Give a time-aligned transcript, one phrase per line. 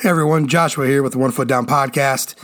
[0.00, 2.34] Hey everyone, Joshua here with the One Foot Down podcast.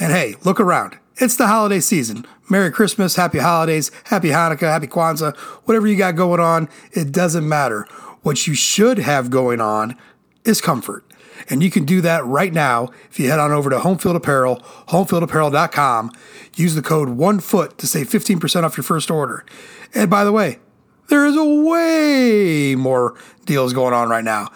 [0.00, 0.98] And hey, look around.
[1.18, 2.26] It's the holiday season.
[2.50, 7.48] Merry Christmas, Happy Holidays, Happy Hanukkah, Happy Kwanzaa, whatever you got going on, it doesn't
[7.48, 7.86] matter.
[8.22, 9.96] What you should have going on
[10.44, 11.04] is comfort.
[11.48, 14.56] And you can do that right now if you head on over to Homefield Apparel,
[14.88, 16.10] homefieldapparel.com.
[16.56, 19.46] Use the code ONEFOOT to save 15% off your first order.
[19.94, 20.58] And by the way,
[21.06, 24.50] there is a way more deals going on right now.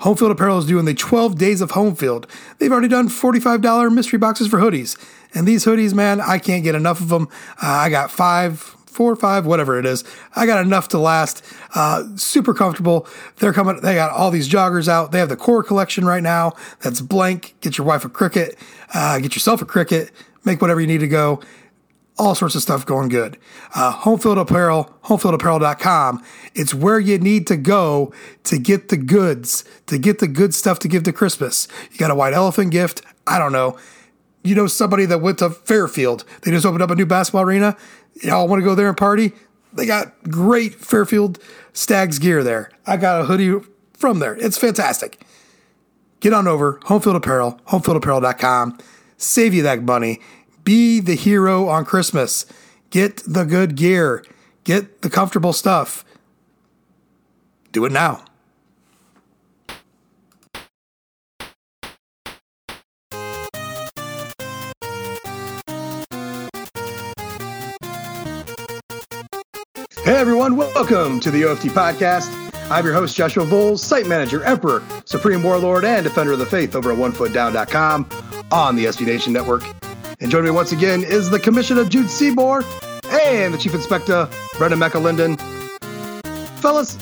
[0.00, 2.28] Homefield Apparel is doing the 12 days of Homefield.
[2.58, 4.98] They've already done $45 mystery boxes for hoodies.
[5.34, 7.28] And these hoodies, man, I can't get enough of them.
[7.62, 10.04] Uh, I got five, four or five, whatever it is.
[10.36, 11.44] I got enough to last.
[11.74, 13.06] Uh, super comfortable.
[13.36, 15.12] They're coming, they got all these joggers out.
[15.12, 16.52] They have the core collection right now.
[16.80, 17.54] That's blank.
[17.60, 18.56] Get your wife a cricket,
[18.92, 20.12] uh, get yourself a cricket,
[20.44, 21.40] make whatever you need to go
[22.16, 23.38] all sorts of stuff going good.
[23.74, 26.22] Uh, Homefield Apparel, homefieldapparel.com.
[26.54, 28.12] It's where you need to go
[28.44, 31.66] to get the goods, to get the good stuff to give to Christmas.
[31.90, 33.02] You got a white elephant gift.
[33.26, 33.76] I don't know.
[34.44, 36.24] You know somebody that went to Fairfield.
[36.42, 37.76] They just opened up a new basketball arena.
[38.22, 39.32] Y'all want to go there and party?
[39.72, 41.40] They got great Fairfield
[41.72, 42.70] Stags gear there.
[42.86, 43.58] I got a hoodie
[43.94, 44.36] from there.
[44.36, 45.20] It's fantastic.
[46.20, 48.78] Get on over, Homefield Apparel, homefieldapparel.com.
[49.16, 50.20] Save you that money.
[50.64, 52.46] Be the hero on Christmas.
[52.88, 54.24] Get the good gear.
[54.64, 56.04] Get the comfortable stuff.
[57.72, 58.24] Do it now.
[70.02, 72.30] Hey everyone, welcome to the OFT podcast.
[72.70, 76.74] I'm your host, Joshua Vowles, site manager, emperor, supreme warlord, and defender of the faith
[76.74, 78.08] over at onefootdown.com
[78.52, 79.62] on the SB Nation Network.
[80.20, 82.62] And joining me once again is the Commissioner Jude Seymour
[83.10, 85.38] and the Chief Inspector Brendan McAlinden.
[86.60, 86.96] Fellas,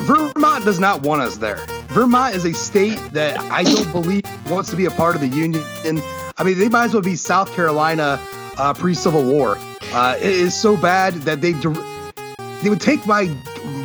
[0.00, 1.56] Vermont does not want us there.
[1.88, 5.28] Vermont is a state that I don't believe wants to be a part of the
[5.28, 5.62] Union.
[5.84, 6.02] And
[6.38, 8.20] I mean, they might as well be South Carolina
[8.56, 9.58] uh, pre-Civil War.
[9.92, 11.52] Uh, it is so bad that they
[12.62, 13.24] they would take my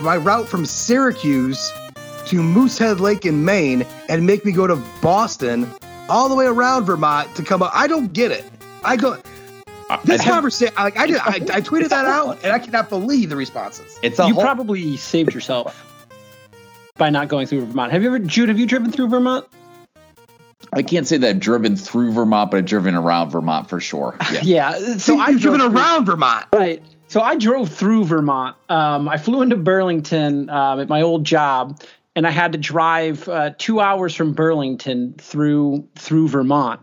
[0.01, 1.71] my route from Syracuse
[2.27, 5.67] to Moosehead Lake in Maine and make me go to Boston
[6.11, 7.71] all the way around Vermont to come up.
[7.73, 8.45] I don't get it.
[8.83, 9.17] I go.
[10.05, 13.35] This conversation, like I did, I, I tweeted that out, and I cannot believe the
[13.35, 13.99] responses.
[14.01, 15.85] It's a you whole, probably saved yourself
[16.97, 17.91] by not going through Vermont.
[17.91, 18.49] Have you ever, Jude?
[18.49, 19.45] Have you driven through Vermont?
[20.73, 24.15] I can't say that I've driven through Vermont, but I've driven around Vermont for sure.
[24.31, 24.39] Yeah.
[24.43, 24.77] yeah.
[24.77, 26.45] So So I I've driven through- around Vermont.
[26.53, 26.81] Right.
[27.09, 28.55] So I drove through Vermont.
[28.69, 31.81] Um, I flew into Burlington um, at my old job,
[32.15, 36.81] and I had to drive uh, two hours from Burlington through through Vermont.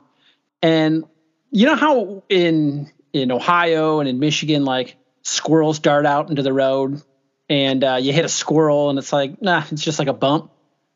[0.63, 1.05] And
[1.51, 6.53] you know how in in Ohio and in Michigan, like squirrels dart out into the
[6.53, 7.03] road,
[7.49, 10.51] and uh, you hit a squirrel, and it's like, nah, it's just like a bump.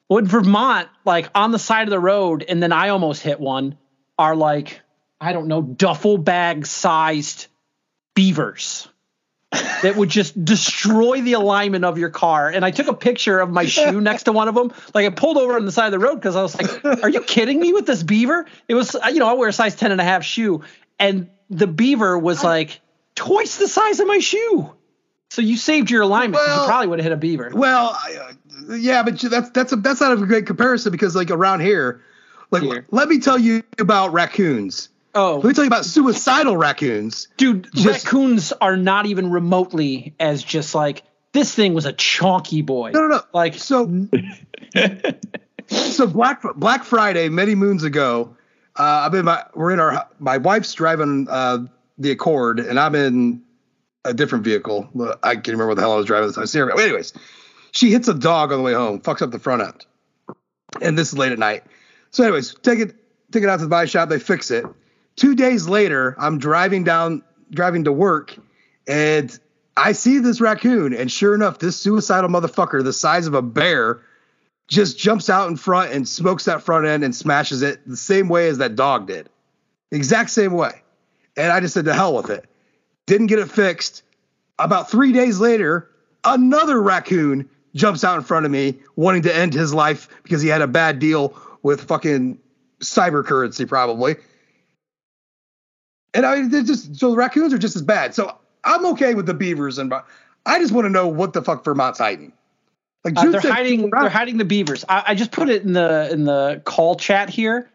[0.08, 3.40] Well, in Vermont, like on the side of the road, and then I almost hit
[3.40, 3.76] one,
[4.18, 4.80] are like
[5.20, 7.46] I don't know, duffel bag sized
[8.14, 8.88] beavers
[9.52, 12.48] that would just destroy the alignment of your car.
[12.48, 14.72] And I took a picture of my shoe next to one of them.
[14.94, 17.08] Like I pulled over on the side of the road because I was like, are
[17.08, 18.46] you kidding me with this beaver?
[18.68, 20.62] It was, you know, I wear a size 10 and a half shoe.
[20.98, 22.80] And the beaver was like
[23.14, 24.72] twice the size of my shoe.
[25.30, 26.42] So you saved your alignment.
[26.46, 27.50] Well- you probably would have hit a beaver.
[27.54, 27.98] Well,
[28.68, 32.02] uh, yeah, but that's that's a, that's not a great comparison because like around here,
[32.50, 32.86] like Here.
[32.90, 34.90] let me tell you about raccoons.
[35.14, 37.28] Oh, Let me tell you about suicidal raccoons.
[37.36, 42.64] dude, Just- raccoons are not even remotely as just like this thing was a chonky
[42.64, 42.90] boy.
[42.92, 43.20] No, no, no.
[43.32, 44.08] Like So,
[45.66, 48.36] so Black Black Friday many moons ago,
[48.76, 51.58] uh, I'm in my we're in our my wife's driving uh,
[51.98, 53.42] the Accord and I'm in
[54.04, 54.88] a different vehicle.
[55.22, 56.46] I can't remember what the hell I was driving this time.
[56.46, 56.78] Serious.
[56.80, 57.12] Anyways,
[57.70, 59.86] she hits a dog on the way home, fucks up the front end,
[60.80, 61.64] and this is late at night.
[62.10, 62.94] So, anyways, take it
[63.30, 64.08] take it out to the body shop.
[64.08, 64.64] They fix it.
[65.16, 68.34] Two days later, I'm driving down driving to work,
[68.86, 69.38] and
[69.76, 74.00] I see this raccoon, and sure enough, this suicidal motherfucker, the size of a bear,
[74.68, 78.28] just jumps out in front and smokes that front end and smashes it the same
[78.28, 79.28] way as that dog did.
[79.90, 80.82] Exact same way.
[81.36, 82.46] And I just said to hell with it.
[83.06, 84.02] Didn't get it fixed.
[84.58, 85.90] About three days later,
[86.24, 90.48] another raccoon jumps out in front of me wanting to end his life because he
[90.48, 92.38] had a bad deal with fucking
[92.80, 94.16] cyber currency, probably.
[96.14, 98.14] And I mean, they're just so the raccoons are just as bad.
[98.14, 99.92] So I'm okay with the beavers, and
[100.46, 102.32] I just want to know what the fuck Vermont's hiding.
[103.04, 103.90] Like Uh, they're said, hiding.
[103.90, 104.84] They're hiding the beavers.
[104.88, 107.70] I, I just put it in the in the call chat here.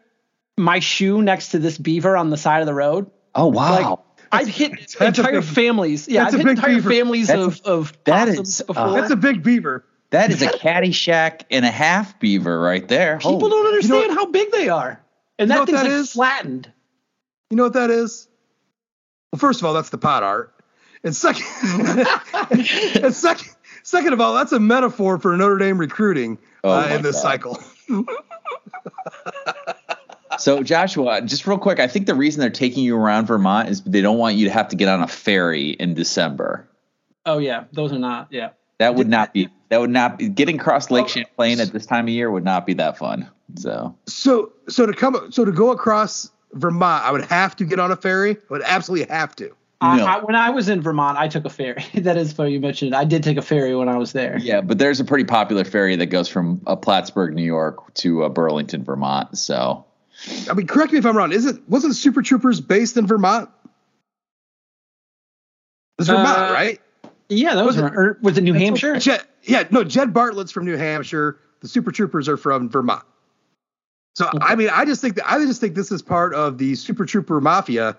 [0.56, 3.10] My shoe next to this beaver on the side of the road.
[3.34, 4.02] Oh wow.
[4.30, 6.06] I've hit that's entire big- families.
[6.08, 6.90] Yeah, I've hit entire beaver.
[6.90, 8.92] families That's of of that possums uh.
[8.94, 9.84] That's a big beaver.
[10.10, 13.18] That is a Caddyshack and a half beaver right there.
[13.18, 15.00] People Holy- don't understand You know how big they are,
[15.38, 16.12] and that what thing's that like is?
[16.12, 16.72] flattened.
[17.50, 18.27] You know what that is?
[19.32, 20.54] Well, first of all, that's the pot art.
[21.04, 21.44] And second,
[23.02, 23.50] and second,
[23.82, 27.22] second of all, that's a metaphor for Notre Dame recruiting Oh uh, in this God.
[27.22, 27.62] cycle.
[30.38, 33.82] So Joshua, just real quick, I think the reason they're taking you around Vermont is
[33.82, 36.68] they don't want you to have to get on a ferry in December.
[37.26, 38.28] Oh yeah, those are not.
[38.30, 41.86] Yeah, That would not be that would not be getting across Lake Champlain at this
[41.86, 43.28] time of year would not be that fun.
[43.56, 47.78] So So, so to come, so to go across Vermont, I would have to get
[47.78, 48.32] on a ferry.
[48.32, 49.54] I would absolutely have to.
[49.80, 50.06] I, No.
[50.06, 51.84] I, when I was in Vermont, I took a ferry.
[51.94, 52.94] that is funny you mentioned.
[52.94, 52.96] it.
[52.96, 54.36] I did take a ferry when I was there.
[54.38, 58.24] yeah, but there's a pretty popular ferry that goes from uh, Plattsburgh, New York, to
[58.24, 59.38] uh, Burlington, Vermont.
[59.38, 59.84] So
[60.50, 61.30] I mean, correct me if I'm wrong.
[61.32, 63.50] Is it wasn't Super Troopers based in Vermont?
[65.98, 66.80] It's Vermont, Uh, right?
[67.28, 68.98] Yeah, that was Was it- or, was it New Hampshire?
[68.98, 71.38] Jed, yeah, no, Jed Bartlet's from New Hampshire.
[71.60, 73.04] The Super Troopers are from Vermont.
[74.18, 76.74] So I mean, I just think that I just think this is part of the
[76.74, 77.96] Super Trooper mafia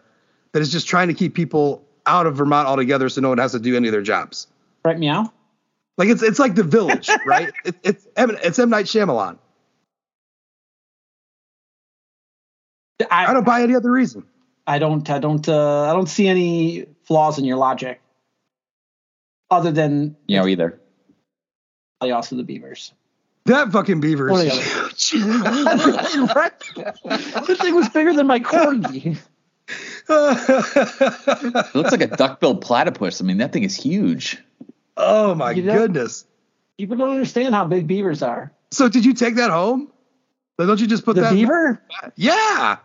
[0.52, 3.54] that is just trying to keep people out of Vermont altogether, so no one has
[3.54, 4.48] to do any of their jobs.
[4.84, 5.32] Right, meow.
[5.98, 7.54] Like it's it's like the Village, right?
[7.64, 9.38] It, it's M, it's M Night Shyamalan.
[13.10, 14.26] I, I don't buy any other reason.
[14.68, 15.10] I don't.
[15.10, 15.48] I don't.
[15.48, 18.02] Uh, I don't see any flaws in your logic,
[19.50, 20.82] other than you know either.
[22.02, 22.92] probably also the Beavers.
[23.46, 26.34] That fucking beaver What is are huge.
[26.36, 26.52] right?
[27.06, 29.18] That thing was bigger than my corgi.
[30.10, 33.22] It looks like a duck-billed platypus.
[33.22, 34.38] I mean, that thing is huge.
[34.98, 36.26] oh my You goodness.
[36.78, 38.52] People don't understand how big beavers are.
[38.72, 39.92] So did you take that home?
[40.58, 41.34] Like, don't you just put The that?
[41.34, 41.82] beaver?
[42.16, 42.78] Yeah.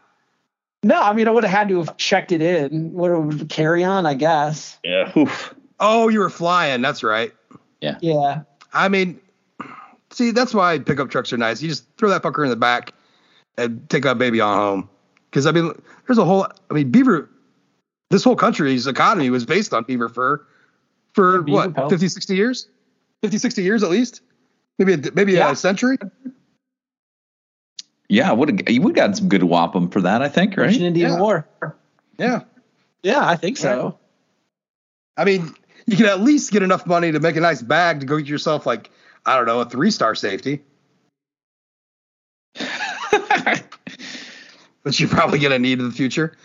[0.82, 2.92] No, I mean I would have had to have checked it in.
[2.94, 3.10] Would
[3.40, 4.78] have carry on, I guess.
[4.84, 5.12] Yeah.
[5.16, 5.54] Oof.
[5.80, 6.82] Oh, you were flying.
[6.82, 7.32] That's right.
[7.80, 7.98] Yeah.
[8.00, 8.42] Yeah.
[8.72, 9.20] I mean,
[10.14, 11.60] see, that's why pickup trucks are nice.
[11.62, 12.92] You just throw that fucker in the back
[13.58, 14.88] and take that baby on home.
[15.30, 15.72] Because I mean,
[16.06, 16.46] there's a whole.
[16.70, 17.28] I mean, beaver.
[18.10, 20.44] This whole country's economy was based on beaver fur
[21.14, 21.92] for beaver what pelts.
[21.92, 22.68] 50, 60 years,
[23.22, 24.20] 50, 60 years at least.
[24.78, 25.50] Maybe a, maybe Yeah.
[25.50, 25.96] a century.
[28.08, 30.66] Yeah, would have you would have gotten some good wampum for that, I think, right?
[30.66, 31.20] Russian Indian Yeah.
[31.20, 31.48] War.
[32.18, 32.40] Yeah.
[33.02, 33.98] Yeah, I think so.
[35.16, 35.52] I mean,
[35.86, 38.26] you can at least get enough money to make a nice bag to go get
[38.26, 38.90] yourself like
[39.26, 40.62] I don't know a three star safety.
[44.82, 46.36] Which you're probably gonna need in the future.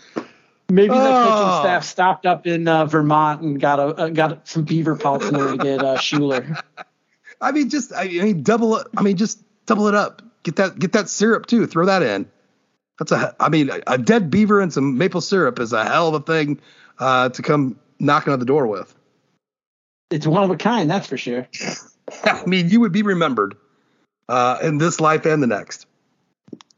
[0.70, 1.22] Maybe the Oh.
[1.24, 5.26] kitchen staff stopped up in uh, Vermont and got a uh, got some beaver pelts
[5.26, 6.56] in order to get uh, Schuler.
[7.40, 8.86] I mean, just I mean, double it.
[8.96, 10.22] I mean, just double it up.
[10.42, 11.66] Get that get that syrup too.
[11.66, 12.30] Throw that in.
[12.98, 13.34] That's a.
[13.40, 16.20] I mean, a, a dead beaver and some maple syrup is a hell of a
[16.20, 16.60] thing
[16.98, 18.94] uh, to come knocking on the door with.
[20.10, 21.46] It's one of a kind, that's for sure.
[22.24, 23.56] I mean, you would be remembered
[24.28, 25.86] uh, in this life and the next.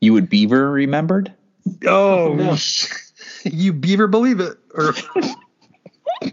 [0.00, 1.32] You would beaver remembered?
[1.86, 2.56] Oh, Yeah.
[3.44, 4.58] you beaver believe it.
[4.74, 4.94] Or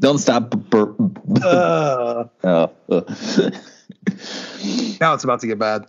[0.00, 0.50] Don't stop.
[0.50, 0.94] Bur-
[1.42, 2.68] uh, uh.
[5.00, 5.86] now it's about to get bad.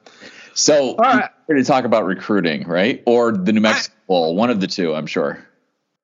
[0.55, 1.29] so right.
[1.47, 3.03] we're going to talk about recruiting, right?
[3.05, 5.45] Or the New Mexico Bowl, one of the two, I'm sure.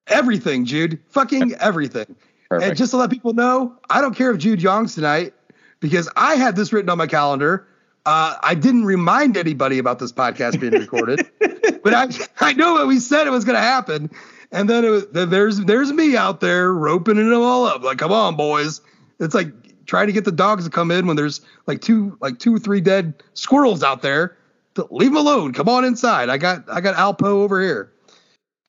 [0.08, 1.00] Everything, Jude.
[1.10, 2.16] Fucking everything.
[2.50, 2.70] Perfect.
[2.70, 5.34] And just to let people know, I don't care if Jude Young's tonight
[5.86, 7.68] because I had this written on my calendar.
[8.08, 12.88] Uh, I didn't remind anybody about this podcast being recorded, but I I know what
[12.88, 14.10] we said it was going to happen,
[14.52, 18.00] and then it was, then there's there's me out there roping them all up like,
[18.00, 18.82] come on, boys.
[19.20, 19.50] It's like
[19.86, 22.60] trying to get the dogs to come in when there's like two like two or
[22.60, 24.38] three dead squirrels out there.
[24.90, 25.54] Leave them alone.
[25.54, 26.30] Come on inside.
[26.30, 27.92] I got I got Alpo over here.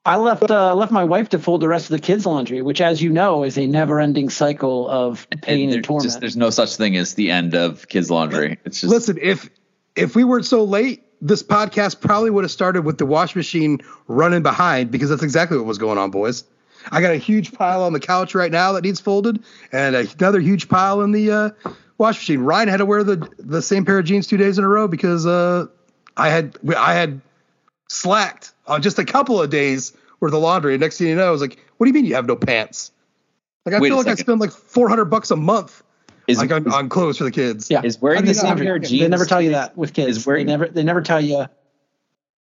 [0.07, 2.81] I left uh, left my wife to fold the rest of the kids' laundry, which,
[2.81, 6.05] as you know, is a never-ending cycle of pain and, there- torment.
[6.05, 8.59] just- there's no such thing as the end of kids laundry.
[8.65, 9.51] It's just Listen, if
[9.97, 13.81] if we weren't so late, this podcast probably would have started with the wash machine
[14.07, 16.45] running behind because that's exactly what was going on, boys.
[16.93, 20.39] I got a huge pile on the couch right now that needs folded, and another
[20.39, 21.51] huge pile in the uh,
[21.99, 22.41] wash machine.
[22.41, 24.87] Ryan had to wear the the same pair of jeans two days in a row
[24.87, 25.67] because uh,
[26.17, 27.23] I had I had
[27.89, 30.75] slacked on just a couple of days worth of laundry.
[30.75, 32.37] And next thing you know, I was like, "What do you mean you have no
[32.37, 32.93] pants?"
[33.65, 35.83] Like I Wait feel like I spend like four hundred bucks a month
[36.27, 37.71] is, like on, on clothes for the kids.
[37.71, 39.01] yeah, is wearing How do the same pair of jeans.
[39.03, 40.17] they never tell you that with kids.
[40.19, 41.47] is wearing- they never they never tell you.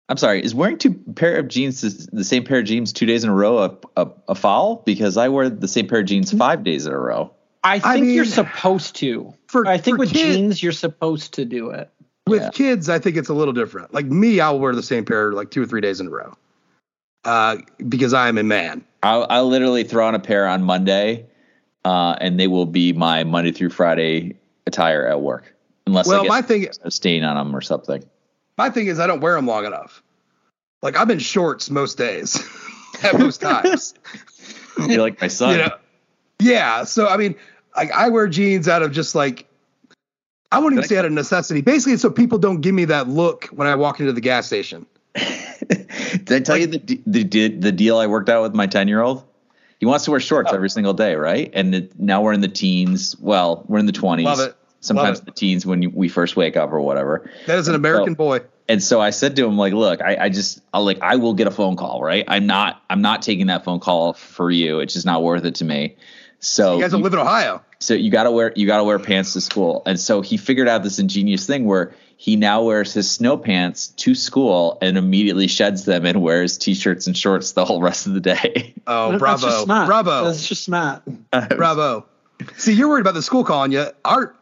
[0.10, 0.41] I'm sorry.
[0.41, 3.29] Is wearing two pair of jeans the the same pair of jeans two days in
[3.29, 4.82] a row a, a, a foul?
[4.86, 6.38] Because I wear the same pair of jeans mm-hmm.
[6.38, 7.34] five days in a row.
[7.63, 9.34] I think mean, you're supposed to.
[9.48, 11.89] for- I think for with kids- jeans, you're supposed to do it.
[12.27, 12.50] With Yeah.
[12.51, 13.93] kids, I think it's a little different.
[13.93, 16.34] Like me, I'll wear the same pair like two or three days in a row,
[17.24, 17.57] uh,
[17.88, 18.84] because I am a man.
[19.03, 21.25] I'll, I'll literally throw on a pair on Monday,
[21.86, 25.55] uh, and they will be my Monday through Friday attire at work,
[25.86, 28.03] unless Well, I get my thing, a stain on them or something.
[28.57, 30.03] my thing is I don't wear them long enough.
[30.81, 32.36] Like I'm in shorts most days,
[33.03, 33.93] at most times.
[34.88, 35.51] You're like my son.
[35.53, 35.75] you know,
[36.39, 36.84] yeah.
[36.84, 37.36] So I mean,
[37.75, 39.48] like I wear jeans out of just like
[40.51, 41.62] I wouldn't even say out of necessity.
[41.62, 44.48] Basically, it's so people don't give me that look when I walk into the gas
[44.48, 44.86] station.
[45.16, 49.01] Did I tell you the, the the deal I worked out with my ten year
[49.01, 49.24] old?
[49.80, 50.20] He wants to wear Oh.
[50.20, 51.51] shorts every single day, right?
[51.54, 53.16] And it, now we're in the teens.
[53.20, 54.25] Well, we're in the twenties.
[54.25, 54.56] Love it.
[54.80, 57.30] Sometimes the teens when you, we first wake up or whatever.
[57.48, 58.42] That is an American boy.
[58.70, 61.34] And so I said to him, like, look, I, I just, I like, I will
[61.34, 62.25] get a phone call, right?
[62.27, 64.80] I'm not, I'm not taking that phone call for you.
[64.80, 65.96] It's just not worth it to me.
[66.39, 67.62] So You guys don't live in Ohio.
[67.79, 70.84] so you gotta wear you gotta wear pants to school and so he figured out
[70.84, 75.86] this ingenious thing where he now wears his snow pants to school and immediately sheds
[75.86, 79.48] them and wears t-shirts and shorts the whole rest of the day Oh, That's bravo,
[79.48, 79.88] just smart.
[79.88, 81.03] bravo, That's just smart.
[81.58, 82.06] bravo.
[82.56, 83.86] See, you're worried about the school calling you.
[84.06, 84.34] Our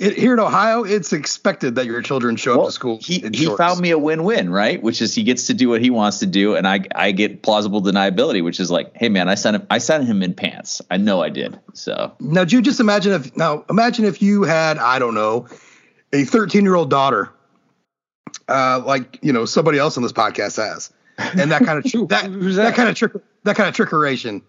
[0.00, 2.98] it, here in Ohio, it's expected that your children show up to school.
[3.00, 5.90] he, he found me a win-win right which is he gets to do what he
[5.90, 9.34] wants to do and i i get plausible deniability which is like hey man i
[9.36, 12.80] sent him i sent him in pants i know i did so Now, Jude, just
[12.80, 15.46] imagine if now imagine if you had I don't know
[16.12, 17.30] a 13 year old daughter,
[18.48, 22.04] uh, like you know somebody else on this podcast has, and that kind of tr-
[22.08, 22.74] that that that?
[22.74, 23.12] kind of trick
[23.44, 24.42] that kind of trickeration.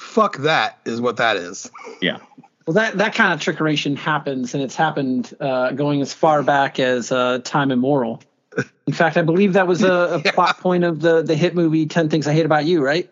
[0.00, 1.70] Fuck that is what that is.
[2.00, 2.18] yeah
[2.70, 6.78] Well, that that kind of trickeration happens, and it's happened uh, going as far back
[6.78, 8.22] as uh, time immemorial.
[8.86, 11.86] In fact, I believe that was a, a plot point of the the hit movie
[11.86, 13.10] Ten Things I Hate About You, right?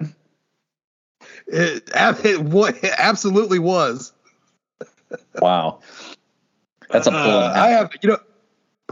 [1.48, 4.12] It, ab- it, what it absolutely was.
[5.40, 5.80] wow
[6.88, 8.18] that's a pull Uh, I have you know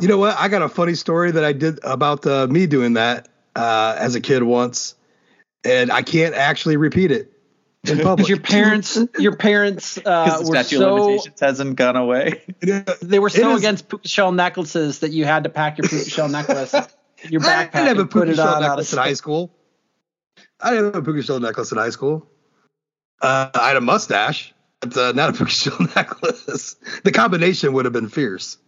[0.01, 2.95] you know what I got a funny story that I did about uh, me doing
[2.95, 4.97] that uh, as a kid once,
[5.63, 7.36] and I can't actually repeat it
[7.91, 8.27] in public.
[8.27, 12.43] Because your parents, your parents uh, were so hasn't gone away
[13.03, 16.29] they were so against puka shell necklaces that you had to pack your puka shell
[16.29, 16.75] necklace,
[17.29, 17.75] your backpack.
[17.75, 19.53] I didn't have a puka it shell on out of necklace in high school.
[20.61, 22.27] I didn't have a puka shell necklace in high school.
[23.21, 26.77] Uh, I had a mustache, but uh, not a puka shell necklace.
[27.05, 28.59] The combination would have been fierce.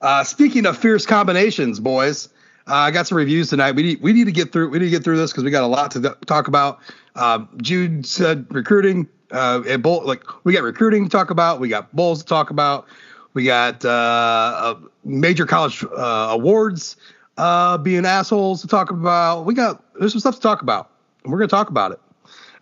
[0.00, 2.28] Uh, speaking of fierce combinations, boys,
[2.68, 3.72] uh, I got some reviews tonight.
[3.72, 5.50] We need we need to get through we need to get through this because we
[5.50, 6.80] got a lot to th- talk about.
[7.16, 9.08] Um, Jude said recruiting.
[9.32, 11.58] Uh, and Bull, like we got recruiting to talk about.
[11.58, 12.86] We got bowls to talk about.
[13.34, 16.96] We got uh, uh, major college uh, awards
[17.36, 19.44] uh, being assholes to talk about.
[19.44, 20.90] We got there's some stuff to talk about.
[21.24, 22.00] We're gonna talk about it.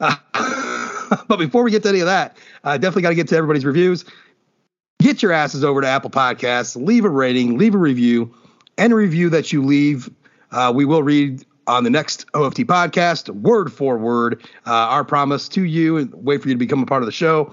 [0.00, 0.16] Uh,
[1.28, 3.64] but before we get to any of that, I definitely got to get to everybody's
[3.64, 4.04] reviews.
[5.00, 8.34] Get your asses over to Apple Podcasts, leave a rating, leave a review.
[8.78, 10.11] Any review that you leave,
[10.50, 15.49] uh, we will read on the next OFT podcast, word for word, uh, our promise
[15.50, 17.52] to you, and wait for you to become a part of the show.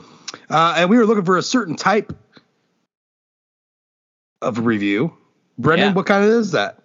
[0.49, 2.13] Uh, and we were looking for a certain type
[4.41, 5.13] of review.
[5.57, 5.93] Brendan, Yeah.
[5.93, 6.77] what kind of is that?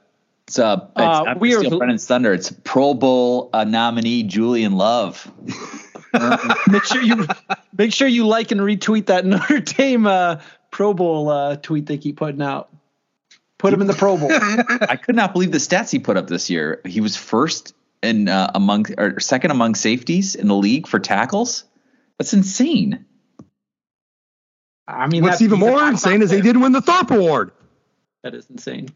[0.48, 2.32] It's uh, it's, Uh, we we are- steal Brendan's thunder.
[2.32, 5.30] It's Pro Bowl uh, nominee Julian Love.
[6.68, 7.26] make sure you
[7.76, 10.40] make sure you like and retweet that Notre Dame uh,
[10.70, 12.68] Pro Bowl uh, tweet they keep putting out.
[13.58, 14.28] Put him in the Pro Bowl.
[14.32, 16.80] I could not believe the stats he put up this year.
[16.84, 21.64] He was first in uh, among or second among safeties in the league for tackles.
[22.18, 23.06] That's insane.
[24.88, 26.42] I mean, What's that's even more insane is they player.
[26.42, 27.50] didn't win the Thorpe Award.
[28.22, 28.88] That is insane.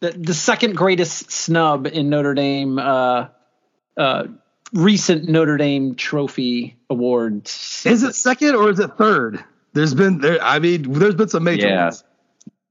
[0.00, 3.28] The, the second greatest snub in Notre Dame, uh,
[3.96, 4.24] uh,
[4.72, 7.84] recent Notre Dame trophy awards.
[7.86, 9.42] Is it second or is it third?
[9.74, 10.42] There's been there.
[10.42, 11.84] I mean, there's been some major Yeah.
[11.84, 12.04] ones.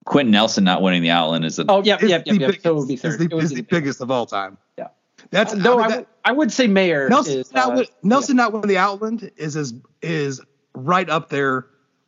[0.06, 2.34] Quenton Nelson not winning the Outland is a Oh, yeah, yeah, yeah, yeah.
[2.48, 2.64] biggest.
[2.64, 3.20] So it would be It's third.
[3.20, 4.58] the, It would it's the biggest of all time.
[4.78, 4.88] Yeah.
[5.30, 7.52] That's No, I I, mean, would- I would say Mayor Nelson is.
[7.54, 10.42] not uh, win, Nelson not winning the Outland is is is
[10.74, 11.68] right up there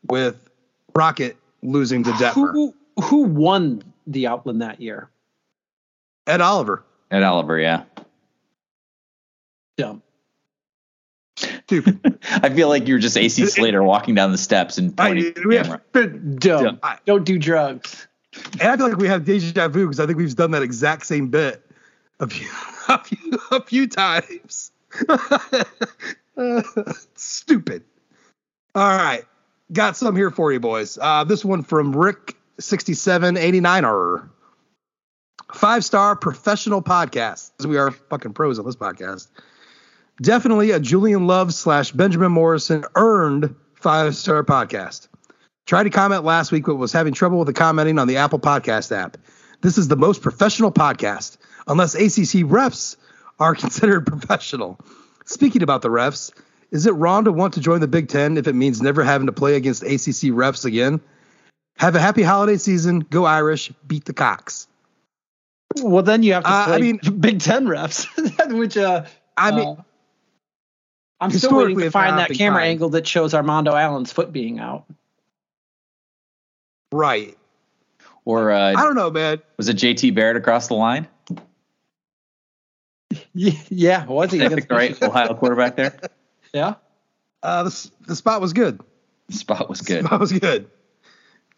[0.10, 0.50] with
[0.96, 2.52] Rocket losing to Detmer.
[2.52, 2.74] who
[3.04, 5.10] who won the Outland that year?
[6.28, 6.84] Ed Oliver.
[7.12, 7.60] Ed Oliver.
[7.60, 7.84] Yeah,
[9.78, 10.02] Dumb.
[11.67, 12.20] Stupid.
[12.32, 15.27] I feel like you're just AC Slater walking down the steps and pointing.
[15.27, 15.82] at the we camera.
[15.93, 16.79] have, Dumb.
[16.84, 18.08] I- Don't do drugs.
[18.60, 21.05] and I feel like we have deja vu because I think we've done that exact
[21.05, 21.65] same bit
[22.20, 22.50] a few
[22.89, 24.72] a few, a few times.
[27.15, 27.84] Stupid.
[28.75, 29.24] All right,
[29.72, 30.98] got some here for you, boys.
[31.00, 33.84] Uh, this one from Rick sixty-seven eighty-nine.
[35.53, 37.51] Five star professional podcast.
[37.67, 39.27] We are fucking pros on this podcast.
[40.27, 45.10] Definitely a Julian Love slash Benjamin Morrison earned five star podcast.
[45.65, 48.39] Tried to comment last week, but was having trouble with the commenting on the Apple
[48.39, 49.18] Podcast app.
[49.60, 51.36] This is the most professional podcast,
[51.68, 52.96] unless ACC refs
[53.38, 54.80] are considered professional.
[55.25, 56.32] Speaking about the refs,
[56.72, 59.27] is it wrong to want to join the Big Ten if it means never having
[59.27, 61.01] to play against ACC refs again?
[61.80, 63.00] Have a happy holiday season.
[63.00, 63.74] Go Irish.
[63.86, 64.68] Beat the Cox.
[65.82, 68.08] Well, then you have to Uh, I mean- Big Ten refs,
[68.58, 69.84] which uh, I mean, uh,
[71.24, 72.70] I'm still waiting to find that camera time.
[72.72, 74.86] angle that shows Armando Allen's foot being out.
[76.92, 77.38] right.
[78.25, 79.42] Or uh, I don't know, man.
[79.58, 81.08] was it JT Barrett across the line?
[83.36, 86.00] Yeah, yeah was he I against think the right Ohio quarterback there.
[86.53, 86.75] Yeah.
[87.42, 88.80] Uh, the, the spot was good.
[89.27, 90.06] The spot was good.
[90.06, 90.70] Spot was good.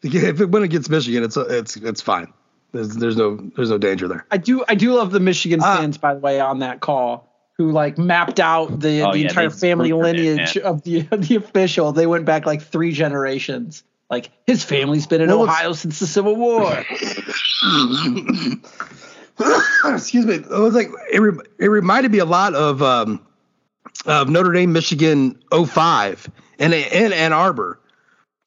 [0.04, 2.32] If it went against Michigan, it's it's it's fine.
[2.72, 4.26] There's there's no there's no danger there.
[4.32, 5.78] I do I do love the Michigan Ah.
[5.78, 9.28] fans, by the way, on that call who like mapped out the, Oh, the yeah,
[9.30, 11.92] entire family screwed it, lineage of the of the official.
[11.92, 13.84] They went back like three generations.
[14.10, 16.86] Like his family's been in Well, Ohio since the Civil War.
[19.86, 20.36] Excuse me.
[20.36, 23.26] It was like it, re- it reminded me a lot of um,
[24.06, 27.80] of Notre Dame, Michigan 05 and in Ann Arbor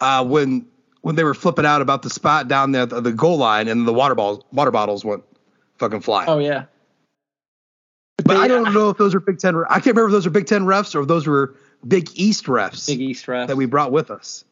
[0.01, 0.67] uh, when
[1.03, 3.87] when they were flipping out about the spot down there the, the goal line and
[3.87, 5.23] the water balls water bottles went
[5.79, 6.29] fucking flying.
[6.29, 6.65] oh yeah.
[8.25, 9.57] But I don't know if those are Big Ten.
[9.69, 11.55] I can't remember if those are Big Ten refs or if those were
[11.87, 13.47] Big East refs Big East refs.
[13.49, 14.45] that we brought with us.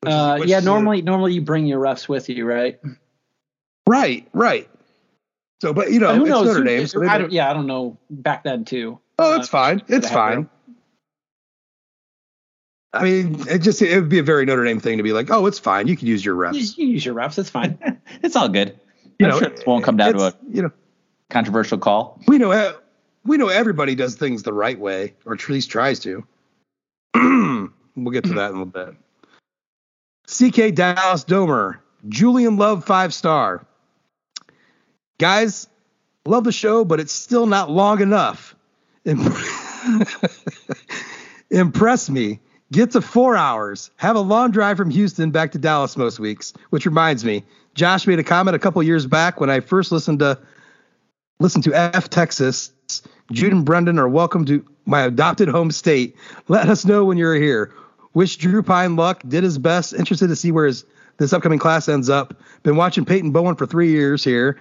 [0.00, 2.80] Which uh, which yeah, normally normally you bring your refs with you, right?
[3.88, 4.68] right, right.
[5.60, 6.46] So, but you know, But who it's knows?
[6.46, 6.86] Notre Dame.
[6.86, 7.98] So I yeah, I don't know.
[8.10, 8.98] Back then too.
[9.18, 9.82] oh, it's uh, fine.
[9.88, 10.48] It's fine.
[12.92, 15.30] I mean, it just it would be a very Notre Dame thing to be like,
[15.30, 15.86] oh, it's fine.
[15.86, 16.76] You can use your refs.
[16.78, 17.38] you use your refs.
[17.38, 17.78] It's fine.
[18.22, 18.78] It's all good.
[19.18, 20.70] You I'm know, sure it won't come down to a you know
[21.30, 22.20] controversial call.
[22.26, 22.74] we know
[23.24, 26.24] we know everybody does things the right way, or at least tries to.
[27.14, 28.94] we'll get to that in a little bit.
[30.26, 33.66] CK Dallas Domer, Julian Love five star.
[35.18, 35.68] Guys,
[36.24, 38.54] love the show, but it's still not long enough.
[39.04, 39.34] Imp-
[41.50, 42.40] Impress me.
[42.72, 43.90] Get to four hours.
[43.96, 46.52] Have a long drive from Houston back to Dallas most weeks.
[46.70, 50.18] Which reminds me, Josh made a comment a couple years back when I first listened
[50.18, 50.38] to
[51.38, 52.72] listen to F Texas.
[53.32, 56.16] Jude and Brendan are welcome to my adopted home state.
[56.48, 57.72] Let us know when you're here.
[58.14, 59.22] Wish Drew Pyne luck.
[59.26, 59.92] Did his best.
[59.92, 60.84] Interested to see where his
[61.18, 62.34] this upcoming class ends up.
[62.62, 64.58] Been watching Peyton Bowen for three years here,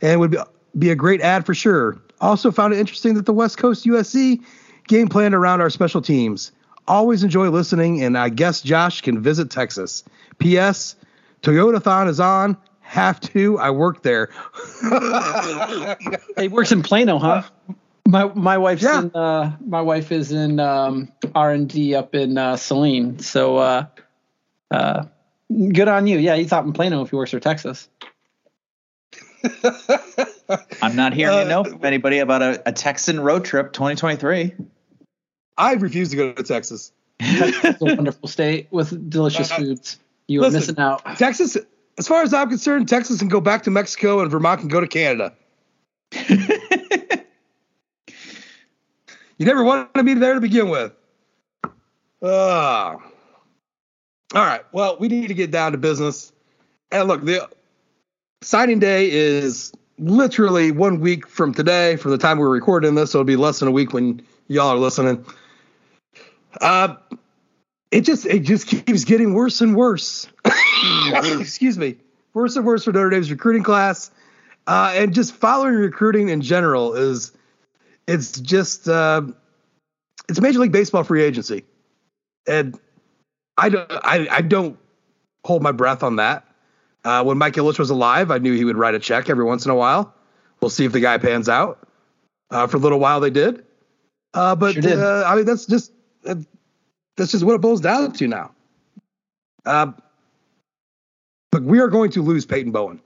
[0.00, 0.38] and would be,
[0.78, 2.00] be a great ad for sure.
[2.20, 4.42] Also found it interesting that the West Coast USC
[4.88, 6.52] game planned around our special teams.
[6.88, 10.04] Always enjoy listening, and I guess Josh can visit Texas.
[10.38, 10.94] P.S.
[11.42, 12.56] Toyotathon is on.
[12.86, 13.58] Have to.
[13.58, 14.30] I work there.
[16.36, 17.42] It works in Plano, huh?
[18.08, 19.00] My my wife's Yeah.
[19.02, 23.18] in uh, my wife is in um, R and D up in uh, Saline.
[23.18, 23.86] So uh,
[24.70, 25.04] uh,
[25.50, 26.18] good on you.
[26.18, 27.88] Yeah, he's out in Plano if he works for Texas.
[30.82, 34.54] I'm not hearing Uh, you know from anybody about a, a Texan road trip 2023.
[35.58, 36.92] I refuse to go to Texas.
[37.18, 39.98] It's a wonderful state with delicious Uh, foods.
[40.28, 41.02] You are missing out.
[41.16, 41.56] Texas,
[41.98, 44.80] as far as I'm concerned, Texas can go back to Mexico and Vermont can go
[44.80, 45.32] to Canada.
[49.38, 50.92] you never wanted me there to begin with.
[52.22, 52.96] Ah.
[54.34, 54.62] all right.
[54.72, 56.32] Well, we need to get down to business.
[56.90, 57.48] And look, the
[58.42, 63.18] signing day is literally one week from today, from the time we're recording this, so
[63.18, 65.24] it'll be less than a week when y'all are listening.
[66.60, 66.94] Uh,
[67.90, 70.28] it just it just keeps getting worse and worse.
[71.40, 71.96] Excuse me,
[72.34, 74.10] worse and worse for Notre Dame's recruiting class,
[74.66, 77.32] uh, and just following recruiting in general is
[78.06, 79.22] it's just uh,
[80.28, 81.64] it's Major League Baseball free agency,
[82.46, 82.78] and
[83.56, 84.78] I don't I, I don't
[85.44, 86.44] hold my breath on that.
[87.04, 89.64] Uh, when Mike Ilitch was alive, I knew he would write a check every once
[89.64, 90.12] in a while.
[90.60, 91.86] We'll see if the guy pans out.
[92.50, 93.64] Uh, for a little while, they did.
[94.34, 94.98] Uh, but Sure did.
[94.98, 95.92] uh, I mean, that's just
[97.16, 98.52] that's just what it boils down to now.
[99.64, 99.92] Uh,
[101.50, 103.00] but we are going to lose Peyton Bowen,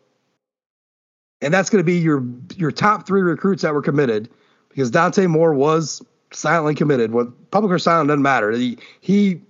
[1.41, 2.25] and that's going to be your
[2.57, 4.29] your top three recruits that were committed
[4.69, 7.13] because Dante Moore was silently committed.
[7.13, 8.51] What public or silent doesn't matter.
[8.53, 9.41] He he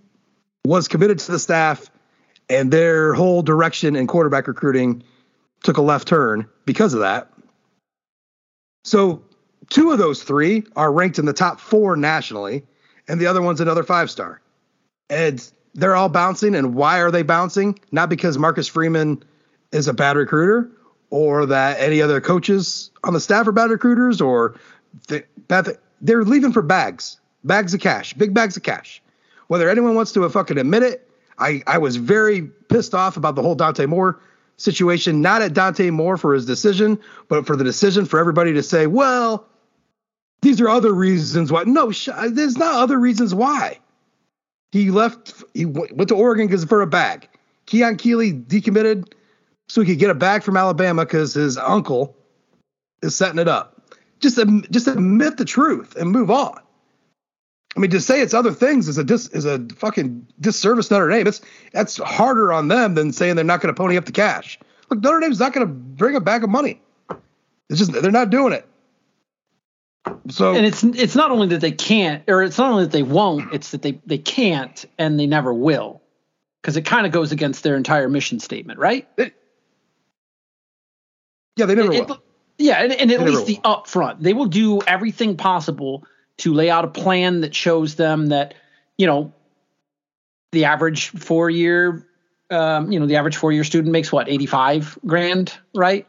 [0.64, 1.90] was committed to the staff
[2.50, 5.02] and their whole direction in quarterback recruiting
[5.62, 7.30] took a left turn because of that.
[8.84, 9.22] So,
[9.68, 12.64] two of those three are ranked in the top four nationally,
[13.08, 14.39] and the other one's another five star.
[15.10, 16.54] And they're all bouncing.
[16.54, 17.78] And why are they bouncing?
[17.92, 19.22] Not because Marcus Freeman
[19.72, 20.70] is a bad recruiter
[21.10, 24.54] or that any other coaches on the staff are bad recruiters or
[25.08, 25.26] th-
[26.00, 29.02] They're leaving for bags, bags of cash, big bags of cash.
[29.48, 33.42] Whether anyone wants to fucking admit it, I, I was very pissed off about the
[33.42, 34.20] whole Dante Moore
[34.56, 38.62] situation, not at Dante Moore for his decision, but for the decision for everybody to
[38.62, 39.48] say, well,
[40.42, 41.64] these are other reasons why.
[41.64, 43.78] No, sh- there's not other reasons why.
[44.72, 47.28] He left, he went to Oregon because for a bag.
[47.66, 49.12] Keon Keeley decommitted
[49.68, 52.16] so he could get a bag from Alabama because his uncle
[53.02, 53.82] is setting it up.
[54.20, 54.38] Just,
[54.70, 56.58] just admit the truth and move on.
[57.76, 60.94] I mean, to say it's other things is a dis, is a fucking disservice to
[60.94, 61.26] Notre Dame.
[61.26, 61.40] It's
[61.72, 64.58] that's harder on them than saying they're not going to pony up the cash.
[64.90, 66.82] Look, Notre Dame's not going to bring a bag of money.
[67.68, 68.68] It's just they're not doing it.
[70.28, 73.02] So and it's it's not only that they can't, or it's not only that they
[73.02, 73.52] won't.
[73.52, 76.02] It's that they they can't and they never will,
[76.62, 79.06] because it kind of goes against their entire mission statement, right?
[81.56, 82.22] yeah, they never It- will.
[82.58, 86.04] yeah, and, and at They least the upfront, they will do everything possible
[86.38, 88.54] to lay out a plan that shows them that
[88.96, 89.32] you know
[90.52, 92.06] the average four year,
[92.50, 96.06] um, you know, the average four year student makes what eighty five grand, right?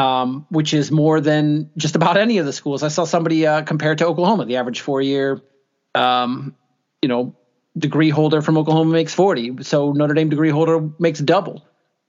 [0.00, 2.82] Um, which is more than just about any of the schools.
[2.82, 4.46] I saw somebody uh, compare to Oklahoma.
[4.46, 5.42] The average four year,
[5.94, 6.54] um,
[7.02, 7.34] you know,
[7.76, 9.62] degree holder from Oklahoma makes forty.
[9.62, 11.62] So Notre Dame degree holder makes double.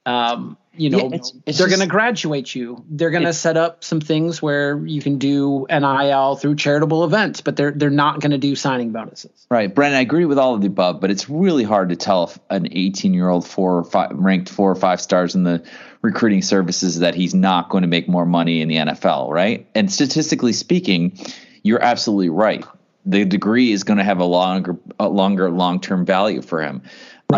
[0.05, 2.83] Um, you know, Yeah, it's- it's they're going to graduate you.
[2.89, 7.41] They're going to set up some things where you can do NIL through charitable events,
[7.41, 9.45] but they're they're not going to do signing bonuses.
[9.51, 9.97] Right, Brendan.
[9.97, 12.67] I agree with all of the above, but it's really hard to tell if an
[12.69, 15.61] 18-year-old four or five, ranked four or five stars in the
[16.01, 19.67] recruiting services that he's not going to make more money in the NFL, right?
[19.75, 21.19] And statistically speaking,
[21.63, 22.65] you're absolutely right.
[23.05, 26.81] The degree is going to have a longer, a longer long-term value for him.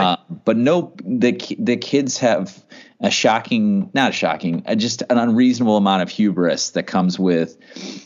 [0.02, 2.64] Uh, but no, the the kids have
[3.00, 7.58] a shocking, not a shocking, uh, just an unreasonable amount of hubris that comes with,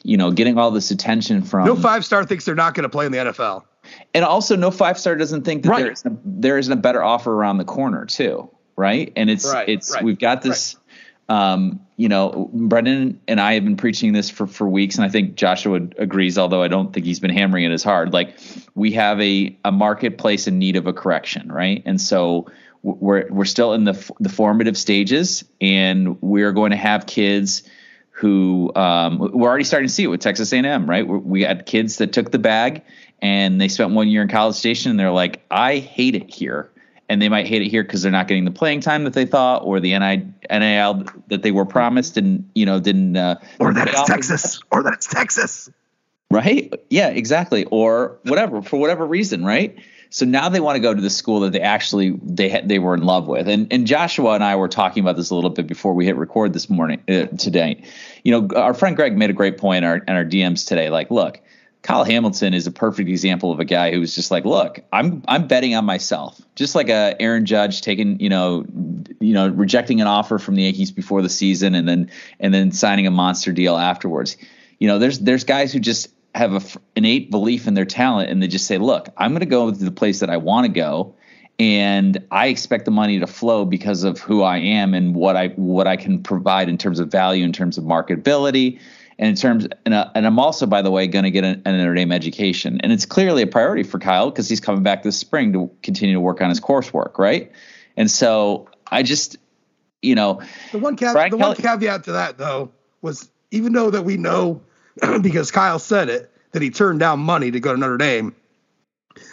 [0.03, 2.89] you know, getting all this attention from no five star thinks they're not going to
[2.89, 3.63] play in the NFL.
[4.13, 5.83] and also, no five star doesn't think that Right.
[5.83, 9.13] there, isn't a, there isn't a better offer around the corner too, right?
[9.15, 10.75] And it's Right, it's right, we've got this,
[11.29, 15.09] um, you know, Brendan and I have been preaching this for for weeks, and I
[15.09, 18.13] think Joshua agrees, although I don't think he's been hammering it as hard.
[18.13, 18.37] Like
[18.75, 21.81] we have a a marketplace in need of a correction, right?
[21.85, 22.47] And so
[22.83, 27.63] we're we're still in the the formative stages, and we're going to have kids
[28.11, 31.07] who um, we're already starting to see it with Texas A&M, right?
[31.07, 32.83] We we had kids that took the bag
[33.21, 36.69] and they spent one year in College Station, and they're like, I hate it here.
[37.09, 39.25] And they might hate it here because they're not getting the playing time that they
[39.25, 43.15] thought, or the NIL that they were promised, and you know didn't.
[43.15, 44.03] Uh, Or that it's.
[44.03, 44.59] Texas.
[44.71, 45.69] Or that it's Texas.
[46.29, 46.73] Right?
[46.89, 47.63] Yeah, exactly.
[47.65, 49.77] Or whatever for whatever reason, right?
[50.09, 52.79] So now they want to go to the school that they actually they had, they
[52.79, 53.47] were in love with.
[53.47, 56.15] And and Joshua and I were talking about this a little bit before we hit
[56.15, 57.81] record this morning uh, today.
[58.23, 60.89] You know, our friend Greg made a great point in our in our DMs today.
[60.89, 61.39] Like, look,
[61.87, 65.23] Kyle Hamilton is a perfect example of a guy who was just like, look, I'm
[65.25, 66.37] I'm betting on myself.
[66.53, 68.65] Just like a Aaron Judge taking, you know,
[69.21, 72.73] you know, rejecting an offer from the Yankees before the season and then and then
[72.73, 74.35] signing a monster deal afterwards.
[74.79, 78.43] You know, there's there's guys who just have a innate belief in their talent and
[78.43, 80.71] they just say, look, I'm going to go to the place that I want to
[80.73, 81.15] go
[81.57, 85.47] and I expect the money to flow because of who I am and what I
[85.55, 88.81] what I can provide in terms of value, in terms of marketability,
[89.19, 91.61] and in terms and, uh, and I'm also, by the way, going to get an,
[91.65, 95.03] an Notre Dame education, and it's clearly a priority for Kyle because he's coming back
[95.03, 97.51] this spring to continue to work on his coursework, right?
[97.95, 99.37] And so I just,
[100.01, 104.03] you know, The one, cav- the one caveat to that, though, was even though that
[104.03, 104.61] we know
[105.21, 108.35] because Kyle said it that he turned down money to go to Notre Dame,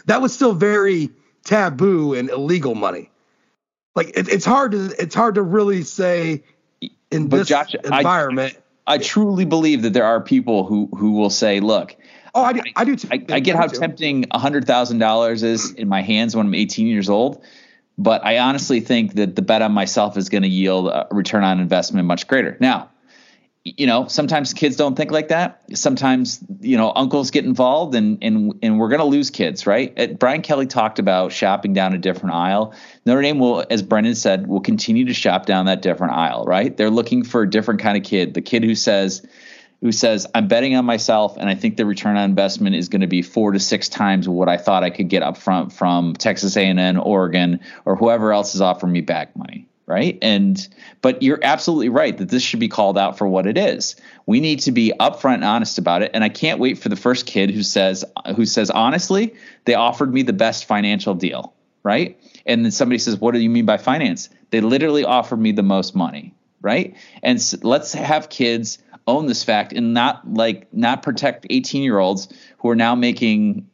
[0.06, 1.10] that was still very
[1.44, 3.10] taboo and illegal money.
[3.94, 6.42] Like it, it's hard to it's hard to really say
[7.10, 8.54] in But this Josh, environment.
[8.56, 8.60] I
[8.98, 11.96] truly believe that there are people who who will say, "Look,
[12.34, 13.08] oh, I do, I do too.
[13.10, 13.80] I, I get how do too.
[13.80, 17.42] tempting hundred thousand dollars is in my hands when I'm 18 years old,
[17.96, 21.44] but I honestly think that the bet on myself is going to yield a return
[21.44, 22.56] on investment much greater.
[22.60, 22.90] Now,
[23.64, 25.62] you know, sometimes kids don't think like that.
[25.74, 29.98] Sometimes, you know, uncles get involved and and and we're going to lose kids, right?
[29.98, 32.74] Uh, Brian Kelly talked about shopping down a different aisle.
[33.06, 36.76] Notre Dame will, as Brendan said, will continue to shop down that different aisle, right?
[36.76, 39.26] They're looking for a different kind of kid, the kid who says
[39.80, 43.00] who says I'm betting on myself and I think the return on investment is going
[43.00, 46.14] to be 4 to 6 times what I thought I could get up front from
[46.14, 50.18] Texas A&M, Oregon, or whoever else is offering me back money right?
[50.22, 50.66] And
[51.02, 53.96] but you're absolutely right that this should be called out for what it is.
[54.26, 56.10] We need to be upfront and honest about it.
[56.14, 58.04] And i can't wait for the first kid who says
[58.36, 62.18] who says honestly they offered me the best financial deal right?
[62.46, 64.30] And then somebody says what do you mean by finance?
[64.50, 66.96] They literally offered me the most money right?
[67.22, 71.98] And s let's have kids own this fact and not like not protect 18 year
[71.98, 73.68] olds who are now making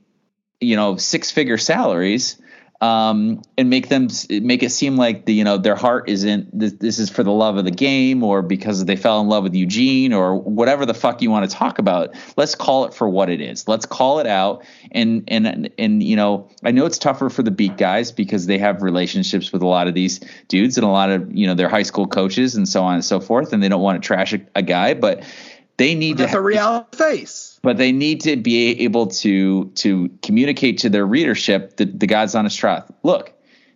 [0.60, 2.36] you know six figure salaries
[2.80, 6.72] um, and make them make it seem like the you know their heart isn't this,
[6.74, 9.54] this is for the love of the game or because they fell in love with
[9.54, 12.14] Eugene or whatever the fuck you want to talk about.
[12.38, 13.68] Let's call it for what it is.
[13.68, 14.64] Let's call it out.
[14.92, 18.56] And and and you know I know it's tougher for the beat guys because they
[18.58, 21.68] have relationships with a lot of these dudes and a lot of you know their
[21.68, 24.32] high school coaches and so on and so forth, and they don't want to trash
[24.32, 25.22] a, a guy, but
[25.76, 27.49] they need That's to a reality face.
[27.62, 32.34] But they need to be able to to communicate to their readership the, the God's
[32.34, 32.90] honest truth.
[33.02, 33.32] Look,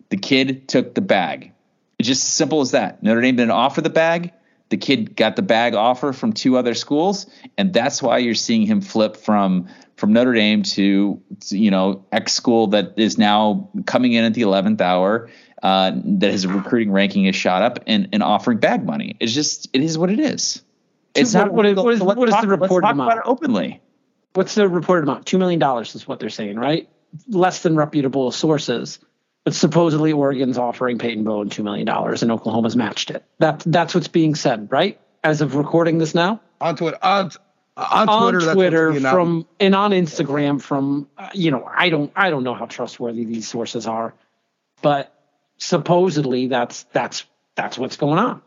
[0.09, 1.53] the kid took the bag.
[1.99, 3.03] It's just as simple as that.
[3.03, 4.33] Notre Dame didn't offer the bag.
[4.70, 8.66] The kid got the bag offer from two other schools, and that's why you're seeing
[8.66, 13.70] him flip from from Notre Dame to, to, you know X school that is now
[13.87, 15.31] coming in at the eleventh hour.
[15.62, 19.16] Uh, that his recruiting ranking is shot up and, and offering bag money.
[19.18, 20.61] It's just it is what it is.
[21.14, 22.61] It's What- not what is- illegal, what is- so let's what is the talk- let's
[22.62, 23.12] reported talk amount?
[23.12, 23.81] about it openly.
[24.35, 25.27] What's the reported amount?
[25.27, 26.88] Two million dollars is what they're saying, right?
[27.29, 28.98] Less than reputable sources,
[29.44, 33.24] but supposedly Oregon's offering Peyton Bowen two million dollars, and Oklahoma's matched it.
[33.38, 34.98] That that's what's being said, right?
[35.22, 36.98] As of recording this now, on Twitter.
[37.03, 37.31] On,
[37.77, 39.12] on on Twitter, that's Twitter, what's being out.
[39.14, 43.24] from and on Instagram, from uh, you know, I don't I don't know how trustworthy
[43.24, 44.14] these sources are,
[44.83, 45.12] but
[45.59, 47.24] supposedly that's that's
[47.55, 48.42] that's what's going on,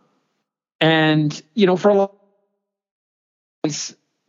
[0.82, 2.14] and you know, for a lot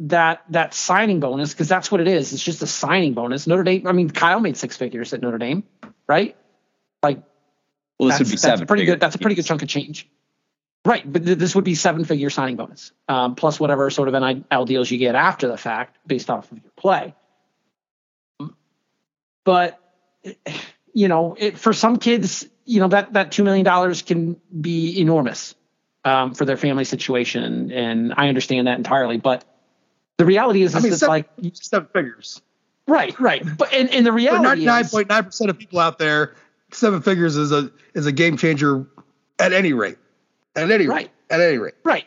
[0.00, 2.32] that that signing bonus because that's what it is.
[2.32, 3.46] It's just a signing bonus.
[3.46, 3.86] Notre Dame.
[3.86, 5.64] I mean, Kyle made six figures at Notre Dame,
[6.06, 6.36] right?
[7.02, 7.22] Like
[7.98, 8.66] Well, this that's, would be seven.
[8.66, 8.94] pretty figure.
[8.94, 9.00] good.
[9.00, 10.08] That's a pretty good chunk of change,
[10.84, 11.10] right?
[11.10, 14.14] But th- this would be seven figure signing bonus um, plus whatever sort of
[14.50, 17.14] NIL deals you get after the fact based off of your play.
[19.44, 19.80] But
[20.92, 25.00] you know, it, for some kids, you know that that two million dollars can be
[25.00, 25.54] enormous
[26.08, 29.18] um, for their family situation, and I understand that entirely.
[29.18, 29.44] But
[30.16, 32.40] the reality is, I mean, seven, like seven figures.
[32.86, 33.44] right, right.
[33.56, 36.34] But and, and the reality is, point nine percent of people out there,
[36.72, 38.86] seven figures is a is a game changer
[39.38, 39.98] at any rate.
[40.56, 40.88] At any rate.
[40.88, 41.10] Right.
[41.30, 41.74] At any rate.
[41.84, 42.06] Right.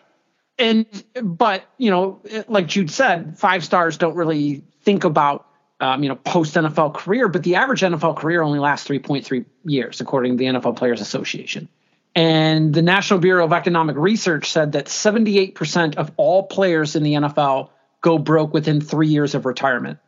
[0.58, 0.86] And
[1.22, 5.48] but you know, like Jude said, five stars don't really think about
[5.80, 9.26] um, you know post NFL career, but the average NFL career only lasts three point
[9.26, 11.70] three years, according to the NFL Players Association.
[12.14, 17.14] And the National Bureau of Economic Research said that 78% of all players in the
[17.14, 17.70] NFL
[18.02, 20.00] go broke within three years of retirement,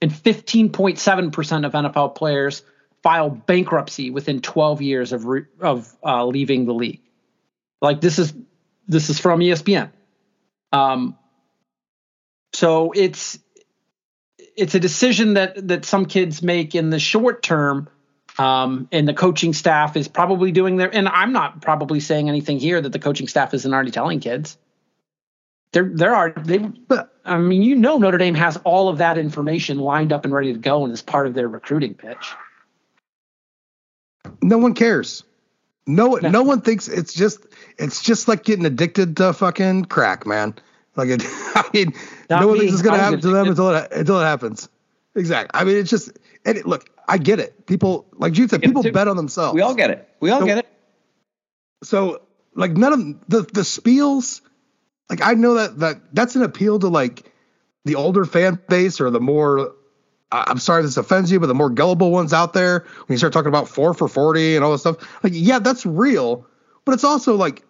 [0.00, 2.62] and 15.7% of NFL players
[3.02, 7.02] file bankruptcy within 12 years of re- of uh, leaving the league.
[7.80, 8.32] Like this is
[8.86, 9.90] this is from ESPN.
[10.72, 11.16] Um,
[12.52, 13.38] so it's
[14.56, 17.88] it's a decision that that some kids make in the short term,
[18.38, 20.94] um, and the coaching staff is probably doing their.
[20.94, 24.56] And I'm not probably saying anything here that the coaching staff isn't already telling kids.
[25.72, 26.58] There, there are they.
[26.58, 30.34] But I mean, you know, Notre Dame has all of that information lined up and
[30.34, 32.32] ready to go, and is part of their recruiting pitch.
[34.42, 35.24] no one cares.
[35.86, 36.28] No, No.
[36.28, 37.46] no one thinks it's just
[37.78, 40.54] it's just like getting addicted to fucking crack, man.
[40.96, 41.92] Like it, I mean,
[42.28, 42.60] Not no one me.
[42.66, 44.68] thinks it's gonna I was happen to them until it until it happens.
[45.16, 45.58] Exactly.
[45.60, 46.10] I mean, it's just
[46.44, 47.66] and it, look, I get it.
[47.66, 49.54] People like Jude said, people bet on themselves.
[49.54, 50.08] We all get it.
[50.20, 50.68] We all So- get it.
[51.82, 52.22] so
[52.54, 54.40] like none of the the spiels
[55.08, 57.32] like i know that that that's an appeal to like
[57.84, 59.72] the older fan base or the more
[60.32, 63.32] i'm sorry this offends you but the more gullible ones out there when you start
[63.32, 66.44] talking about four for 40 and all this stuff like yeah that's real
[66.84, 67.62] but it's also like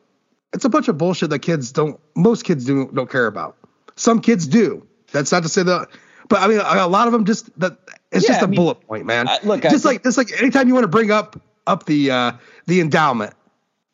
[0.52, 3.56] it's a bunch of bullshit that kids don't most kids do don't care about.
[3.96, 4.84] Some kids do.
[5.12, 5.88] That's not to say that
[6.30, 7.76] but I mean a, lot of them just that
[8.10, 9.28] it's Yeah, just a I mean, bullet point, man.
[9.28, 12.10] I- look, just think- like just like anytime you want to bring up up the
[12.10, 12.32] uh
[12.66, 13.34] the endowment.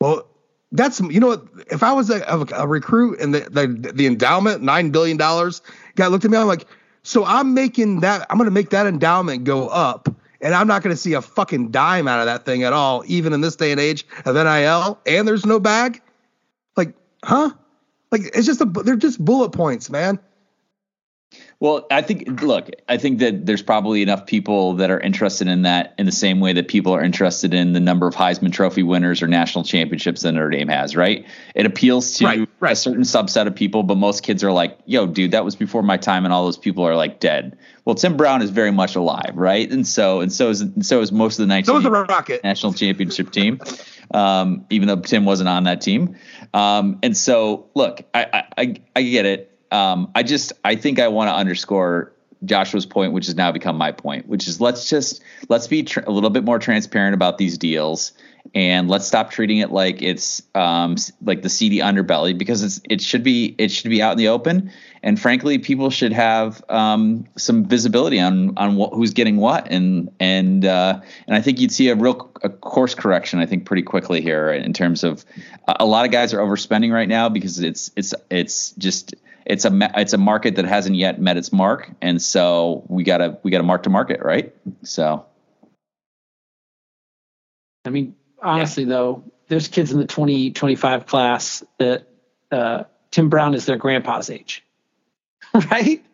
[0.00, 0.28] Well,
[0.70, 4.06] that's you know what if I was a, a, a recruit and the, the the
[4.06, 5.62] endowment, nine billion dollars,
[5.96, 6.66] guy looked at me, I'm like,
[7.02, 10.08] so I'm making that I'm gonna make that endowment go up.
[10.42, 13.02] And I'm not going to see a fucking dime out of that thing at all,
[13.06, 14.98] even in this day and age of NIL.
[15.06, 16.02] And there's no bag.
[16.76, 16.92] Like,
[17.24, 17.50] huh?
[18.12, 20.18] Like, it's just a, they're just bullet points, man.
[21.58, 25.62] Well, I think look, I think that there's probably enough people that are interested in
[25.62, 28.82] that in the same way that people are interested in the number of Heisman Trophy
[28.82, 31.24] winners or national championships that Notre Dame has, right?
[31.54, 32.72] It appeals to Right, right.
[32.72, 35.82] a certain subset of people, but most kids are like, "Yo, dude, that was before
[35.82, 37.56] my time," and all those people are like dead.
[37.86, 39.70] Well, Tim Brown is very much alive, right?
[39.70, 41.90] And so, and so is and so is most of the So 19 is the
[41.90, 42.44] Rocket.
[42.44, 43.60] national championship team,
[44.12, 46.16] um, even though Tim wasn't on that team.
[46.52, 49.55] Um, and so, look, I, I, I, I get it.
[49.70, 52.12] Um, I just, I think I want to underscore
[52.44, 56.00] Joshua's point, which has now become my point, which is let's just let's be tr-
[56.06, 58.12] a little bit more transparent about these deals,
[58.54, 63.00] and let's stop treating it like it's um, like the seedy underbelly because it's it
[63.00, 64.70] should be it should be out in the open,
[65.02, 70.64] and frankly, people should have um, some visibility on on who's getting what, and and
[70.64, 73.38] uh, and I think you'd see a real a course correction.
[73.38, 75.24] I think pretty quickly here in terms of
[75.66, 79.14] a, a lot of guys are overspending right now because it's it's it's just
[79.46, 83.38] it's a it's a market that hasn't yet met its mark, and so we gotta
[83.42, 84.54] we gotta mark to market, right?
[84.82, 85.24] So
[87.84, 92.06] I mean, honestly, though, there's kids in the 2025 class that
[92.50, 94.64] uh, Tim Brown is their grandpa's age,
[95.70, 96.04] right?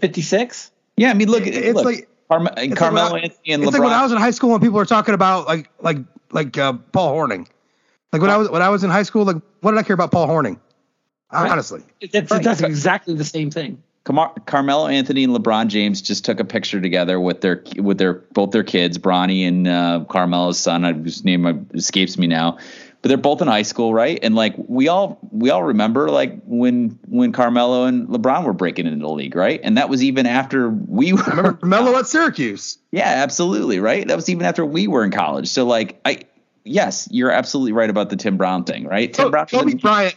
[0.00, 0.70] 56.
[0.96, 3.52] yeah, I mean, look, It's look, like- Carme- and It's like when Carmelo I- Anthony
[3.52, 3.72] and it's LeBron.
[3.74, 5.98] like when I was in high school when people were talking about like like
[6.32, 7.46] like uh, Paul Hornung.
[8.12, 9.94] Like when I was when I was in high school, like what did I care
[9.94, 10.58] about Paul Hornung?
[11.30, 13.82] Honestly, That's, that's exactly the same thing.
[14.04, 18.14] Car- Carmelo Anthony and LeBron James just took a picture together with their with their
[18.14, 20.84] both their kids, Bronny and uh, Carmelo's son.
[20.84, 22.58] whose name escapes me now,
[23.02, 24.18] but they're both in high school, right?
[24.22, 28.86] And like we all we all remember like when when Carmelo and LeBron were breaking
[28.86, 29.60] into the league, right?
[29.64, 31.22] And that was even after we were.
[31.22, 32.78] remember Melo at Syracuse?
[32.92, 34.06] Yeah, absolutely, right?
[34.06, 35.48] That was even after we were in college.
[35.48, 36.22] So like I.
[36.68, 39.14] Yes, you're absolutely right about the Tim Brown thing, right?
[39.14, 40.16] Tim Brown, Kobe Bryant.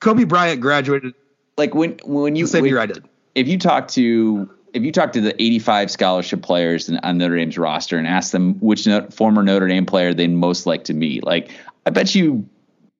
[0.00, 1.14] Kobe Bryant graduated
[1.56, 3.04] like when when you the same when- year I did.
[3.34, 7.36] if you talk to if you talk to the 85 scholarship players in, on Notre
[7.36, 10.94] Dame's roster and ask them which no, former Notre Dame player they'd most like to
[10.94, 11.50] meet, like
[11.86, 12.46] I bet you,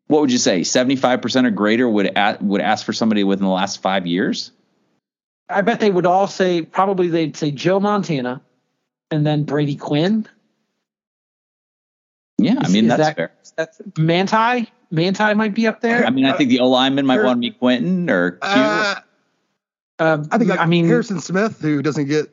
[0.07, 3.45] what would you say, 75 percent or greater would a, would ask for somebody within
[3.45, 4.51] the last five years?
[5.51, 8.41] I bet they would all say probably they'd say Joe Montana,
[9.11, 10.27] and then Brady Quinn.
[12.39, 13.33] Yeah, I Is- mean is that's that- fair.
[13.57, 14.71] That's Manti.
[14.91, 16.05] Manti might be up there.
[16.07, 18.41] I mean, I think the O lineman might want to be Quenton or Q.
[18.43, 18.95] Uh,
[20.01, 22.27] Um, I think like I mean, Harrison Smith, who doesn't get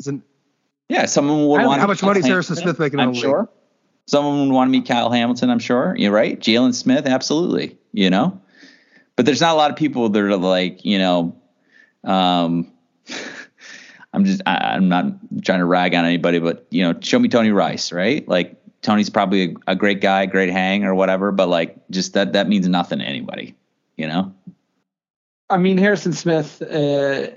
[0.00, 0.22] isn't
[0.88, 1.80] yeah, someone would want.
[1.80, 3.22] how much money is Harrison Hamilton, Smith making in I'm the league?
[3.22, 3.48] sure.
[4.06, 5.48] Someone would want to meet Kyle Hamilton.
[5.50, 5.94] I'm sure.
[5.96, 6.38] You're right.
[6.38, 7.78] Jaylon Smith, absolutely.
[7.92, 8.40] You know,
[9.16, 11.36] but there's not a lot of people that are like, you know,
[12.04, 12.72] um,
[14.12, 15.06] I'm just, I, I'm not
[15.42, 18.26] trying to rag on anybody, but you know, show me Tony Rice, right?
[18.28, 22.32] Like Tony's probably a, a great guy, great hang or whatever, but like just that
[22.32, 23.54] that means nothing to anybody,
[23.96, 24.32] you know.
[25.48, 26.60] I mean Harrison Smith.
[26.62, 27.30] Uh,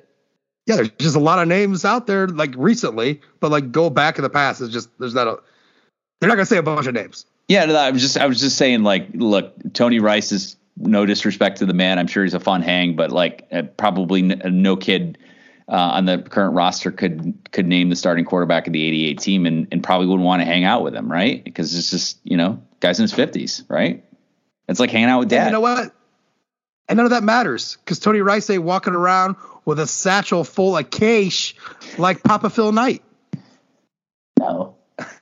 [0.65, 4.17] yeah, there's just a lot of names out there like recently, but like go back
[4.17, 5.39] in the past is just there's not a
[6.19, 7.25] they're not gonna say a bunch of names.
[7.47, 11.05] Yeah, no, I was just I was just saying like, look, Tony Rice is no
[11.05, 11.99] disrespect to the man.
[11.99, 15.19] I'm sure he's a fun hang, but like uh, probably n- no kid
[15.67, 19.45] uh, on the current roster could could name the starting quarterback of the 88 team
[19.45, 21.43] and, and probably wouldn't want to hang out with him, right?
[21.43, 24.03] Because it's just you know guys in his 50s, right?
[24.67, 25.45] It's like hanging out with And dad.
[25.47, 25.93] you know what?
[26.87, 30.77] And none of that matters because Tony Rice ain't walking around with a satchel full
[30.77, 31.55] of cash
[31.97, 33.01] like Papa Phil Knight.
[34.39, 34.75] no.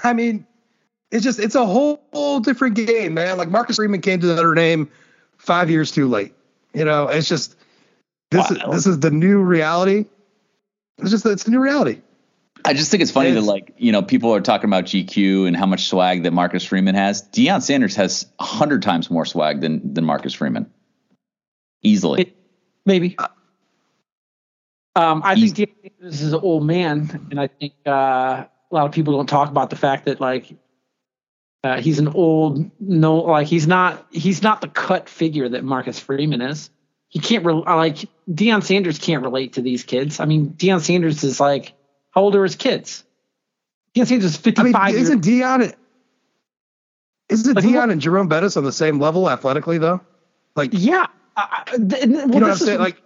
[0.04, 0.46] I mean,
[1.12, 3.38] it's just it's a whole, whole different game, man.
[3.38, 4.90] Like Marcus Freeman came to the Notre Dame
[5.38, 6.34] five years too late.
[6.74, 7.56] You know, it's just
[8.30, 8.58] this Wow.
[8.70, 10.06] is this is the new reality.
[11.04, 12.02] It's just it's the new reality.
[12.66, 13.46] I just think it's funny It that is.
[13.46, 16.96] like you know people are talking about GQ and how much swag that Marcus Freeman
[16.96, 17.22] has.
[17.30, 20.72] Deion Sanders has a hundred times more swag than than Marcus Freeman,
[21.84, 22.22] easily.
[22.24, 22.36] It-
[22.86, 23.16] maybe.
[24.96, 28.50] Um, I He's- think Deion Sanders is an old man, and I think uh, a
[28.72, 30.56] lot of people don't talk about the fact that like
[31.64, 36.00] uh, he's an old no, like he's not he's not the cut figure that Marcus
[36.00, 36.70] Freeman is.
[37.14, 40.20] He can't re- like Deion Sanders can't relate to these kids.
[40.20, 41.74] I mean, Deion Sanders is like
[42.10, 43.04] how old are his kids?
[43.94, 44.76] Deion Sanders is fifty five.
[44.76, 45.76] I mean, isn't Deion?
[47.30, 50.02] Isn't Like, Deion look- and Jerome Bettis on the same level athletically though?
[50.56, 51.06] Like Yeah.
[51.38, 52.80] I, I- th- well, you know what I'm saying?
[52.80, 53.00] Like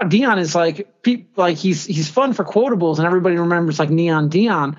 [0.00, 0.88] Deion is like
[1.36, 4.76] like he's he's fun for quotables and everybody remembers like Neon Deion,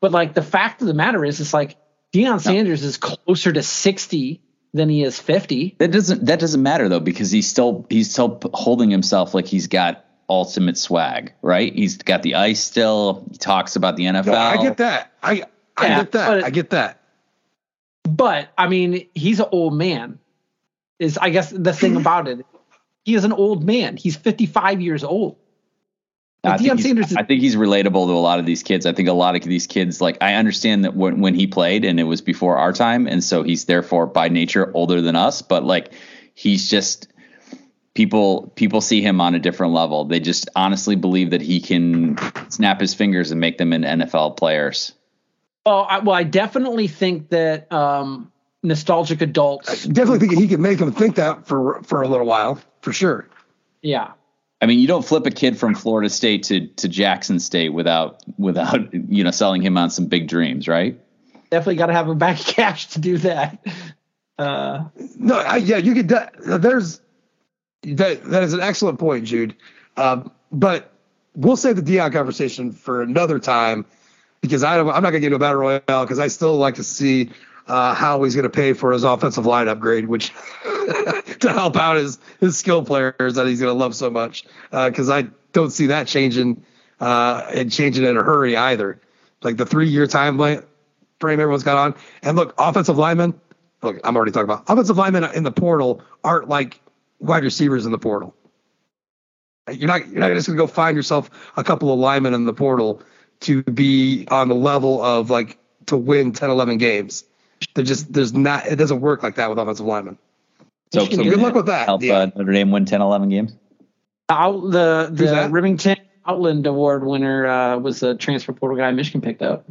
[0.00, 1.76] but like the fact of the matter is it's like
[2.14, 4.40] Deion Sanders is closer to sixty
[4.76, 5.74] than he is fifty.
[5.78, 9.66] That doesn't that doesn't matter though because he's still he's still holding himself like he's
[9.66, 11.72] got ultimate swag, right?
[11.74, 13.24] He's got the ice still.
[13.30, 14.26] He talks about the NFL.
[14.26, 15.12] no, I get that.
[15.22, 15.42] I
[15.76, 16.28] I Yeah, get that.
[16.28, 17.00] but- I get that.
[18.04, 20.18] But I mean, he's an old man.
[20.98, 22.44] Is I guess the thing about it,
[23.04, 23.96] he is an old man.
[23.96, 25.36] He's fifty five years old.
[26.46, 28.46] I Like, think, Deion he's, Sanders is I think he's relatable to a lot of
[28.46, 28.86] these kids.
[28.86, 31.84] I think a lot of these kids, like I understand that when, when he played
[31.84, 35.42] and it was before our time, and so he's therefore by nature older than us.
[35.42, 35.92] But like
[36.34, 37.08] he's just
[37.94, 40.04] people people see him on a different level.
[40.04, 42.16] They just honestly believe that he can
[42.50, 44.92] snap his fingers and make them into NFL players.
[45.64, 48.30] well, I, well, I definitely think that um,
[48.62, 49.84] nostalgic adults.
[49.84, 53.28] Definitely think he could make him think that for for a little while, for sure.
[53.82, 54.12] Yeah,
[54.60, 58.22] I mean, you don't flip a kid from Florida State to to Jackson State without
[58.38, 60.98] without you know selling him on some big dreams, right?
[61.50, 63.64] definitely got to have a back of cash to do that.
[64.38, 64.84] Uh,
[65.16, 66.08] No, I, yeah, you could.
[66.08, 67.00] that- There's
[67.84, 68.24] that.
[68.24, 69.54] That is an excellent point, Jude.
[69.96, 70.90] Um, but
[71.34, 73.84] we'll save the Deion conversation for another time
[74.40, 76.56] because I don't, I'm not going to get into a battle royale because I still
[76.56, 77.30] like to see
[77.66, 80.32] uh, how he's going to pay for his offensive line upgrade, which
[81.40, 84.44] to help out his his skill players that he's going to love so much.
[84.70, 86.64] Because I don't see that changing
[87.00, 89.00] uh, and changing in a hurry either.
[89.42, 93.38] Like the three year time frame everyone's got on, and look, offensive linemen
[93.82, 96.80] look, I'm already talking about offensive linemen in the portal aren't like
[97.20, 98.34] wide receivers in the portal.
[99.70, 102.52] You're not you're not just gonna go find yourself a couple of linemen in the
[102.52, 103.02] portal
[103.40, 107.24] to be on the level of like to win 10, 11 games.
[107.74, 110.18] They're just there's not it doesn't work like that with offensive linemen.
[110.92, 111.86] So, You So good luck with that.
[111.86, 112.18] help Yeah.
[112.18, 113.54] uh, Notre Dame win 10, 11 games.
[114.28, 115.50] out the Who's the that?
[115.50, 115.96] Rimington
[116.26, 119.64] Outland Award winner uh, was the transfer portal guy Michigan picked up.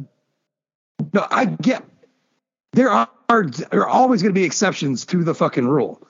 [1.12, 1.84] No, I get
[2.72, 6.06] there are there are always going to be exceptions to the fucking rule,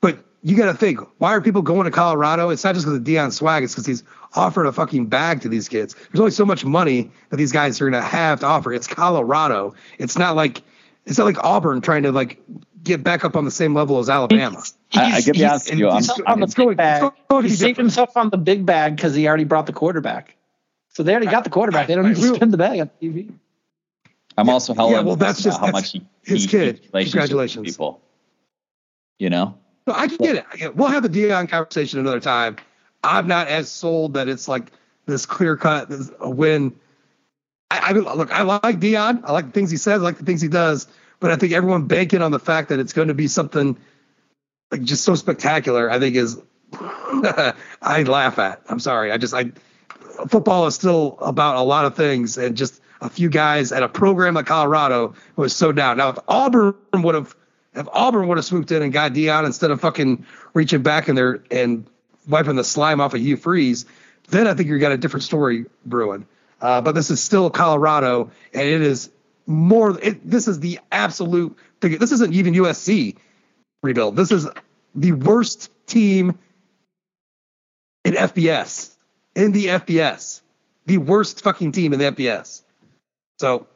[0.00, 2.50] but you got to think why are people going to Colorado?
[2.50, 4.04] It's not just because of Deion swag; it's because he's
[4.34, 5.94] offered a fucking bag to these kids.
[5.94, 8.72] There's only so much money that these guys are going to have to offer.
[8.72, 9.74] It's Colorado.
[9.98, 10.62] It's not like
[11.06, 12.40] it's not like Auburn trying to like
[12.82, 14.62] get back up on the same level as Alabama.
[14.94, 15.88] I, I He's- get be he's- honest with you.
[15.88, 17.12] I'm, he's- on the going- big bag.
[17.28, 20.36] going He saved himself on the big bag because he already brought the quarterback.
[20.88, 21.86] So they already got the quarterback.
[21.86, 23.32] They don't need to spend the bag on TV.
[24.36, 26.82] I'm also hella Yeah, well, that's just- how that's much he, his he kid.
[26.82, 27.66] keeps Congratulations.
[27.66, 28.00] People,
[29.18, 29.56] you know.
[29.86, 30.46] No, I get it.
[30.52, 30.76] I get it.
[30.76, 32.56] We'll have the Deion conversation another time.
[33.04, 34.70] I'm not as sold that it's like
[35.06, 36.74] this clear cut this, a win.
[37.72, 39.22] I, I look, I like Deion.
[39.24, 40.00] I like the things he says.
[40.00, 40.86] I like the things he does.
[41.20, 43.78] But I think everyone banking on the fact that it's going to be something
[44.70, 45.90] like just so spectacular.
[45.90, 46.40] I think is
[46.72, 48.62] I laugh at.
[48.68, 49.12] I'm sorry.
[49.12, 49.52] I just I
[50.28, 53.88] football is still about a lot of things and just a few guys at a
[53.88, 55.96] program like Colorado was so down.
[55.96, 57.34] Now if Auburn would have
[57.74, 61.14] if Auburn would have swooped in and got Deion instead of fucking reaching back in
[61.14, 61.86] there and
[62.28, 63.86] wiping the slime off of Hugh Freeze,
[64.28, 66.26] then I think you got a different story brewing.
[66.62, 69.10] Uh, but this is still Colorado, and it is
[69.46, 69.98] more.
[70.00, 71.56] It, this is the absolute.
[71.80, 71.98] thing.
[71.98, 73.16] This isn't even USC
[73.82, 74.14] rebuild.
[74.16, 74.48] This is
[74.94, 76.38] the worst team
[78.04, 78.94] in FBS.
[79.34, 80.40] In the FBS,
[80.86, 82.62] the worst fucking team in the FBS.
[83.40, 83.66] So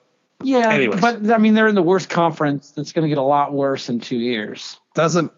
[0.43, 1.01] Yeah, Anyways.
[1.01, 2.70] but I mean they're in the worst conference.
[2.70, 4.78] That's going to get a lot worse in two years.
[4.95, 5.32] doesn't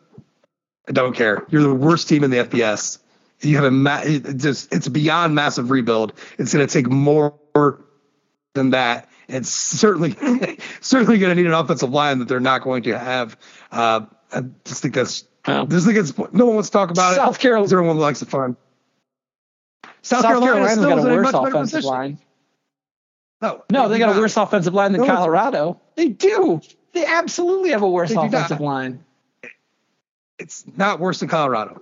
[0.88, 1.46] I don't care.
[1.50, 2.98] You're the worst team in the FBS.
[3.40, 6.12] You have a ma- it it just it's beyond massive rebuild.
[6.38, 7.34] It's going to take more
[8.54, 9.08] than that.
[9.28, 10.12] It's certainly
[10.80, 13.36] certainly going to need an offensive line that they're not going to have.
[13.70, 15.64] Uh, I just think that's Wow.
[15.66, 17.16] just think it's no one wants to talk about it.
[17.16, 18.56] South Carolina- because Everyone likes the fun.
[20.02, 21.90] South, South Carolina Carolina's still got a worse offensive position.
[21.90, 22.18] line.
[23.40, 25.80] No, No, they got a worse offensive line than No, Colorado.
[25.94, 26.60] They do.
[26.92, 28.60] They absolutely have a worse offensive not.
[28.60, 29.04] line.
[30.38, 31.80] It's not worse than Colorado.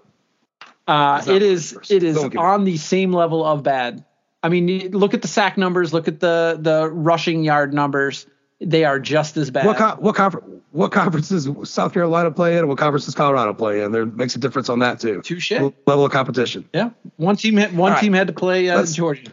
[0.86, 1.76] Uh, it is.
[1.90, 2.44] It is Don't give it.
[2.44, 4.04] on the same level of bad.
[4.42, 5.92] I mean, look at the sack numbers.
[5.92, 8.26] Look at the the rushing yard numbers.
[8.60, 9.66] They are just as bad.
[9.66, 13.14] What co- what conference what conference does South Carolina play in, and what conference does
[13.14, 13.92] Colorado play in?
[13.92, 15.22] There makes a difference on that too.
[15.22, 15.50] Touche.
[15.50, 16.68] Level of competition.
[16.72, 17.56] Yeah, one team.
[17.56, 18.00] Had, one All right.
[18.02, 19.30] team had to play uh, Georgia.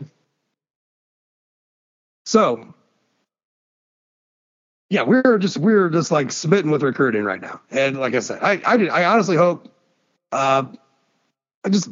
[2.26, 2.74] So,
[4.90, 8.40] yeah, we're just we're just like smitten with recruiting right now, and like I said,
[8.42, 9.68] I I, did, I honestly hope,
[10.32, 10.64] uh,
[11.66, 11.90] I just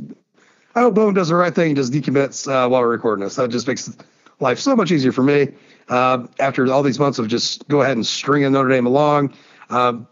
[0.76, 3.36] I hope Bowen does the right thing and just decommits uh, while we're recording this.
[3.36, 3.96] That just makes
[4.40, 5.50] life so much easier for me.
[5.90, 9.34] Uh, after all these months of just go ahead and stringing Notre Dame along,
[9.70, 10.08] Um,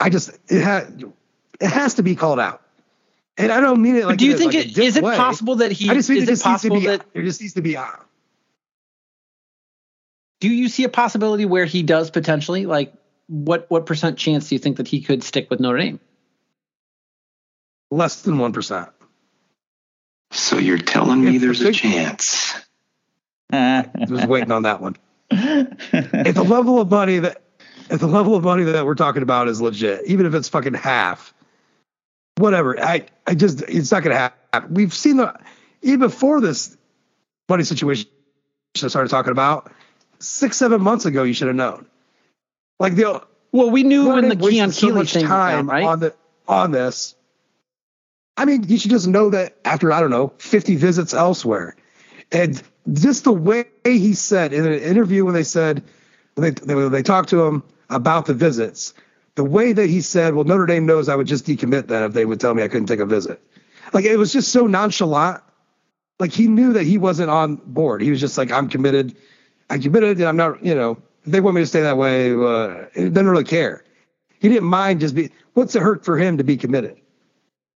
[0.00, 1.04] I just it had
[1.60, 2.62] it has to be called out,
[3.38, 4.18] and I don't mean it like.
[4.18, 5.16] do you in, think like, it is it way.
[5.16, 6.86] possible that he I just think is it it possible be.
[6.86, 7.76] that There just needs to be.
[7.76, 7.86] Uh,
[10.40, 12.92] do you see a possibility where he does potentially like
[13.28, 16.00] what what percent chance do you think that he could stick with Notre Dame?
[17.90, 18.88] Less than one percent.
[20.32, 22.54] So you're telling me If there's the a big- chance?
[23.52, 24.96] Just waiting on that one.
[25.30, 27.42] If the level of money that
[27.88, 30.74] if the level of money that we're talking about is legit, even if it's fucking
[30.74, 31.32] half,
[32.38, 32.80] whatever.
[32.82, 34.74] I I just it's not gonna happen.
[34.74, 35.38] We've seen the
[35.82, 36.76] even before this
[37.48, 38.08] money situation
[38.82, 39.70] I started talking about
[40.18, 41.22] six seven months ago.
[41.22, 41.86] You should have known.
[42.80, 43.22] Like the
[43.52, 45.84] Well, we knew when the Leonard wasted Keon so Keeley thing time time, right?
[45.84, 46.14] on the
[46.48, 47.14] on this.
[48.36, 51.76] I mean, you should just know that after I don't know 50 visits elsewhere,
[52.30, 52.62] and
[52.92, 55.82] just the way he said in an interview when they said
[56.34, 58.94] when they when they talked to him about the visits,
[59.36, 62.12] the way that he said, "Well, Notre Dame knows I would just decommit then if
[62.12, 63.40] they would tell me I couldn't take a visit,"
[63.92, 65.42] like it was just so nonchalant.
[66.18, 68.02] Like he knew that he wasn't on board.
[68.02, 69.16] He was just like, "I'm committed.
[69.70, 70.64] I committed, and I'm not.
[70.64, 73.82] You know, they want me to stay that way, uh, it doesn't really care."
[74.40, 75.30] He didn't mind just be.
[75.54, 77.00] What's it hurt for him to be committed?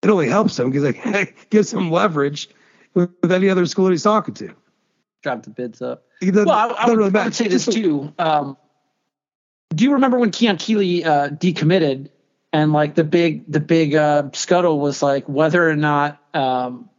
[0.02, 2.48] It only helps him because it gives him leverage
[2.94, 4.54] with, with any other school that he's talking to.
[5.22, 6.04] Drop the bids up.
[6.20, 8.12] Doesn't, Well, I, I, would, really I would say this too.
[8.18, 8.56] Um,
[9.74, 12.10] do you remember when Keon Keeley uh, decommitted
[12.52, 16.90] and like the big the big uh, scuttle was like whether or not um,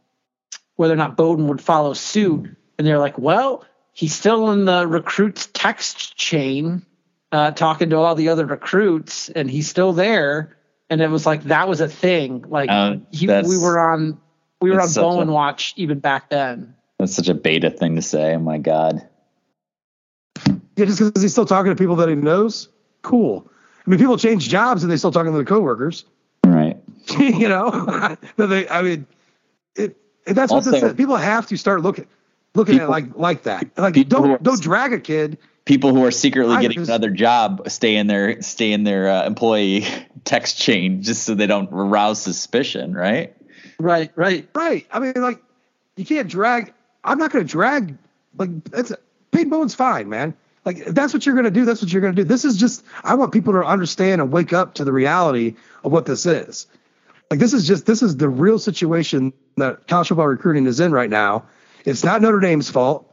[0.76, 4.86] whether or not Bowen would follow suit, and they're like, well, he's still in the
[4.86, 6.84] recruits text chain,
[7.30, 10.56] uh, talking to all the other recruits, and he's still there.
[10.92, 12.44] And it was like that was a thing.
[12.48, 14.20] Like Uh, he, we were on
[14.60, 16.74] we were on that's such Bowen a- watch even back then.
[16.98, 18.34] That's such a beta thing to say.
[18.34, 19.00] Oh my god.
[20.76, 22.68] Yeah, just because he's still talking to people that he knows,
[23.00, 23.50] cool.
[23.86, 26.04] I mean, people change jobs and they still talking to the coworkers.
[26.44, 26.76] Right.
[27.18, 27.70] you know,
[28.36, 29.06] That they, I mean,
[29.74, 30.92] it, it- that's what this Also- is.
[30.94, 32.06] People have to start looking
[32.54, 33.66] looking at like like that.
[33.78, 35.38] Like people who are- don't don't drag a kid.
[35.64, 39.26] People who are secretly getting just- another job stay in their stay in their uh,
[39.26, 39.86] employee
[40.24, 43.36] text chain just so they don't arouse suspicion, right?
[43.78, 44.48] Right, right.
[44.54, 44.86] Right.
[44.90, 45.40] I mean, like
[45.96, 46.72] you can't drag.
[47.04, 47.96] I'm not going to drag.
[48.36, 48.92] Like that's
[49.30, 50.34] Peyton Bowen's fine, man.
[50.64, 51.64] Like that's what you're going to do.
[51.64, 52.28] That's what you're going to do.
[52.28, 52.84] This is just.
[53.04, 56.66] I want people to understand and wake up to the reality of what this is.
[57.30, 60.92] Like this is just this is the real situation that college football recruiting is in
[60.92, 61.44] right now.
[61.84, 63.08] It's not Notre Dame's fault.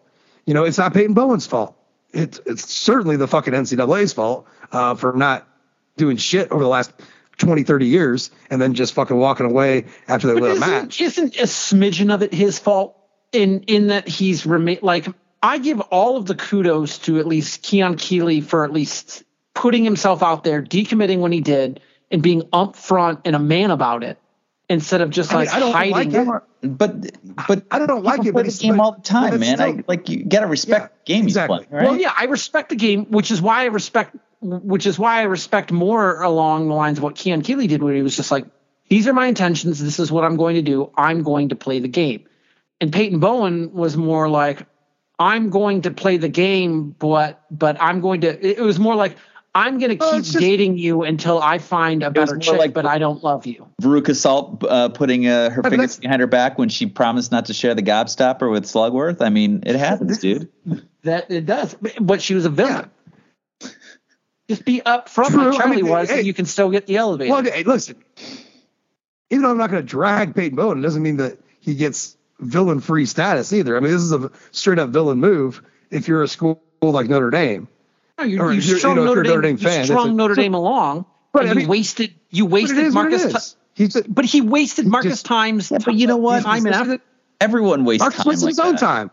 [0.45, 1.75] You know, it's not Peyton Bowen's fault.
[2.11, 5.47] It's it's certainly the fucking NCAA's fault uh, for not
[5.97, 6.93] doing shit over the last
[7.37, 10.99] 20, 30 years and then just fucking walking away after they win a match.
[11.01, 12.95] isn't a smidgen of it his fault
[13.31, 15.07] in in that he's remain like
[15.41, 19.83] I give all of the kudos to at least Keon Keeley for at least putting
[19.83, 21.79] himself out there, decommitting when he did,
[22.11, 24.17] and being upfront and a man about it
[24.69, 26.43] instead of just like I mean, like I don't hiding like it.
[26.63, 26.77] it.
[26.77, 29.39] But but I don't like it, play but the it's- game but- all the time,
[29.39, 29.57] man.
[29.57, 31.57] still- I like you gotta respect the game exactly.
[31.59, 31.91] he's playing, right?
[31.91, 35.23] Well, yeah, I respect the game, which is why I respect, which is why I
[35.23, 38.45] respect more along the lines of what Keon Keeley did, where he was just like,
[38.89, 39.79] "These are my intentions.
[39.83, 40.91] This is what I'm going to do.
[40.95, 42.25] I'm going to play the game."
[42.81, 44.65] And Peyton Bowen was more like,
[45.17, 49.15] "I'm going to play the game, but but I'm going to." It was more like,
[49.59, 52.57] "I'm going to Oh, keep it's just- dating you until I find a better chick,
[52.57, 56.21] like- but I don't love you." Veruca Salt uh, putting uh, her but fingers behind
[56.21, 59.21] her back when she promised not to share the gobstopper with Slugworth.
[59.21, 60.49] I mean, it happens, dude.
[61.03, 62.89] That it does, but she was a villain.
[64.49, 66.97] Just be upfront True, like I mean, was, hey- and you can still get the
[66.97, 67.31] elevator.
[67.31, 68.03] Well, hey, listen.
[69.29, 72.17] Even though I'm not going to drag Peyton Bowen, it doesn't mean that he gets
[72.39, 73.77] villain-free status either.
[73.77, 77.67] I mean, this is a straight-up villain move if you're a school like Notre Dame.
[78.19, 79.57] No, you, Or you if you're- strung you know, Notre, you're a Dame, Notre Dame
[79.57, 82.45] fan, you that's strung a- Notre so- Dame along, But, and I you wasted you
[82.45, 83.23] wasted it is Marcus.
[83.23, 83.55] is.
[83.75, 85.69] He's a, but he wasted Marcus just- times.
[85.69, 86.43] but you know what?
[86.43, 87.01] Time and effort.
[87.39, 88.79] Everyone wastes Marcus time wasted like his own that.
[88.81, 89.11] time.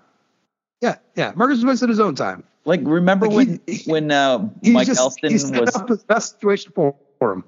[0.81, 1.33] Yeah, yeah.
[1.37, 2.43] Marcus wasted his own time.
[2.65, 5.97] Like remember Like, when he- when uh, Mike just Elston he set was up the
[6.09, 7.45] best situation for, for him.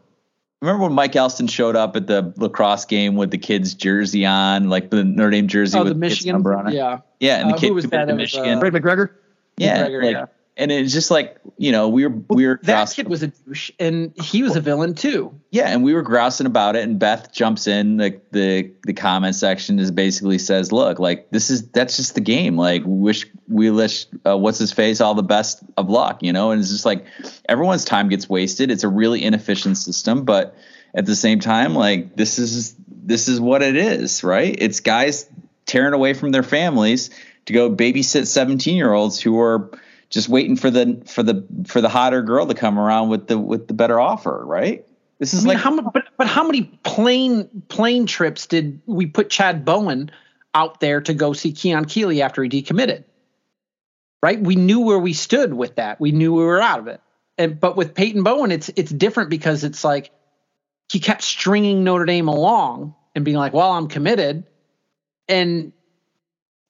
[0.63, 4.69] remember when Mike Elston showed up at the lacrosse game with the kid's jersey on,
[4.71, 6.33] like the Notre Dame jersey Oh, with the the Michigan.
[6.35, 6.75] number on it.
[6.75, 6.99] Yeah.
[7.19, 8.13] Yeah, and Uh, the kid who was committed that?
[8.13, 8.59] to It was, Michigan.
[8.59, 9.11] uh, Ray McGregor.
[9.57, 10.27] yeah, McGregor, like, yeah.
[10.59, 13.29] And it's just like you know we were we were That grousing- kid was a
[13.29, 15.33] douche, and he was a villain too.
[15.51, 19.35] yeah, and we were grousing about it, and Beth jumps in like the the comment
[19.37, 22.57] section is basically says, look, like this is that's just the game.
[22.59, 26.51] Like wish we wish uh, what's his face all the best of luck, you know,
[26.51, 27.07] and it's just like
[27.49, 28.71] everyone's time gets wasted.
[28.71, 30.55] It's a really inefficient system, but
[30.95, 34.55] at the same time, like this is this is what it is, right?
[34.59, 35.31] It's guys
[35.67, 37.11] tearing away from their families
[37.47, 39.71] to go babysit 17 year olds who are
[40.11, 43.39] just waiting for the for the for the hotter girl to come around with the
[43.39, 44.87] with the better offer, right?
[45.19, 48.81] This is I mean, like how mu- but but how many plane plane trips did
[48.87, 50.11] we put Chad Bowden
[50.55, 53.05] out there to go see Keon Keeley after he decommitted?
[54.23, 54.41] Right?
[54.41, 56.01] We knew where we stood with that.
[56.01, 57.01] We knew we were out of it.
[57.37, 60.11] And but with Peyton Bowen, it's it's different because it's like
[60.91, 64.45] he kept stringing Notre Dame along and being like, "Well, I'm committed,"
[65.29, 65.73] and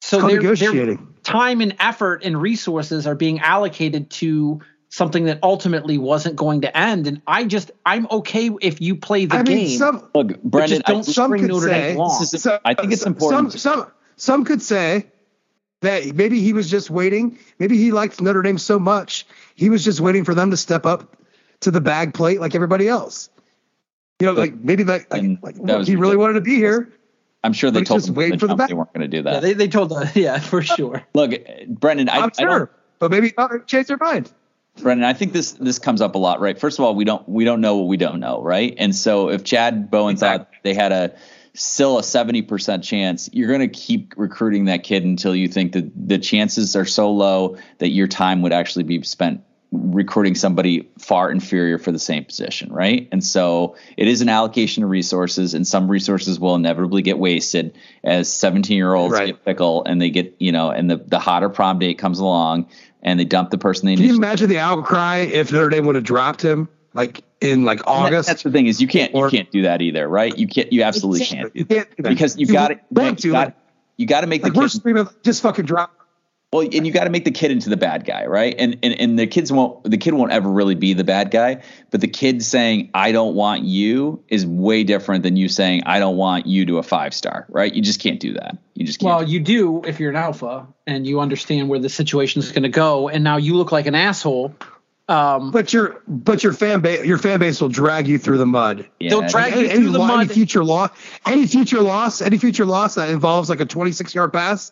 [0.01, 1.08] so It's called their, their negotiating.
[1.29, 4.59] Time and effort and resources are being allocated to
[4.89, 7.05] something that ultimately wasn't going to end.
[7.07, 9.57] And I just I'm okay if you play the I game.
[9.57, 10.69] mean, some look, but Brendan.
[10.79, 12.21] just don't I, some string could Notre say- Dame along.
[12.23, 13.51] Is- So- I think it's important.
[13.53, 15.07] Some, some some could say
[15.81, 17.37] that maybe he was just waiting.
[17.59, 19.25] Maybe he liked Notre Dame so much
[19.55, 21.15] he was just waiting for them to step up
[21.61, 23.29] to the bag plate like everybody else.
[24.19, 26.55] You know, like maybe that like, And like that was he really wanted to be
[26.55, 26.91] here.
[27.43, 28.67] I'm sure they but told just them waiting from for the the back.
[28.69, 29.35] they weren't going to do that.
[29.35, 31.03] yeah, they they told us yeah for sure.
[31.13, 31.33] Look,
[31.67, 34.31] Brendan, I, I'm I sure, but maybe uh, change their mind.
[34.81, 36.59] Brendan, I think this this comes up a lot, right?
[36.59, 38.73] First of all, we don't we don't know what we don't know, right?
[38.77, 41.15] And so if Chad Bowden thought they had a
[41.53, 45.73] still a seventy percent chance, you're going to keep recruiting that kid until you think
[45.73, 50.89] that the chances are so low that your time would actually be spent recruiting somebody
[50.97, 53.07] far inferior for the same position, right?
[53.11, 57.77] And so it is an allocation of resources, and some resources will inevitably get wasted
[58.03, 59.27] as 17 year olds Right.
[59.27, 62.67] get fickle and they get, you know, and the, the hotter prom date comes along
[63.03, 65.95] and they dump the person they Can you imagine the outcry if Notre Dame would
[65.95, 68.27] have dropped him like in like that- August?
[68.27, 70.35] That's the thing is you can't you can't do that either, right?
[70.35, 72.79] You can't you absolutely can't You can't because you You got to
[73.27, 73.55] you got
[73.97, 75.93] you got to make like the we're kid just fucking drop.
[76.51, 78.55] Well, and you got to make the kid into the bad guy, right?
[78.57, 81.61] And, and and the kids won't the kid won't ever really be the bad guy,
[81.91, 85.99] but the kid saying I don't want you is way different than you saying I
[85.99, 87.71] don't want you to a five star, right?
[87.71, 88.57] You just can't do that.
[88.73, 89.07] You just can't.
[89.09, 92.63] Well, you do if you're an alpha and you understand where the situation is going
[92.63, 94.55] to go, and now you look like an asshole.
[95.07, 98.45] Um, But your but your fan base your fan base will drag you through the
[98.47, 98.87] mud.
[98.99, 99.09] Yeah.
[99.11, 100.31] they'll drag you any, any, through the lo- any mud.
[100.31, 100.89] future loss,
[101.27, 104.71] any future loss, any future loss that involves like a 26 yard pass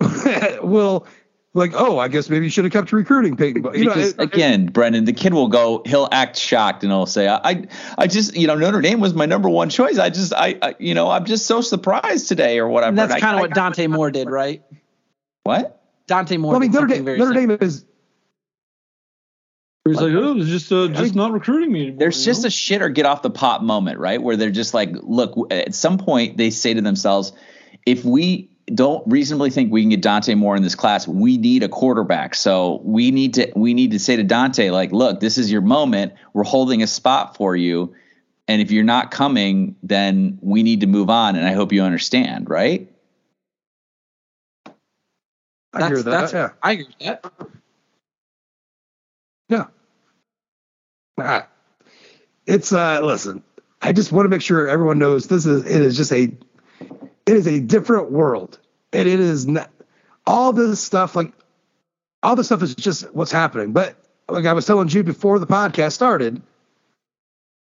[0.62, 1.06] will
[1.52, 3.62] like, oh, I guess maybe you should have kept recruiting Peyton.
[3.62, 5.82] But you know, it- again, Brendan, the kid will go.
[5.84, 7.66] He'll act shocked and he'll say, "I, I,
[7.98, 9.98] I just, you know, Notre Dame was my number one choice.
[9.98, 13.20] I just, I, I you know, I'm just so surprised today or whatever." and that's
[13.20, 14.62] kind of what Dante Moore did, right?
[15.42, 15.82] What?
[16.06, 16.52] Dante Moore.
[16.52, 17.34] well, I mean, Notre Dame, very Notre.
[17.34, 17.84] Dame is
[19.84, 22.26] He was like, "Oh, it's just uh, just mean- not recruiting me." Anymore, There's you
[22.26, 22.48] just know?
[22.48, 24.22] a shit or get off the pot moment, right?
[24.22, 27.32] Where they're just like, look, at some point they say to themselves,
[27.86, 31.62] if we don't reasonably think we can get Dante Moore in this class, we need
[31.62, 32.34] a quarterback.
[32.34, 35.60] So we need to we need to say to Dante, like, look, this is your
[35.60, 36.14] moment.
[36.32, 37.94] We're holding a spot for you.
[38.48, 41.36] And if you're not coming, then we need to move on.
[41.36, 42.90] And I hope you understand, right?
[45.72, 46.32] I hear that.
[46.32, 47.32] that's, I agree with that.
[49.48, 49.66] Yeah.
[51.18, 51.24] Yeah.
[51.24, 51.46] Ah.
[52.46, 53.42] It's uh listen,
[53.82, 56.32] I just want to make sure everyone knows this is it is just a
[57.26, 58.58] it is a different world.
[58.92, 59.70] And it is not
[60.26, 61.32] all this stuff like
[62.22, 63.72] all this stuff is just what's happening.
[63.72, 63.96] But
[64.28, 66.42] like I was telling you before the podcast started,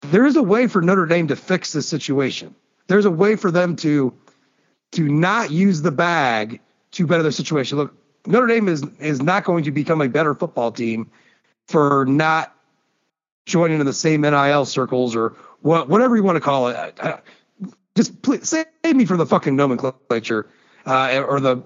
[0.01, 2.55] there is a way for Notre Dame to fix this situation.
[2.87, 4.13] There's a way for them to
[4.93, 6.59] to not use the bag
[6.91, 7.77] to better their situation.
[7.77, 7.95] Look,
[8.25, 11.09] Notre Dame is is not going to become a better football team
[11.67, 12.55] for not
[13.45, 16.99] joining in the same NIL circles or what, whatever you want to call it.
[17.95, 20.47] Just please save me from the fucking nomenclature
[20.85, 21.63] uh, or the,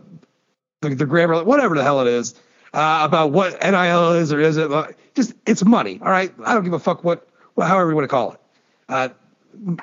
[0.82, 2.36] the the grammar, whatever the hell it is
[2.74, 4.72] uh, about what NIL is or isn't.
[4.72, 6.00] Uh, Just it's money.
[6.02, 8.40] All right, I don't give a fuck what, however you want to call it.
[8.90, 9.10] Uh,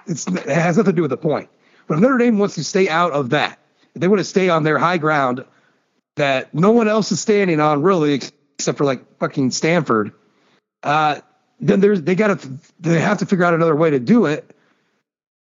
[0.07, 1.49] it has nothing to do with the point.
[1.87, 3.59] But if Notre Dame wants to stay out of that,
[3.95, 5.45] they want to stay on their high ground
[6.17, 8.21] that no one else is standing on really
[8.63, 10.13] except for like fucking Stanford,
[10.83, 11.21] uh,
[11.61, 14.55] then there's they got to they have to figure out another way to do it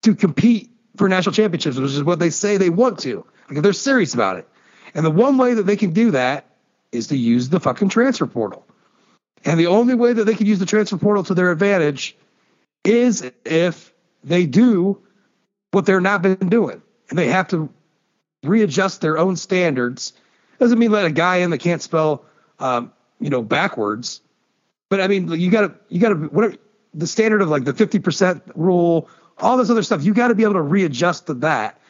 [0.02, 3.24] to compete for national championships, which is what they say they want to.
[3.52, 4.48] Like they're serious about it,
[4.94, 6.46] and the one way that they can do that
[6.90, 8.66] is to use the fucking transfer portal.
[9.44, 12.16] And the only way that they can use the transfer portal to their advantage
[12.84, 13.92] is if
[14.22, 15.00] they do
[15.72, 17.68] what they're not been doing, and they have to
[18.42, 20.12] readjust their own standards.
[20.58, 22.24] Doesn't mean let a guy in that can't spell,
[22.58, 24.20] um, you know, backwards.
[24.90, 26.56] But I mean, you got to you got to whatever
[26.94, 30.04] the standard of like the fifty percent rule, all this other stuff.
[30.04, 31.80] You got to be able to readjust to that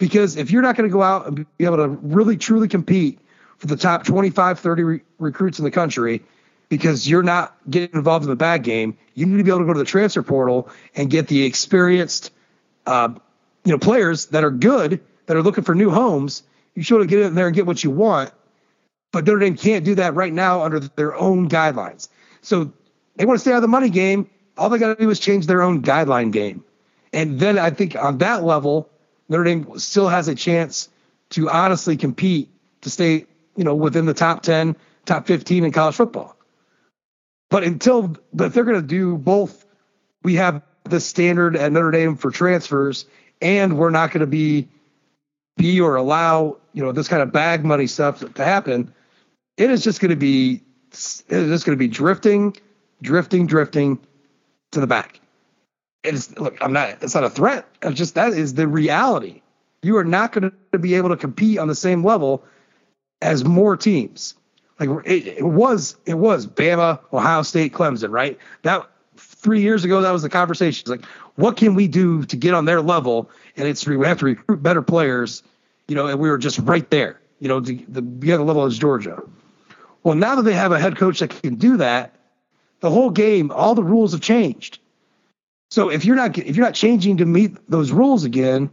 [0.00, 3.20] because if you're not going to go out and be able to really truly compete
[3.58, 6.24] for the top 25, 30 re- recruits in the country
[6.68, 9.66] because you're not getting involved in the bag game, you need to be able to
[9.66, 12.32] go to the transfer portal and get the experienced,
[12.86, 13.10] uh,
[13.64, 16.42] you know, players that are good that are looking for new homes.
[16.74, 18.32] You should get in there and get what you want
[19.12, 22.08] but Notre Dame can't do that right now under their own guidelines.
[22.42, 22.72] So
[23.16, 24.30] they want to stay out of the money game.
[24.56, 26.64] All they got to do is change their own guideline game.
[27.12, 28.88] And then I think on that level,
[29.30, 30.90] Notre Dame still has a chance
[31.30, 32.50] to honestly compete
[32.82, 33.24] to stay,
[33.56, 34.76] you know, within the top 10,
[35.06, 36.36] top 15 in college football.
[37.48, 39.64] But until, but if they're going to do both,
[40.22, 43.06] we have the standard at Notre Dame for transfers,
[43.40, 44.68] and we're not going to be,
[45.56, 48.92] be or allow, you know, this kind of bag money stuff to happen.
[49.56, 52.56] It is just going to be, it is just going to be drifting,
[53.00, 54.00] drifting, drifting
[54.72, 55.19] to the back.
[56.02, 57.02] It's look, I'm not.
[57.02, 57.66] It's not a threat.
[57.82, 59.42] It's just that is the reality.
[59.82, 62.44] You are not going to be able to compete on the same level
[63.22, 64.34] as more teams.
[64.78, 68.38] Like it, it was, it was Bama, Ohio State, Clemson, right?
[68.62, 70.82] That three years ago, that was the conversation.
[70.82, 71.04] It's like,
[71.36, 73.30] what can we do to get on their level?
[73.56, 75.42] And it's we have to recruit better players,
[75.88, 76.06] you know.
[76.06, 79.22] And we were just right there, you know, to the, the other level is Georgia.
[80.02, 82.14] Well, now that they have a head coach that can do that,
[82.80, 84.78] the whole game, all the rules have changed.
[85.70, 88.70] So if you're not if you're not changing to meet those rules again,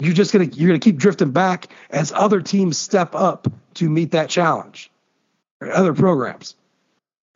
[0.00, 4.12] you're just gonna you're gonna keep drifting back as other teams step up to meet
[4.12, 4.90] that challenge,
[5.60, 6.56] or other programs,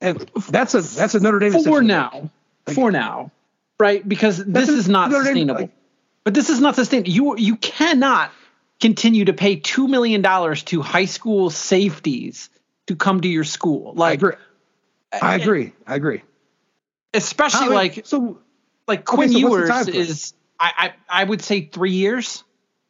[0.01, 2.31] and that's a that's a Notre Dame for now.
[2.67, 3.31] Like, for now,
[3.79, 4.07] right?
[4.07, 5.55] Because this is not Notre sustainable.
[5.55, 5.71] Dame, like,
[6.25, 7.11] but this is not sustainable.
[7.11, 8.33] You you cannot
[8.81, 12.51] continue to pay two million dollars to high school safeties
[12.87, 13.95] to come to your school.
[13.95, 14.37] Like I agree.
[15.23, 15.73] I agree.
[15.87, 16.23] I agree.
[17.13, 18.39] Especially like so
[18.87, 22.45] like Quinn okay, so Ewers is I, I I would say three years.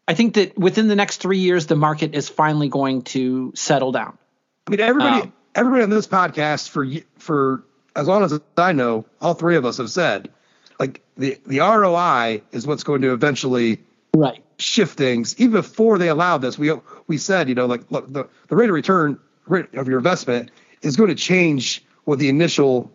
[0.07, 3.91] I think that within the next three years, the market is finally going to settle
[3.91, 4.19] down.
[4.67, 6.87] I mean, everybody, um, everybody on this podcast for
[7.19, 7.65] for
[7.97, 10.31] as long as I know, all three of us have said,
[10.79, 13.81] like the the ROI is what's going to eventually
[14.15, 15.39] right shift things.
[15.39, 16.73] Even before they allowed this, we
[17.07, 20.51] we said, you know, like look, the the rate of return rate of your investment
[20.83, 22.93] is going to change what the initial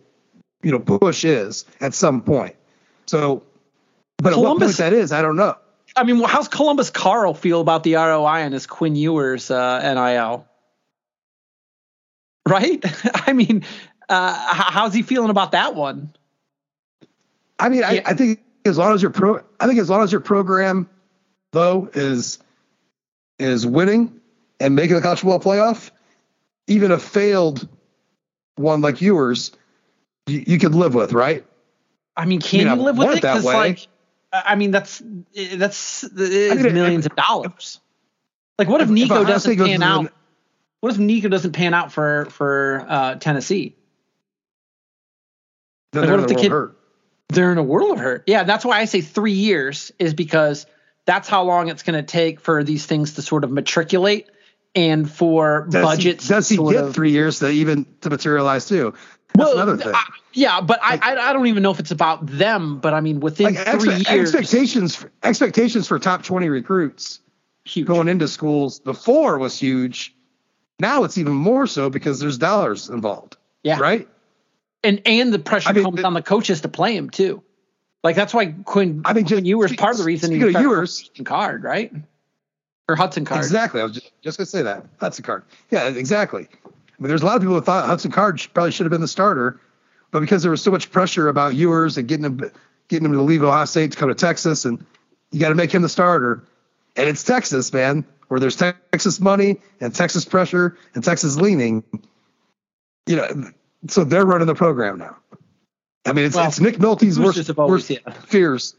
[0.62, 2.54] you know push is at some point.
[3.10, 3.42] So,
[4.18, 5.56] but Columbus, at what point that is, I don't know.
[5.96, 10.46] I mean, how's Columbus Carl feel about the ROI on his Quinn Ewers uh, NIL?
[12.48, 12.80] Right?
[13.26, 13.64] I mean,
[14.08, 16.14] uh, how's he feeling about that one?
[17.58, 20.12] I mean, I, I, think as long as your pro, I think as long as
[20.12, 20.88] your program
[21.50, 22.38] though is
[23.40, 24.20] is winning
[24.60, 25.90] and making the college football playoff,
[26.68, 27.68] even a failed
[28.54, 29.50] one like yours,
[30.28, 31.44] you, you could live with, right?
[32.20, 33.14] I mean, can you, you live with it?
[33.14, 33.88] Because like,
[34.30, 35.02] I mean, that's
[35.54, 37.80] that's I mean, millions if, of dollars.
[38.58, 40.04] Like, what if, if Nico doesn't pan out?
[40.04, 40.12] The,
[40.80, 43.74] what if Nico doesn't pan out for for uh, Tennessee?
[45.94, 46.52] Like, what if the kid?
[46.52, 46.76] Hurt.
[47.30, 48.24] They're in a world of hurt.
[48.26, 50.66] Yeah, that's why I say three years is because
[51.06, 54.28] that's how long it's going to take for these things to sort of matriculate
[54.74, 56.28] and for does budgets.
[56.28, 58.94] He, does he get of, three years to even to materialize too?
[59.34, 59.94] That's well, another thing.
[59.94, 62.78] I, yeah, but like, I, I don't even know if it's about them.
[62.78, 67.20] But I mean, within like three years, expectations for, expectations for top twenty recruits
[67.64, 67.86] huge.
[67.86, 70.14] going into schools before was huge.
[70.78, 73.36] Now it's even more so because there's dollars involved.
[73.62, 73.78] Yeah.
[73.78, 74.08] Right.
[74.82, 77.42] And and the pressure I mean, comes the, on the coaches to play him too.
[78.02, 79.02] Like that's why Quinn.
[79.04, 81.92] I think Quinn Ewers part of the reason he Ewers card right
[82.88, 83.44] or Hudson card.
[83.44, 83.80] Exactly.
[83.80, 85.44] I was just, just gonna say that Hudson card.
[85.70, 86.48] Yeah, exactly.
[87.00, 89.00] I mean, there's a lot of people that thought Hudson Card probably should have been
[89.00, 89.58] the starter,
[90.10, 92.50] but because there was so much pressure about Ewers and getting him
[92.88, 94.84] getting him to leave Ohio State to come to Texas, and
[95.30, 96.44] you got to make him the starter.
[96.96, 101.82] And it's Texas, man, where there's Texas money and Texas pressure and Texas leaning.
[103.06, 103.50] You know,
[103.88, 105.16] so they're running the program now.
[106.04, 108.12] I mean, it's, well, it's Nick Nolte's worst, always, worst yeah.
[108.12, 108.74] fears.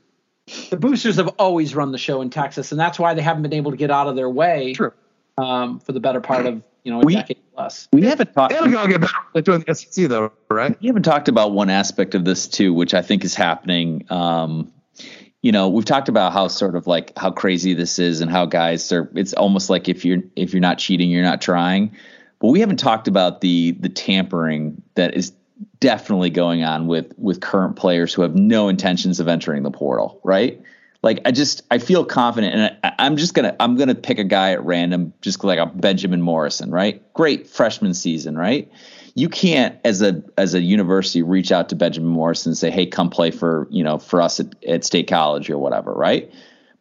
[0.70, 3.54] The boosters have always run the show in Texas, and that's why they haven't been
[3.54, 4.92] able to get out of their way True.
[5.38, 7.88] Um, for the better part of you know a we, decade plus.
[7.94, 8.54] We haven't talked.
[8.54, 10.80] They'll get better doing the SEC though, right?
[10.82, 14.06] We haven't talked about one aspect of this too, which I think is happening.
[14.10, 14.72] Um,
[15.42, 18.46] you know, we've talked about how sort of like how crazy this is and how
[18.46, 19.10] guys are.
[19.16, 21.96] It's almost like if you're if you're not cheating, you're not trying.
[22.40, 25.34] But we haven't talked about the the tampering that is
[25.80, 30.20] definitely going on with with current players who have no intentions of entering the portal,
[30.24, 30.62] right?
[31.04, 34.24] Like I just I feel confident, and I, am just gonna I'm gonna pick a
[34.24, 37.02] guy at random, just like a Benjamin Morrison, right?
[37.14, 38.72] Great freshman season, right?
[39.16, 42.86] You can't as a as a university reach out to Benjamin Morrison and say, hey,
[42.86, 46.32] come play for you know for us at, at State College or whatever, right?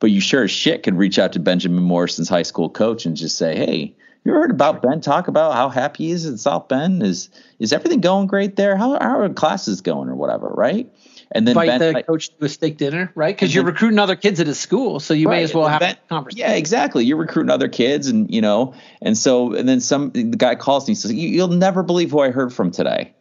[0.00, 3.16] But you sure as shit could reach out to Benjamin Morrison's high school coach and
[3.16, 3.94] just say, hey,
[4.24, 7.02] you ever heard about Ben talk about how happy he is at South Bend?
[7.02, 8.76] Is is everything going great there?
[8.76, 10.90] How, how are classes going or whatever, right?
[11.32, 13.34] And then invite Ben, the coach to a steak dinner, right?
[13.36, 15.80] Because you're then- recruiting other kids at his school, so you may as well have
[15.80, 16.40] Ben- conversation.
[16.44, 17.04] Yeah, exactly.
[17.04, 20.10] You're recruiting other kids, and you know, and so and then some.
[20.10, 23.12] The guy calls me and says, "You- "You'll never believe who I heard from today."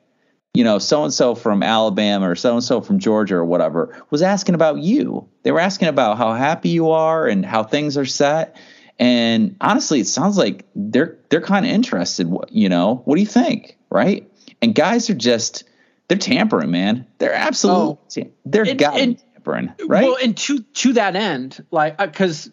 [0.56, 3.96] You know, so and so from Alabama or so and so from Georgia or whatever
[4.10, 5.28] was asking about you.
[5.44, 8.56] They were asking about how happy you are and how things are set.
[8.98, 12.28] And honestly, it sounds like they're they're kind of interested.
[12.28, 13.78] What You know, what do you think?
[13.92, 14.28] Right?
[14.64, 15.64] And guys are just
[16.10, 17.08] they're tampering, man.
[17.20, 20.04] They're absolutely they're And- and- tampering, right?
[20.04, 22.52] Well, and to to that end, like because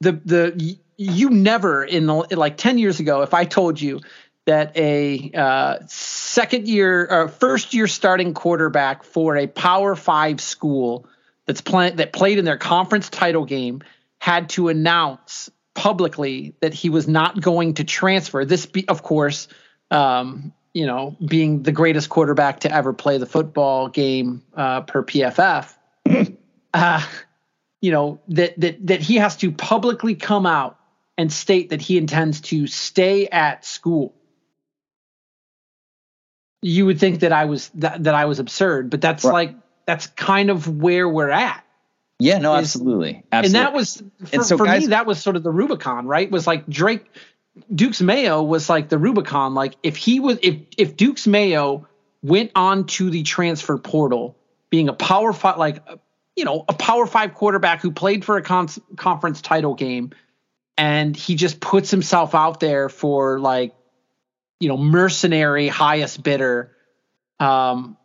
[0.00, 4.00] the the you never in the like ten years ago, if I told you
[4.46, 11.06] that a uh, second year or first year starting quarterback for a Power Five school
[11.46, 13.82] that's playing that played in their conference title game
[14.18, 18.44] had to announce publicly that he was not going to transfer.
[18.44, 19.48] This, be, of course,
[19.90, 25.02] um, you know, being the greatest quarterback to ever play the football game uh, per
[25.04, 25.72] PFF,
[26.74, 27.06] uh,
[27.80, 30.78] you know that that that he has to publicly come out
[31.16, 34.14] and state that he intends to stay at school.
[36.62, 39.32] You would think that I was that, that I was absurd, but that's Right.
[39.32, 39.56] like
[39.86, 41.62] that's kind of where we're at.
[42.18, 43.58] yeah, no, is- absolutely, absolutely.
[43.60, 46.06] And that was for, And so for guys- me, that was sort of the Rubicon,
[46.06, 46.30] right?
[46.30, 47.04] Was like Drake
[47.72, 49.54] Duke's Mayo was like the Rubicon.
[49.54, 51.86] Like if he was if if Duke's Mayo
[52.22, 54.36] went on to the transfer portal,
[54.70, 55.84] being a power five like
[56.36, 60.10] you know, a power five quarterback who played for a con- conference title game,
[60.76, 63.74] and he just puts himself out there for like,
[64.58, 66.72] you know, mercenary highest bidder.
[67.38, 67.96] Um,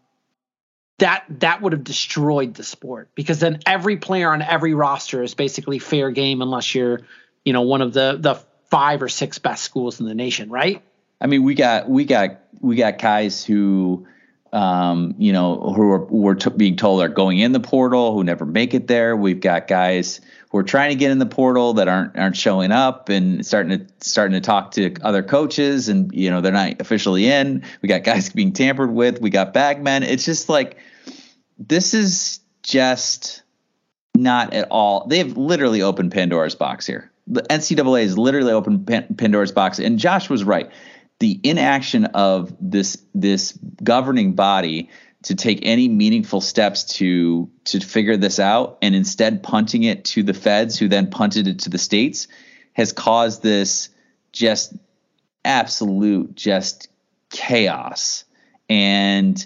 [0.99, 5.33] that that would have destroyed the sport because then every player on every roster is
[5.33, 7.01] basically fair game unless you're,
[7.45, 10.81] you know, one of the the five or six best schools in the nation, right?
[11.21, 14.07] I mean, we got we got we got guys who,
[14.53, 18.23] um, you know, who are were t- being told are going in the portal who
[18.23, 19.15] never make it there.
[19.15, 22.71] We've got guys who are trying to get in the portal that aren't aren't showing
[22.71, 26.79] up and starting to starting to talk to other coaches and you know they're not
[26.79, 27.63] officially in.
[27.81, 29.19] We got guys being tampered with.
[29.19, 30.03] We got bagmen.
[30.03, 30.77] It's just like
[31.57, 33.43] this is just
[34.15, 35.05] not at all.
[35.07, 37.11] They've literally opened Pandora's box here.
[37.29, 40.71] The NCAA has literally opened Pandora's box, and Josh was right.
[41.19, 44.89] The inaction of this this governing body
[45.23, 50.23] to take any meaningful steps to to figure this out, and instead punting it to
[50.23, 52.27] the feds, who then punted it to the states,
[52.73, 53.89] has caused this
[54.31, 54.73] just
[55.43, 56.89] absolute just
[57.29, 58.23] chaos.
[58.69, 59.45] And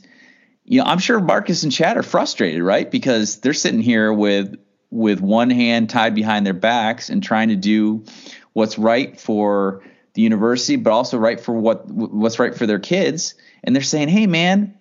[0.65, 2.89] you know, I'm sure Marcus and Chad are frustrated, right?
[2.89, 4.55] Because they're sitting here with
[4.93, 8.05] with one hand tied behind their backs and trying to do
[8.53, 9.83] what's right for
[10.13, 13.33] the university, but also right for what what's right for their kids.
[13.63, 14.77] And they're saying, "Hey, man,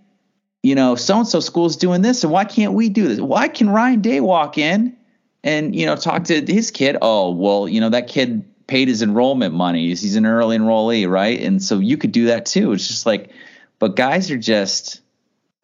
[0.63, 3.21] you know, so and so school's doing this, and why can't we do this?
[3.21, 4.97] Why can Ryan Day walk in
[5.43, 6.99] and you know talk to his kid?
[7.01, 9.89] Oh, well, you know that kid paid his enrollment money.
[9.89, 11.41] He's an early enrollee, right?
[11.41, 12.73] And so you could do that too.
[12.73, 13.31] It's just like,
[13.79, 15.01] but guys are just,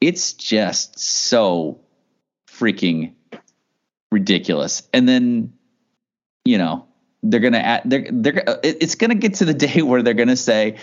[0.01, 1.81] it's just so
[2.49, 3.15] freaking
[4.13, 4.83] ridiculous.
[4.93, 5.53] And then,
[6.45, 6.87] you know,
[7.23, 10.77] they're gonna add, they're they're it's gonna get to the day where they're gonna say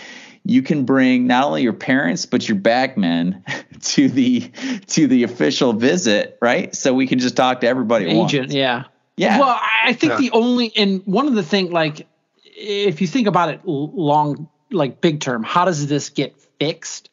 [0.44, 3.42] you can bring not only your parents but your bagmen
[3.80, 4.40] to the
[4.88, 6.74] to the official visit, right?
[6.74, 8.08] So we can just talk to everybody.
[8.10, 8.32] at once.
[8.34, 8.84] Agent, yeah.
[9.16, 9.40] Yeah.
[9.40, 10.18] Well, I think Yeah.
[10.18, 12.06] the only and one of the thing like
[12.44, 17.08] if you think about it long like big term, how does this get fixed?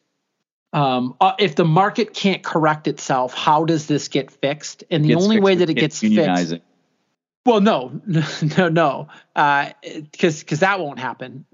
[0.74, 4.82] Um, uh, if the market can't correct itself, how does this get fixed?
[4.90, 6.62] And the only fixed way that it kids gets fixed.
[7.46, 8.00] Well, no,
[8.58, 11.44] no, no, because because that won't happen.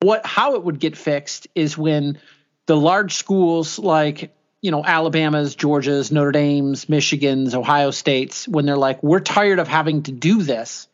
[0.00, 2.18] What how it would get fixed is when
[2.66, 8.76] the large schools like you know Alabama's, Georgia's, Notre Dame's, Michigan's, Ohio State's, when they're
[8.76, 10.88] like, we're tired of having to do this,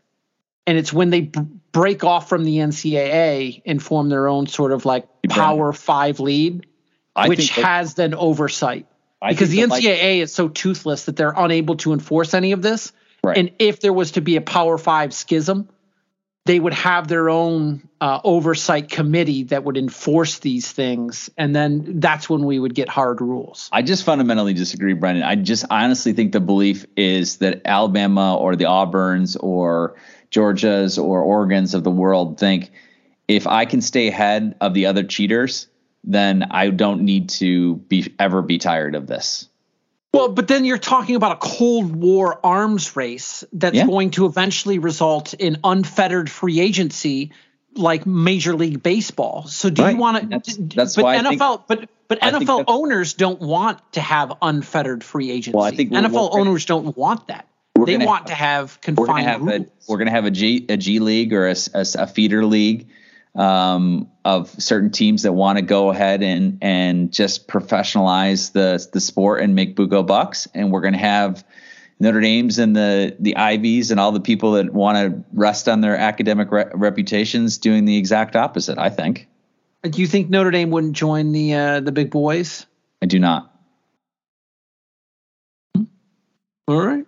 [0.67, 1.41] and it's when they b-
[1.73, 6.67] break off from the NCAA and form their own sort of like Power Five lead,
[7.15, 8.87] I which has then oversight
[9.21, 12.53] I because the that, like- NCAA is so toothless that they're unable to enforce any
[12.53, 12.93] of this.
[13.25, 13.39] Right.
[13.39, 15.69] And if there was to be a Power Five schism,
[16.45, 22.01] they would have their own uh, oversight committee that would enforce these things, and then
[22.01, 23.69] that's when we would get hard rules.
[23.71, 25.23] I just fundamentally disagree, Brendan.
[25.23, 29.95] I just honestly think the belief is that Alabama or the Auburns or
[30.33, 32.73] Georgias or Oregons of the world think
[33.29, 35.69] if I can stay ahead of the other cheaters,
[36.05, 39.49] then I don't need to be ever be tired of this.
[40.13, 43.87] Well, but then you're talking about a Cold War arms race that's Yeah.
[43.87, 47.31] going to eventually result in unfettered free agency,
[47.77, 49.47] like Major League Baseball.
[49.47, 49.95] So do Right.
[49.95, 50.27] you want to?
[50.29, 55.03] That's- that's but why NFL, think- but But NFL owners don't want to have unfettered
[55.03, 55.57] free agency.
[55.57, 57.47] Well, I think we're- NFL we're- owners don't want that.
[57.87, 60.77] They want to have we're gonna confined have a we're gonna have a G a
[60.77, 62.87] G league or a feeder league
[63.35, 69.01] um, of certain teams that want to go ahead and and just professionalize the the
[69.01, 71.45] sport and make buco bucks, and we're gonna have
[71.99, 75.81] Notre Dame's and the the Ivies and all the people that want to rest on
[75.81, 78.77] their academic re- reputations doing the exact opposite.
[78.79, 79.29] I think
[79.83, 82.67] Do you think Notre Dame wouldn't join the uh, the big boys?
[83.01, 83.53] I do not,
[86.69, 87.07] All right.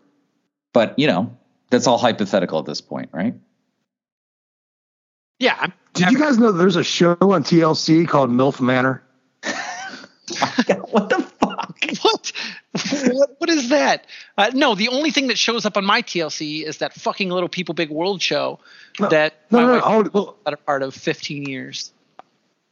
[0.72, 1.37] but you know
[1.70, 3.35] that's all hypothetical at this point, right?
[5.39, 9.03] Yeah, Did you guys know there's a show on TLC called MILF Manor?
[10.91, 11.85] what the fuck?
[12.03, 12.33] what?
[13.13, 13.31] what?
[13.39, 14.07] What is that?
[14.37, 17.49] Uh, no, the only thing that shows up on my TLC is that fucking little
[17.49, 18.59] People Big World show
[19.11, 19.75] that No, my no, no.
[19.75, 21.93] wife oh, well, a part of 15 years.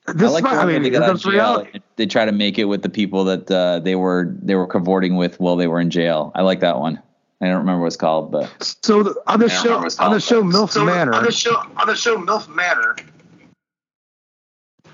[0.07, 1.81] this I like might- the I mean, they got that's reality.
[1.97, 5.16] They try to make it with the people that uh, they were they were cavorting
[5.16, 6.33] with while they were in jail.
[6.35, 7.01] I like that one.
[7.41, 8.49] I don't remember what it's called, but
[8.83, 10.87] So the, on the I don't show, remember what it's on the show but- MILF
[10.87, 12.97] Manor, On the show, on the show MILF Manor,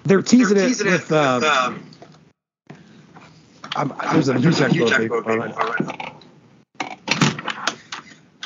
[0.05, 1.11] they're teasing, they're it teasing with.
[1.11, 1.85] it um, with, um,
[3.77, 5.23] I'm, there's a huge huge expo expo people.
[5.23, 5.53] people.
[5.53, 6.15] All right.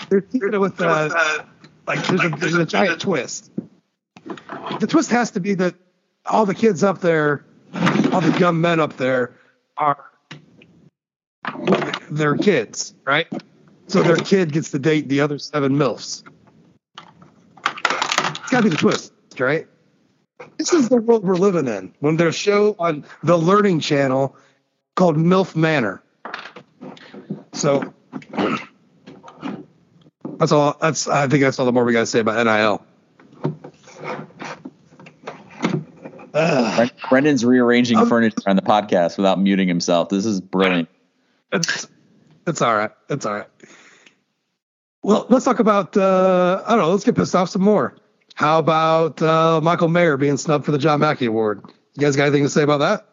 [0.08, 0.80] They're teasing it with.
[0.80, 1.44] Uh, uh,
[1.86, 3.50] like there's a there's a giant twist.
[4.80, 5.74] The twist has to be that
[6.26, 7.44] all the kids up there,
[8.12, 9.34] all the young men up there,
[9.76, 10.10] are
[12.10, 13.26] their kids, right?
[13.88, 16.22] So their kid gets to date the other seven milfs.
[17.66, 19.66] It's got to be the twist, right?
[20.58, 21.94] This is the world we're living in.
[22.00, 24.36] When there's a show on the Learning Channel
[24.94, 26.02] called MILF Manor.
[27.52, 27.92] So
[30.38, 30.76] that's all.
[30.80, 32.84] That's I think that's all the more we got to say about NIL.
[36.34, 36.90] Ugh.
[37.10, 40.08] Brendan's rearranging furniture on the podcast without muting himself.
[40.08, 40.88] This is brilliant.
[41.52, 41.86] It's
[42.46, 42.90] it's all right.
[43.10, 43.48] It's all right.
[45.02, 45.96] Well, let's talk about.
[45.96, 46.90] Uh, I don't know.
[46.90, 47.96] Let's get pissed off some more.
[48.34, 51.62] How about uh, Michael Mayer being snubbed for the John Mackey Award?
[51.94, 53.06] You guys got anything to say about that?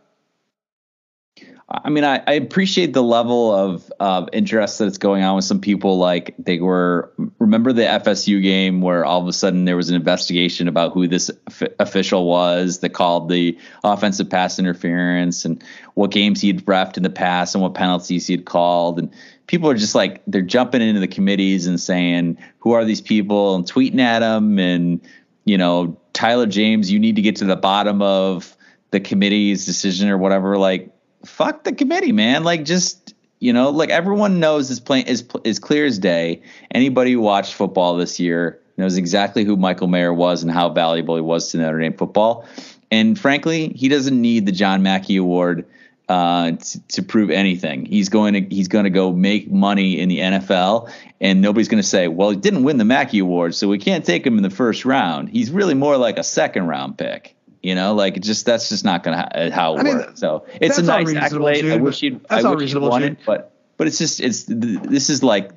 [1.71, 5.61] I mean, I, I appreciate the level of of interest that's going on with some
[5.61, 5.99] people.
[5.99, 9.95] Like they were, remember the FSU game where all of a sudden there was an
[9.95, 15.63] investigation about who this f- official was that called the offensive pass interference and
[15.93, 18.97] what games he'd refed in the past and what penalties he had called.
[18.97, 19.13] And
[19.49, 23.55] people are just like they're jumping into the committees and saying, "Who are these people?"
[23.55, 25.01] and tweeting at them and
[25.43, 28.55] you know, Tyler James, you need to get to the bottom of
[28.91, 30.59] the committee's decision or whatever.
[30.59, 30.91] Like
[31.25, 32.43] fuck the committee, man.
[32.43, 36.43] Like just you know, like everyone knows is plain is is clear as day.
[36.69, 41.15] Anybody who watched football this year knows exactly who Michael Mayer was and how valuable
[41.15, 42.45] he was to Notre Dame football.
[42.91, 45.65] And frankly, he doesn't need the John Mackey Award
[46.09, 47.85] uh, to, to prove anything.
[47.85, 50.91] He's going to he's going to go make money in the NFL,
[51.21, 54.03] and nobody's going to say, "Well, he didn't win the Mackey Award, so we can't
[54.03, 57.35] take him in the first round." He's really more like a second round pick.
[57.61, 59.97] You know, like it just that's just not going to ha- how it I mean,
[59.97, 60.19] works.
[60.19, 61.65] So it's a nice accolade.
[61.65, 65.11] I wish you'd I wish you'd won it, but but it's just it's th- this
[65.11, 65.51] is like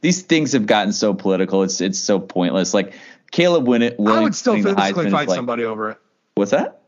[0.00, 1.62] these things have gotten so political.
[1.62, 2.74] It's it's so pointless.
[2.74, 2.94] Like
[3.30, 3.96] Caleb win it.
[4.04, 5.98] I would still physically fight like- somebody over it.
[6.34, 6.79] What's that?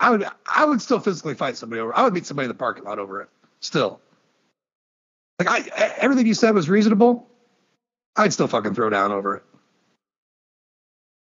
[0.00, 1.96] I would I would still physically fight somebody over.
[1.96, 3.28] I would meet somebody in the parking lot over it.
[3.60, 4.00] Still.
[5.38, 7.28] Like I everything you said was reasonable.
[8.16, 9.42] I'd still fucking throw down over it.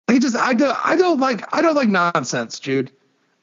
[0.09, 2.91] Like just I don't I don't like I don't like nonsense, Jude.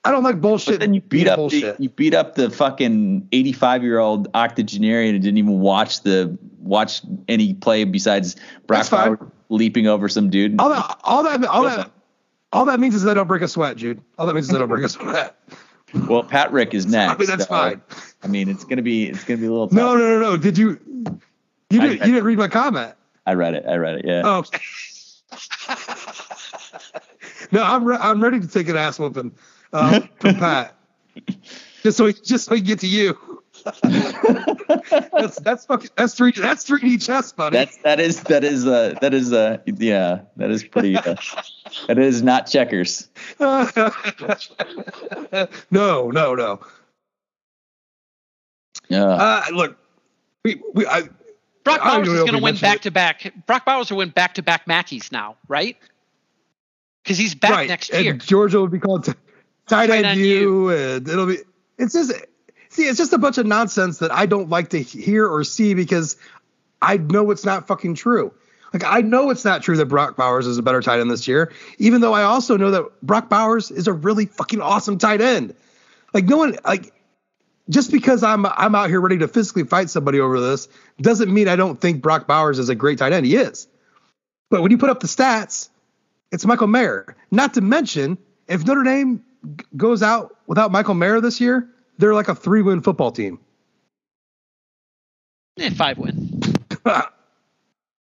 [0.05, 0.75] I don't like bullshit.
[0.75, 1.77] But then you beat up bullshit.
[1.77, 6.37] the, you beat up the fucking 85 year old octogenarian and didn't even watch the
[6.59, 8.35] watch any play besides
[8.67, 9.19] Brock.
[9.49, 10.59] Leaping over some dude.
[10.59, 11.91] all that all that all that
[12.53, 14.01] all that means is I don't break a sweat, Jude.
[14.17, 15.37] All that means is I don't break a sweat.
[16.07, 17.13] Well, Pat Rick is next.
[17.15, 17.81] I mean that's so, fine.
[18.23, 19.67] I mean, it's gonna be it's gonna be a little.
[19.67, 19.75] Tough.
[19.75, 20.37] No, no, no, no.
[20.37, 20.79] Did you
[21.69, 22.95] you didn't I- you didn't read my comment?
[23.25, 23.65] I read it.
[23.67, 24.05] I read it.
[24.05, 24.21] Yeah.
[24.25, 24.37] Oh.
[24.39, 24.59] okay.
[27.51, 29.33] no, I'm re- I'm ready to take an ass whooping
[29.71, 30.75] uh, from Pat.
[31.83, 33.32] Just so he, just so he can get to you.
[35.11, 37.57] that's that's fucking that's three that's three D chess, buddy.
[37.57, 41.15] That's that is that is uh that is uh yeah that is pretty uh,
[41.87, 43.09] that is not checkers.
[43.39, 43.69] no,
[45.71, 46.59] no, no.
[48.89, 49.05] Yeah.
[49.05, 49.77] Uh, look,
[50.43, 51.03] we we I,
[51.63, 53.33] Brock I Bowers is going to win back to back.
[53.45, 55.77] Brock Bowers will win back to back Mackeys now, right?
[57.03, 57.67] Because he's back right.
[57.67, 58.13] next and year.
[58.13, 59.13] Georgia will be called t-
[59.67, 61.39] tight end end U, and it'll be.
[61.77, 62.13] It's just
[62.73, 65.73] see, it's just a bunch of nonsense that I don't like to hear or see
[65.73, 66.17] because
[66.81, 68.33] I know it's not fucking true.
[68.73, 71.27] Like I know it's not true that Brock Bowers is a better tight end this
[71.27, 75.21] year, even though I also know that Brock Bowers is a really fucking awesome tight
[75.21, 75.55] end.
[76.13, 76.91] Like no one like
[77.69, 80.67] just because I'm I'm out here ready to physically fight somebody over this
[80.99, 83.27] doesn't mean I don't think Brock Bowers is a great tight end.
[83.27, 83.67] He is.
[84.49, 85.69] But when you put up the stats,
[86.31, 87.15] it's Michael Mayer.
[87.29, 88.17] Not to mention,
[88.47, 89.23] if Notre Dame
[89.77, 91.67] goes out without Michael Mayer this year,
[91.97, 93.39] they're like a three-win football team.
[95.59, 96.41] Eh, five win.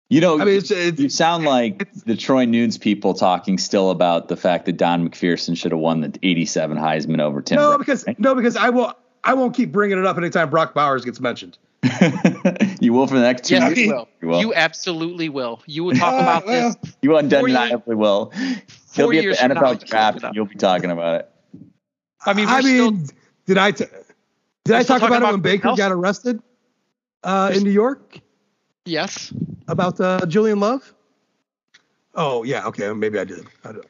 [0.09, 3.89] You know, I mean, it's, it's you sound like the Troy Nunes people talking still
[3.89, 7.55] about the fact that Don McPherson should have won the 87 Heisman over Tim.
[7.55, 7.79] no Brown.
[7.79, 11.19] because no because I will I won't keep bringing it up anytime Brock Bowers gets
[11.19, 11.57] mentioned.
[12.79, 13.79] you will for the next two Yes, years.
[13.79, 14.07] you will.
[14.21, 14.39] You will.
[14.41, 15.61] You absolutely will.
[15.65, 16.93] You will talk Uh, about well, this.
[17.01, 18.31] You Four undeniably will.
[18.93, 21.29] He'll be at the NFL draft and you'll be talking about it.
[22.25, 23.85] I mean, we're I mean, still did I t-
[24.65, 25.83] did I talk talking about it when Baker Nelson.
[25.83, 26.41] got arrested
[27.23, 28.19] uh, in New York
[28.85, 29.33] yes.
[29.67, 30.93] about uh, Julian Love?
[32.15, 33.45] Oh yeah, okay, maybe I did.
[33.63, 33.85] I don't.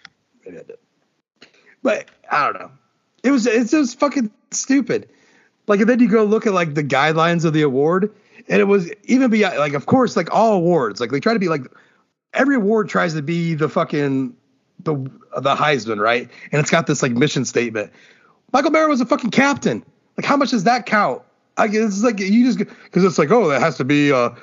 [0.45, 0.77] Maybe I did.
[1.81, 2.71] But I don't know.
[3.23, 5.09] It was it's just fucking stupid.
[5.67, 8.13] Like and then you go look at like the guidelines of the award,
[8.47, 11.39] and it was even beyond like of course like all awards like they try to
[11.39, 11.65] be like
[12.33, 14.35] every award tries to be the fucking
[14.79, 14.95] the
[15.37, 17.91] the Heisman right, and it's got this like mission statement.
[18.53, 19.83] Michael Mayer was a fucking captain.
[20.17, 21.21] Like how much does that count?
[21.57, 24.35] I guess it's like you just because it's like oh that has to be a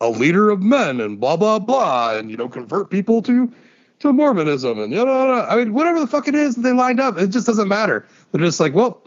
[0.00, 3.52] a leader of men and blah blah blah and you know convert people to
[4.00, 7.00] to Mormonism and you know I mean whatever the fuck it is that they lined
[7.00, 8.06] up it just doesn't matter.
[8.32, 9.02] They're just like well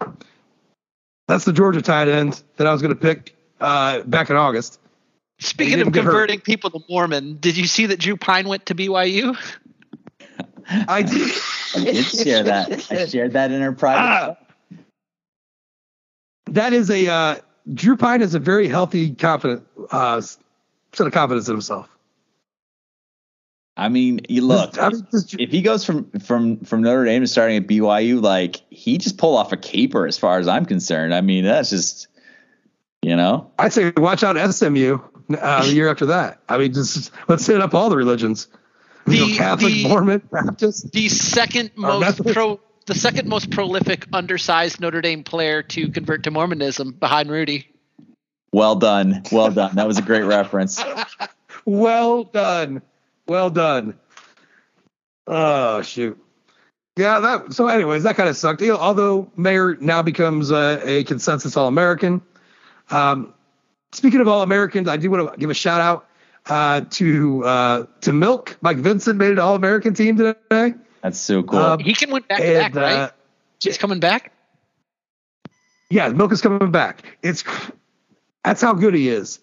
[1.27, 4.79] that's the Georgia tight end that I was going to pick uh, back in August.
[5.37, 9.37] Speaking of converting people to Mormon, did you see that Drew Pyne went to BYU?
[10.67, 11.31] I did.
[11.75, 12.91] I did share that.
[12.91, 13.99] I shared that in our private.
[14.01, 14.48] Ah.
[16.53, 17.35] That is a uh,
[17.73, 21.87] Drew Pyne is a very healthy, confident uh, set of confidence in himself.
[23.77, 24.77] I mean, you look.
[24.77, 28.21] I mean, this- if he goes from from from Notre Dame to starting at BYU,
[28.21, 31.13] like he just pulled off a caper, as far as I'm concerned.
[31.13, 32.07] I mean, that's just,
[33.01, 34.99] you know, I'd say watch out SMU
[35.39, 36.41] uh, the year after that.
[36.49, 38.47] I mean, just let's hit up all the religions.
[39.07, 40.91] You know, Catholic, the- Mormon, Baptist.
[40.91, 42.59] The second most pro,
[42.89, 47.67] the second most prolific undersized Notre Dame player to convert to Mormonism behind Rudy.
[48.51, 49.75] well done, well done.
[49.75, 50.83] That was a great reference.
[51.65, 52.81] Well done.
[53.27, 53.99] Well done.
[55.27, 56.17] Oh shoot.
[56.95, 58.61] Yeah, that so anyways, that kind of sucked.
[58.61, 62.21] You know, although Mayer now becomes uh, a consensus All American.
[62.89, 63.35] Um,
[63.91, 66.07] speaking of All Americans, I do want to give a shout out
[66.47, 68.57] uh, to uh, to Milk.
[68.61, 70.73] Mike Vinson made an All American team today.
[71.01, 71.59] That's so cool.
[71.59, 73.11] Um, He can win back to back, And, uh, right?
[73.61, 74.31] He's coming back.
[75.89, 77.17] Yeah, Milk is coming back.
[77.23, 77.43] It's
[78.43, 79.39] that's how good he is.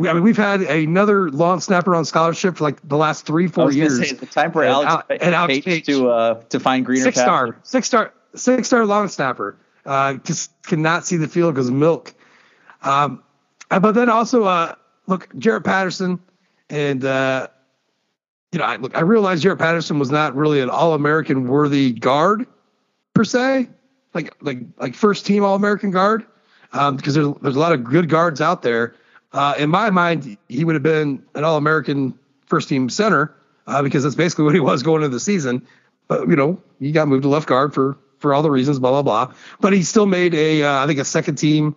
[0.00, 3.46] We, I mean, we've had another long snapper on scholarship for like the last three,
[3.46, 3.98] I four was years.
[4.10, 5.86] say, the time for And Alex, Al- and Alex Page, Page.
[5.86, 7.24] to uh to find greener six pastures.
[7.24, 9.56] star, six star, six star long snapper.
[9.86, 12.12] Uh, just cannot see the field because milk.
[12.82, 13.22] Um,
[13.70, 14.74] uh, but then also, uh,
[15.06, 16.20] look, Jarrett Patterson,
[16.68, 17.48] and uh,
[18.52, 21.92] you know, I, look, I realized Jarrett Patterson was not really an All American worthy
[21.92, 22.46] guard
[23.14, 23.68] per se,
[24.14, 26.24] like like like first team All American guard,
[26.72, 28.94] um, because there's there's a lot of good guards out there.
[29.32, 33.34] Uh, in my mind, he would have been an All American first team center
[33.66, 35.66] uh, because that's basically what he was going into the season.
[36.06, 38.90] But you know, he got moved to left guard for for all the reasons, blah
[38.90, 39.34] blah blah.
[39.60, 41.76] But he still made a uh, I think a second team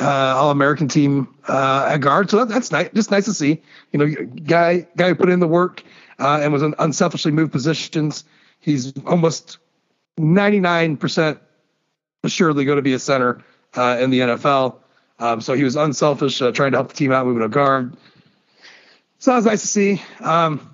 [0.00, 2.30] uh, All American team uh, at guard.
[2.30, 3.62] So that, that's nice, just nice to see.
[3.92, 4.06] You know,
[4.46, 5.82] guy guy who put in the work
[6.18, 8.24] uh, and was un- unselfishly moved positions.
[8.60, 9.58] He's almost
[10.18, 11.38] 99%
[12.24, 13.42] assuredly going to be a center
[13.74, 14.76] uh, in the NFL.
[15.18, 17.96] Um, so he was unselfish, uh, trying to help the team out, moving a guard.
[19.18, 20.02] So that was nice to see.
[20.20, 20.68] Um,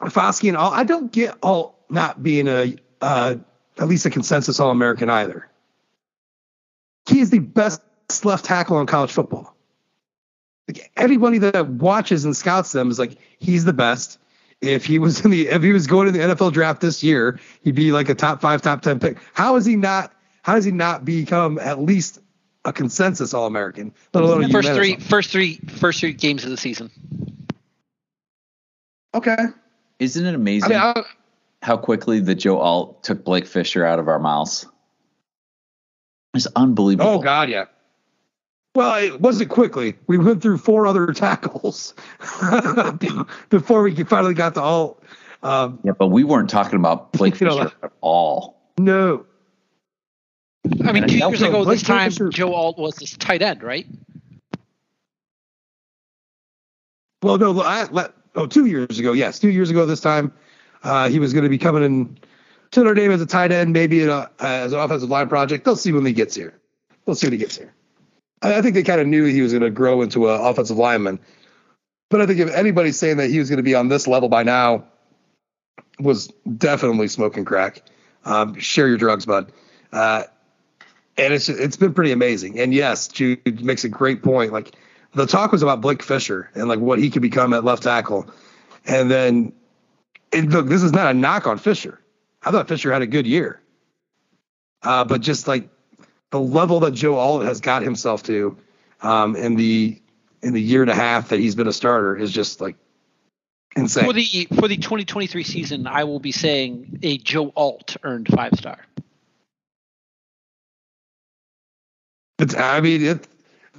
[0.00, 0.74] Foskey and Alt.
[0.74, 3.36] I don't get Alt not being a uh,
[3.78, 5.48] at least a consensus All American either.
[7.08, 7.80] He is the best
[8.24, 9.54] left tackle in college football.
[10.66, 14.18] Like anybody that watches and scouts them is like he's the best.
[14.60, 17.38] If he was in the if he was going to the NFL draft this year,
[17.62, 19.18] he'd be like a top five, top ten pick.
[19.32, 20.12] How is he not?
[20.42, 22.20] How does he not become at least
[22.64, 23.94] a consensus All American?
[24.12, 26.90] Let alone a First three, first three, first three games of the season.
[29.14, 29.36] Okay.
[29.98, 30.94] Isn't it I amazing mean,
[31.62, 34.66] how quickly the Joe Alt took Blake Fisher out of our mouths?
[36.34, 37.10] It's unbelievable.
[37.10, 37.64] oh God, yeah.
[38.78, 39.96] Well, it wasn't quickly.
[40.06, 41.94] We went through four other tackles
[43.50, 45.02] before we finally got to Alt.
[45.42, 48.56] Um, Yeah, but we weren't talking about Blake You know, Fisher at all.
[48.78, 49.26] no,
[50.84, 53.64] I mean, two years ago Blake this time, Fisher- Joe Alt was this tight end,
[53.64, 53.84] right?
[57.20, 60.32] Well, no, I, let, oh, two years ago, yes, two years ago this time,
[60.84, 62.16] uh, he was going to be coming in
[62.70, 65.64] to Notre Dame as a tight end, maybe in a, as an offensive line project.
[65.64, 66.54] They'll see when he gets here.
[67.06, 67.74] They'll see when he gets here.
[68.42, 71.18] I, think they kind of knew he was going to grow into an offensive lineman.
[72.10, 74.28] But I think if anybody's saying that he was going to be on this level
[74.28, 74.84] by now,
[75.98, 77.82] was definitely smoking crack.
[78.24, 79.52] Um, share your drugs, bud.
[79.92, 80.24] Uh,
[81.16, 82.58] and it's it's been pretty amazing.
[82.60, 84.52] And yes, Jude makes a great point.
[84.52, 84.74] Like
[85.14, 88.30] the talk was about Blake Fisher and like what he could become at left tackle,
[88.86, 89.52] and then
[90.32, 92.00] look, this is not a knock on Fisher.
[92.42, 93.60] I thought Fisher had a good year,
[94.82, 95.68] uh, but just like
[96.30, 98.56] the level that Joe Alt has got himself to
[99.02, 100.00] um, in the
[100.42, 102.76] in the year and a half that he's been a starter is just like
[103.76, 104.04] insane.
[104.04, 108.54] For the for the 2023 season, I will be saying a Joe Alt earned five
[108.54, 108.78] star.
[112.38, 113.26] It's, I mean, it,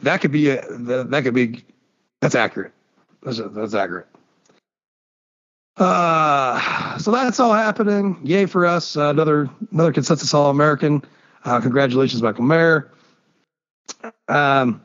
[0.03, 1.63] that could be a, that, that could be
[2.21, 2.73] that's accurate.
[3.23, 4.07] That's, that's accurate.
[5.77, 8.19] Uh, so that's all happening.
[8.23, 8.97] Yay for us!
[8.97, 11.03] Uh, another another consensus All American.
[11.43, 12.91] Uh, congratulations, Michael Mayer.
[14.27, 14.81] Um,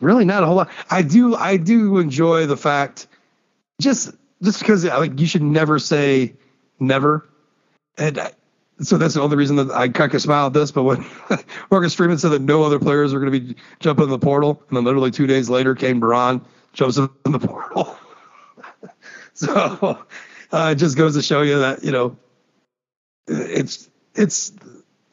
[0.00, 0.70] really not a whole lot.
[0.90, 3.06] I do I do enjoy the fact
[3.80, 4.12] just
[4.42, 6.34] just because like you should never say
[6.78, 7.28] never,
[7.98, 8.32] and I,
[8.80, 10.70] so that's the only reason that I kind of smile at this.
[10.70, 11.04] But when
[11.70, 14.62] Marcus Freeman said that no other players are going to be jumping in the portal,
[14.68, 17.96] and then literally two days later, Cane Berrong jumps in the portal.
[19.34, 19.98] so
[20.52, 22.16] uh, it just goes to show you that you know
[23.26, 24.52] it's it's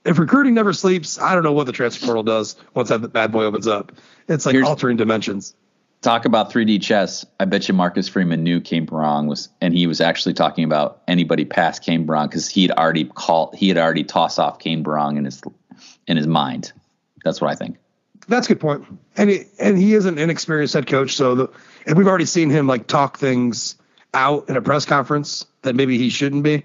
[0.08, 3.32] if recruiting never sleeps, I don't know what the transfer portal does once that bad
[3.32, 3.92] boy opens up.
[4.28, 5.54] It's like Here's- altering dimensions.
[6.02, 7.26] Talk about 3D chess.
[7.40, 11.02] I bet you Marcus Freeman knew Cane Berrong was, and he was actually talking about
[11.08, 14.84] anybody past Cane Berrong because he had already called, he had already tossed off Cane
[14.84, 15.42] Berrong in his
[16.08, 16.72] in his mind.
[17.24, 17.78] That's what I think.
[18.28, 18.86] That's a good point.
[19.16, 21.50] And he, and he is an inexperienced head coach, so the,
[21.88, 23.76] and we've already seen him like talk things
[24.14, 26.64] out in a press conference that maybe he shouldn't be.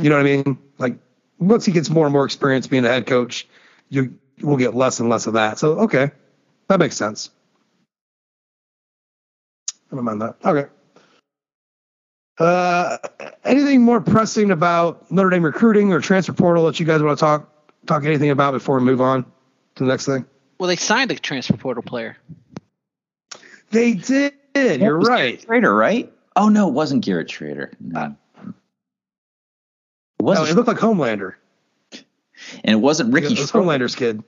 [0.00, 0.58] You know what I mean?
[0.78, 0.96] Like
[1.40, 3.48] once he gets more and more experience being a head coach,
[3.88, 5.58] you will get less and less of that.
[5.58, 6.12] So okay,
[6.68, 7.30] that makes sense.
[9.90, 10.36] I don't mind that.
[10.44, 10.66] Okay.
[12.38, 12.96] Uh,
[13.44, 17.20] anything more pressing about Notre Dame recruiting or transfer portal that you guys want to
[17.20, 17.50] talk
[17.86, 19.24] talk anything about before we move on
[19.74, 20.24] to the next thing?
[20.58, 22.16] Well, they signed a transfer portal player.
[23.70, 24.34] They did.
[24.54, 25.40] You're right.
[25.42, 26.12] Shrader, right?
[26.36, 27.72] Oh no, it wasn't Garrett Shrader.
[27.80, 28.16] No.
[30.20, 31.34] It wasn't, it looked like Homelander.
[31.92, 33.28] and it wasn't Ricky.
[33.28, 33.64] It was Schroeder.
[33.64, 34.22] Homelander's kid.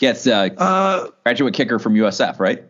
[0.00, 2.64] Yeah, it's uh, Uh, graduate kicker from USF, right?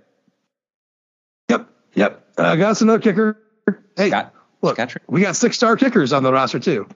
[1.50, 2.26] yep, yep.
[2.36, 3.38] Uh, got us another kicker.
[3.96, 6.88] Hey, Scott- look, Scott we got six star kickers on the roster too.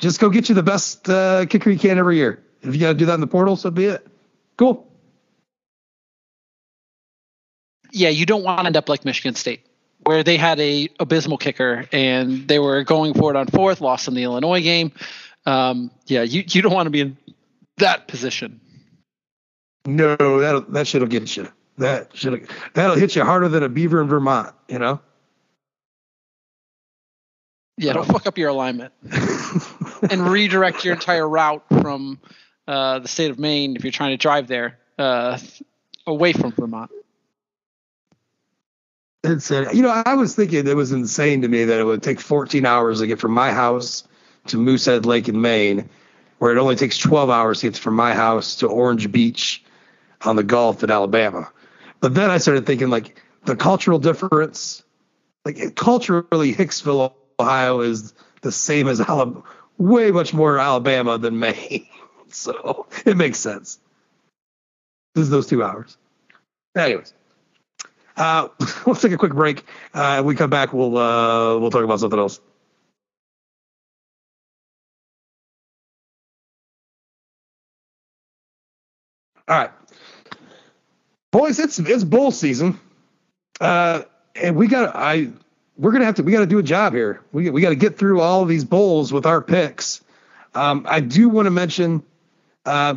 [0.00, 2.42] Just go get you the best uh, kicker you can every year.
[2.62, 4.04] If you got to do that in the portal, so be it.
[4.56, 4.84] Cool.
[7.92, 9.64] Yeah, you don't want to end up like Michigan State,
[10.08, 14.08] where they had a abysmal kicker and they were going for it on fourth, lost
[14.08, 14.90] in the Illinois game.
[15.44, 17.18] Um, yeah, you you don't want to be in
[17.76, 18.58] that position.
[19.84, 21.52] No, that that shit'll get you.
[21.76, 24.54] That should that'll hit you harder than a beaver in Vermont.
[24.66, 24.98] You know.
[27.76, 28.94] Yeah, don't fuck up your alignment
[30.10, 32.18] and redirect your entire route from
[32.66, 35.38] uh, the state of Maine if you're trying to drive there uh,
[36.06, 36.90] away from Vermont.
[39.24, 42.02] It's said, you know I was thinking it was insane to me that it would
[42.02, 44.06] take 14 hours to get from my house
[44.46, 45.88] to Moosehead Lake in Maine,
[46.38, 49.64] where it only takes 12 hours to get from my house to Orange Beach
[50.22, 51.50] on the Gulf in Alabama.
[52.00, 54.84] But then I started thinking like the cultural difference,
[55.44, 59.42] like culturally Hicksville, Ohio is the same as Alabama,
[59.78, 61.88] way much more Alabama than Maine.
[62.28, 63.80] so it makes sense.
[65.16, 65.96] This is those two hours.
[66.76, 67.14] Anyways.
[68.18, 68.48] Uh,
[68.86, 69.64] let's take a quick break.
[69.94, 72.40] Uh, we come back, we'll uh, we'll talk about something else.
[79.46, 79.70] All right,
[81.30, 82.78] boys, it's it's bowl season,
[83.60, 84.02] uh,
[84.36, 85.30] and we got I
[85.78, 87.22] we're gonna have to we got to do a job here.
[87.32, 90.02] We we got to get through all of these bowls with our picks.
[90.54, 92.02] Um, I do want to mention
[92.66, 92.96] uh,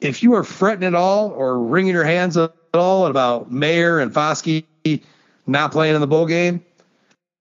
[0.00, 4.12] if you are fretting at all or wringing your hands at all about Mayer and
[4.12, 4.64] Foskey
[5.46, 6.64] not playing in the bowl game,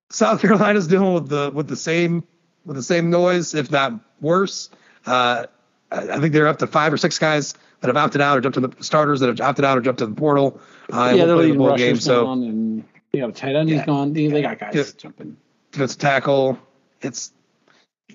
[0.09, 2.23] South Carolina's dealing with the with the same
[2.65, 4.69] with the same noise, if not worse.
[5.05, 5.45] Uh,
[5.91, 8.55] I think they're up to five or six guys that have opted out or jumped
[8.55, 10.59] to the starters that have opted out or jumped to the portal.
[10.91, 11.97] Uh, yeah, they're in the bowl game.
[11.97, 13.81] So and you know, tight end Yeah.
[13.81, 14.13] is gone.
[14.13, 14.83] They, they got guys Yeah.
[14.97, 15.37] jumping.
[15.71, 16.57] defensive tackle,
[17.01, 17.31] it's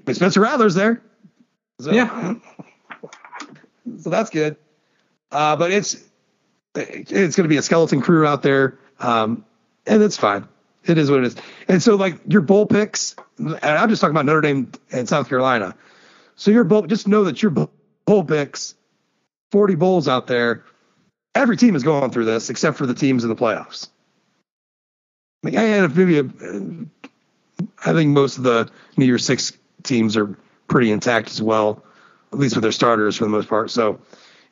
[0.04, 1.02] but Spencer Rattler's there.
[1.80, 2.34] So, Yeah.
[4.00, 4.56] so that's good.
[5.30, 6.02] Uh, but it's
[6.74, 9.44] it's going to be a skeleton crew out there, um,
[9.86, 10.46] and it's fine.
[10.84, 11.36] It is what it is.
[11.66, 15.28] And so like your bowl picks, and I'm just talking about Notre Dame and South
[15.28, 15.74] Carolina.
[16.36, 18.74] So your bowl, just know that your bowl picks,
[19.52, 20.64] 40 bowls out there.
[21.34, 23.88] Every team is going through this except for the teams in the playoffs.
[25.42, 26.24] Mean, I had maybe a,
[27.84, 29.52] I think most of the New Year's Six
[29.82, 30.36] teams are
[30.66, 31.82] pretty intact as well,
[32.32, 33.70] at least with their starters for the most part.
[33.70, 34.00] So,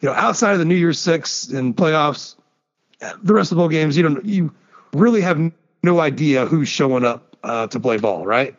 [0.00, 2.36] you know, outside of the New Year's Six and playoffs,
[3.22, 4.52] the rest of the bowl games, you don't you
[4.92, 8.56] really have no idea who's showing up uh, to play ball, right?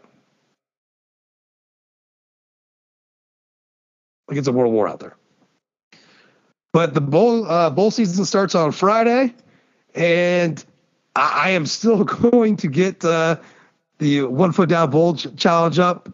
[4.27, 5.15] Like it's a world war out there.
[6.73, 9.33] But the bowl uh, bowl season starts on Friday,
[9.95, 10.63] and
[11.15, 13.37] I, I am still going to get uh,
[13.99, 16.09] the one foot down bowl ch- challenge up.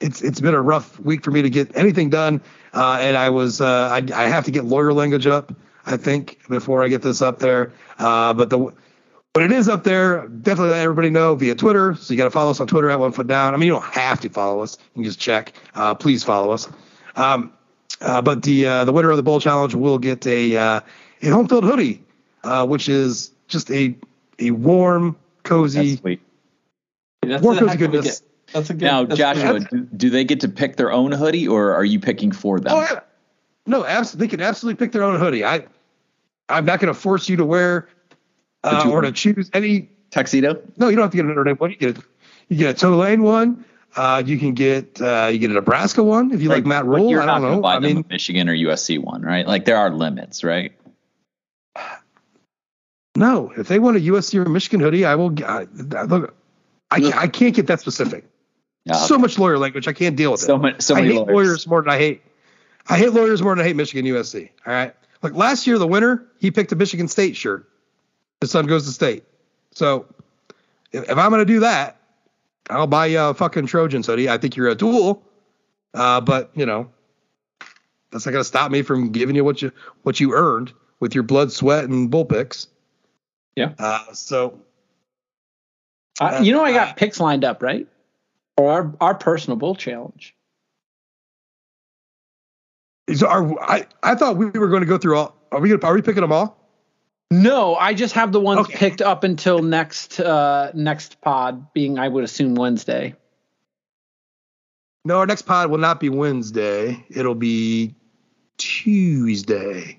[0.00, 2.40] It's it's been a rough week for me to get anything done,
[2.74, 5.52] uh, and I was uh, I, I have to get lawyer language up.
[5.86, 9.84] I think before I get this up there, uh, but the when it is up
[9.84, 11.94] there, definitely let everybody know via Twitter.
[11.94, 13.52] So you got to follow us on Twitter at One Foot Down.
[13.52, 15.52] I mean, you don't have to follow us; you can just check.
[15.74, 16.68] Uh, please follow us.
[17.16, 17.52] Um,
[18.00, 20.80] uh, but the uh, the winner of the bowl challenge will get a uh,
[21.22, 22.02] a home field hoodie,
[22.44, 23.96] uh, which is just a
[24.38, 26.20] a warm, cozy, That's sweet.
[27.22, 28.22] That's warm, cozy goodness.
[28.56, 28.86] That's a good.
[28.86, 29.68] Now, that's Joshua, good.
[29.70, 32.72] do, do they get to pick their own hoodie, or are you picking for them?
[32.74, 33.00] Oh.
[33.66, 35.44] No, abs- they can absolutely pick their own hoodie.
[35.44, 35.66] I,
[36.48, 37.88] I'm not going to force you to wear
[38.64, 39.90] uh, you- or to choose any.
[40.10, 40.62] Tuxedo?
[40.78, 41.70] No, you don't have to get an Notre Dame one.
[41.70, 42.02] You get a,
[42.48, 43.64] you get a Tulane one.
[43.94, 47.10] Uh, you can get uh, you get a Nebraska one if you like, Matt Rhule.
[47.10, 47.60] You're I don't know.
[47.60, 49.46] buy I mean, a Michigan or USC one, right?
[49.46, 50.72] Like there are limits, right?
[53.16, 53.52] no.
[53.58, 55.34] If they want a USC or Michigan hoodie, I will.
[55.44, 55.66] I,
[56.04, 56.34] look,
[56.90, 58.24] I, I can't get that specific.
[58.86, 59.88] Yeah, So much lawyer language.
[59.88, 60.58] I can't deal with So it.
[60.62, 61.28] many- so I hate lawyers.
[61.34, 62.22] lawyers more than I hate.
[62.88, 64.50] I hate lawyers more than I hate Michigan USC.
[64.64, 64.94] All right.
[65.22, 67.68] Like last year, the winner he picked a Michigan State shirt.
[68.40, 69.24] His son goes to state.
[69.72, 70.06] So
[70.92, 71.96] if, if I'm going to do that,
[72.70, 74.28] I'll buy you a fucking Trojan hoodie.
[74.28, 75.22] I think you're a tool,
[75.94, 76.88] uh, but you know
[78.12, 79.72] that's not going to stop me from giving you what you
[80.02, 82.68] what you earned with your blood, sweat, and bull picks.
[83.56, 83.72] Yeah.
[83.78, 84.60] Uh, so
[86.20, 87.86] Uh, you know, I got picks lined up, right?
[88.56, 90.34] For our our personal bowl challenge.
[93.14, 93.86] So are I?
[94.02, 95.36] I thought we were going to go through all.
[95.52, 95.68] Are we?
[95.68, 96.58] Gonna, are we picking them all?
[97.30, 98.76] No, I just have the ones Okay.
[98.78, 103.14] picked up until next uh next pod, being I would assume Wednesday.
[105.04, 107.04] No, our next pod will not be Wednesday.
[107.10, 107.94] It'll be
[108.58, 109.98] Tuesday.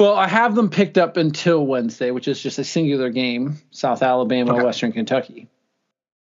[0.00, 4.02] Well, I have them picked up until Wednesday, which is just a singular game: South
[4.02, 4.64] Alabama, Okay.
[4.64, 5.48] Western Kentucky.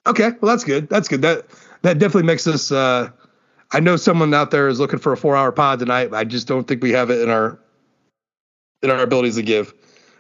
[0.07, 0.89] Okay, well that's good.
[0.89, 1.21] That's good.
[1.21, 1.45] That
[1.83, 2.71] that definitely makes us.
[2.71, 3.09] Uh,
[3.71, 6.13] I know someone out there is looking for a four-hour pod tonight.
[6.13, 7.59] I just don't think we have it in our
[8.81, 9.73] in our abilities to give.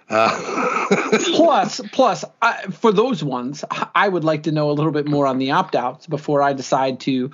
[0.09, 0.87] Uh,
[1.35, 3.63] plus, plus, I, for those ones,
[3.95, 6.99] I would like to know a little bit more on the opt-outs before I decide
[7.01, 7.31] to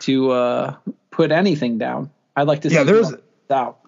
[0.00, 0.76] to uh,
[1.10, 2.10] put anything down.
[2.36, 3.12] I'd like to see Yeah, there's-
[3.50, 3.78] out.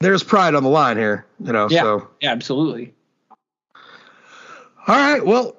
[0.00, 1.66] there's pride on the line here, you know.
[1.68, 2.94] Yeah, So yeah, absolutely.
[4.86, 5.56] all right, well,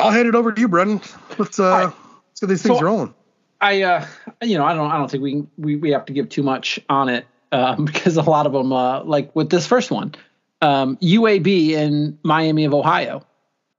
[0.00, 1.00] I'll hand it over to you, Brendan.
[1.38, 1.84] Let's uh, right.
[2.28, 3.14] let's get these things So- rolling.
[3.62, 4.06] I, uh,
[4.40, 6.80] you know, I don't, I don't think we we, we have to give too much
[6.88, 10.14] on it um, because a lot of them, uh, like with this first one,
[10.62, 13.22] um, UAB in Miami of Ohio.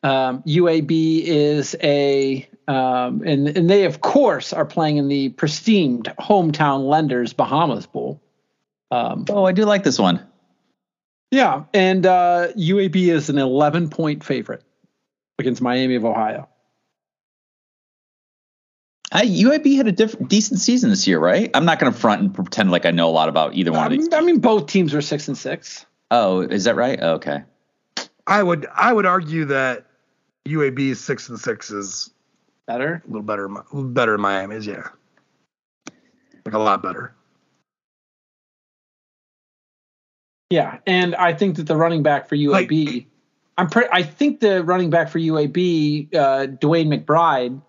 [0.04, 6.02] Um, UAB is a, um, and and they of course are playing in the pristine
[6.20, 8.20] hometown lenders Bahamas Bowl.
[8.92, 10.20] Um, Oh, I do like this one.
[11.32, 14.64] yeah, and uh, UAB is an 11 point favorite
[15.42, 16.48] against Miami of Ohio.
[19.12, 21.52] I, UAB had a diff- decent season this year, right?
[21.54, 23.86] I'm not going to front and pretend like I know a lot about either one
[23.86, 24.08] of these.
[24.08, 25.86] Um, I mean, both teams were six and six.
[26.12, 27.00] Oh, is that right?
[27.02, 27.44] Okay.
[28.28, 29.86] I would I would argue that
[30.48, 32.10] UAB six and six is
[32.68, 33.02] Better.
[33.04, 34.66] a little better, a little better than Miami's.
[34.66, 34.88] Yeah,
[36.46, 37.14] like a lot better.
[40.50, 43.06] Yeah, and I think that the running back for UAB,
[43.58, 47.62] I'm pre- I think the running back for UAB, uh, DeWayne McBride,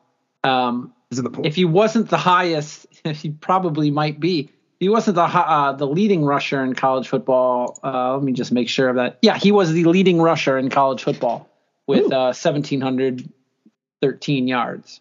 [0.44, 1.46] um, Is in the pool.
[1.46, 4.50] if he wasn't the highest, he probably might be.
[4.80, 7.78] He wasn't the uh, the leading rusher in college football.
[7.84, 9.18] Uh, let me just make sure of that.
[9.22, 11.48] Yeah, he was the leading rusher in college football
[11.86, 15.00] with uh, 1,713 yards.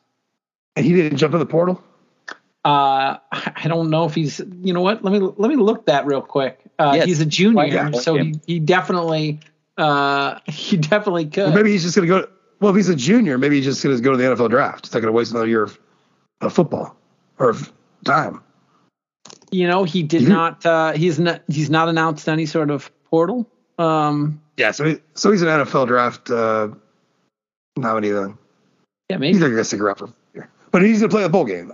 [0.76, 1.82] and he didn't jump in the portal.
[2.64, 4.40] Uh, I I don't know if he's.
[4.62, 5.04] You know what?
[5.04, 6.60] Let me let me look that real quick.
[6.78, 7.06] Uh, Yes.
[7.08, 7.92] he's a junior, Yeah.
[7.92, 9.40] so he, he definitely
[9.78, 11.50] uh, he definitely could.
[11.50, 12.28] Or maybe he's just gonna go.
[12.60, 14.86] Well, if he's a junior, maybe he's just gonna go to the NFL draft.
[14.88, 15.80] He's not gonna waste another year of,
[16.42, 16.96] of football
[17.40, 17.72] or of
[18.06, 18.42] time.
[19.52, 20.28] you know, he did Mhm.
[20.30, 20.66] not.
[20.66, 21.42] Uh, he's not.
[21.48, 23.48] He's not announced any sort of portal.
[23.80, 26.68] Um, Yeah, so he, so he's an NFL draft uh,
[27.78, 28.38] nominee then.
[29.10, 29.40] Yeah, He's maybe.
[29.40, 30.50] not going to stick around for here.
[30.72, 31.68] But he's going to play a bowl game,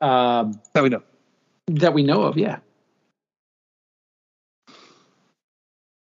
[0.00, 0.06] though.
[0.06, 1.02] Um, That we know.
[1.68, 2.58] that we know of, yeah.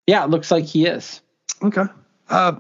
[0.07, 1.21] Yeah, it looks like he is.
[1.63, 1.85] Okay.
[2.29, 2.53] Uh,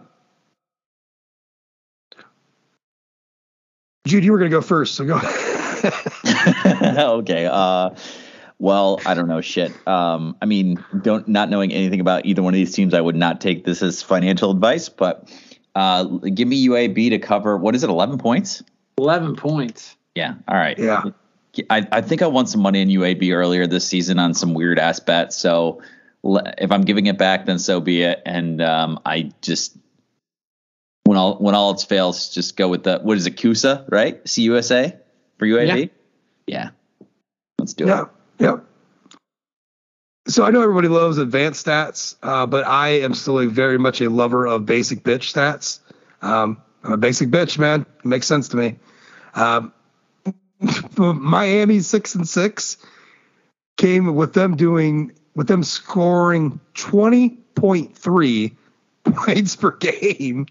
[4.06, 5.16] Jude, you were going to go first, so go.
[7.18, 7.46] okay.
[7.46, 7.90] Uh,
[8.58, 9.72] well, I don't know shit.
[9.86, 13.16] Um, I mean, don't not knowing anything about either one of these teams, I would
[13.16, 14.88] not take this as financial advice.
[14.88, 15.32] But
[15.74, 17.56] uh, give me UAB to cover.
[17.56, 17.90] What is it?
[17.90, 18.62] Eleven points?
[18.98, 19.96] 11 points.
[20.14, 20.34] Yeah.
[20.46, 20.78] All right.
[20.78, 21.02] Yeah.
[21.70, 24.78] I, I think I won some money in UAB earlier this season on some weird
[24.78, 25.32] ass bet.
[25.32, 25.82] So le-
[26.24, 28.22] if I'm giving it back, then so be it.
[28.24, 29.76] And um, I just
[31.04, 34.22] when all when all else fails, just go with the what is it, CUSA, right?
[34.24, 34.98] CUSA
[35.38, 35.90] for UAB.
[36.46, 36.70] Yeah.
[37.58, 38.02] Let's do yeah.
[38.02, 38.08] it.
[38.38, 38.56] Yeah.
[40.26, 44.00] So I know everybody loves advanced stats, uh, but I am still a very much
[44.00, 45.80] a lover of basic bitch stats.
[46.22, 47.84] Um, I'm a basic bitch, man.
[47.98, 48.76] It makes sense to me.
[49.34, 49.72] Um,
[50.96, 52.78] Miami six and six
[53.76, 58.56] came with them doing with them scoring twenty point three
[59.04, 60.46] points per game,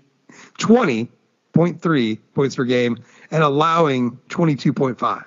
[0.58, 1.10] twenty
[1.54, 5.24] point three points per game, and allowing twenty two point five.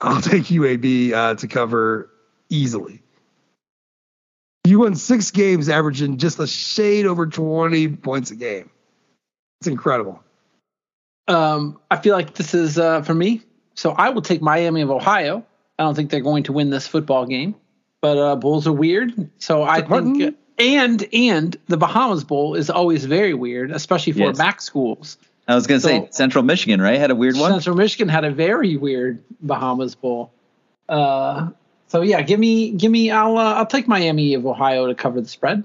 [0.00, 2.10] I'll take UAB uh, to cover
[2.48, 3.02] easily.
[4.64, 8.70] You won six games, averaging just a shade over 20 points a game.
[9.60, 10.22] It's incredible.
[11.28, 13.42] Um, I feel like this is uh, for me.
[13.74, 15.46] So I will take Miami of Ohio.
[15.80, 17.54] I don't think they're going to win this football game,
[18.02, 19.30] but uh, Bulls are weird.
[19.38, 20.14] So I Martin?
[20.18, 24.36] think, and and the Bahamas Bowl is always very weird, especially for Yes.
[24.36, 25.16] MAC schools.
[25.48, 26.98] I was gonna say Central Michigan, right?
[26.98, 27.50] Had a weird one.
[27.52, 30.32] Central Michigan had a very weird Bahamas Bowl.
[30.86, 31.48] Uh,
[31.88, 33.10] so yeah, give me give me.
[33.10, 35.64] I'll uh, I'll take Miami of Ohio to cover the spread.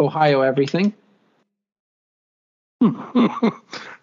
[0.00, 0.92] Ohio everything.
[2.80, 3.50] uh,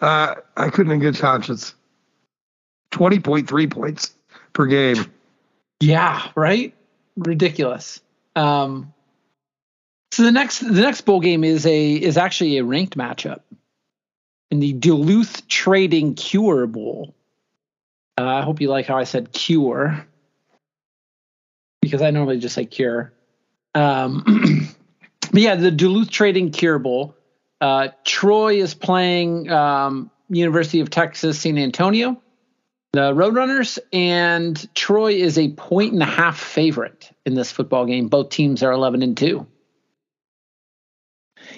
[0.01, 1.75] I couldn't in good conscience.
[2.91, 4.13] 20.3 points
[4.53, 5.11] per game.
[5.79, 6.73] Yeah, right.
[7.17, 8.01] Ridiculous.
[8.35, 8.93] Um,
[10.11, 13.41] so the next the next bowl game is a is actually a ranked matchup
[14.49, 17.15] in the Duluth Trading Cure Bowl.
[18.17, 20.05] Uh, I hope you like how I said cure
[21.81, 23.13] because I normally just say cure.
[23.73, 24.67] Um,
[25.31, 27.15] but yeah, the Duluth Trading Cure Bowl.
[27.59, 32.21] Uh, Troy is playing um, University of Texas San Antonio
[32.93, 38.07] the Roadrunners and Troy is a point and a half favorite in this football game.
[38.07, 39.47] Both teams are 11 and 2.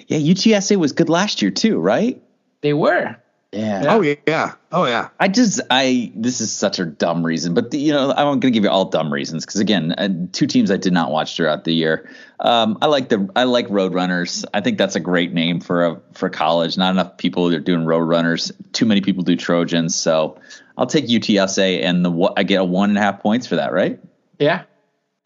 [0.06, 2.22] Yeah, UTSA was good last year too, right?
[2.60, 3.16] They were.
[3.54, 3.84] Yeah.
[3.88, 4.54] Oh, yeah.
[4.72, 5.08] Oh, yeah.
[5.20, 8.40] I just I this is such a dumb reason, but the, you know I'm going
[8.40, 11.36] to give you all dumb reasons because again, uh, two teams I did not watch
[11.36, 12.08] throughout the year.
[12.40, 14.44] Um, I like the I like Roadrunners.
[14.52, 16.76] I think that's a great name for a for college.
[16.76, 18.50] Not enough people are doing Roadrunners.
[18.72, 19.94] Too many people do Trojans.
[19.94, 20.40] So
[20.76, 23.56] I'll take UTSA and the what I get a one and a half points for
[23.56, 24.00] that, right?
[24.38, 24.64] Yeah.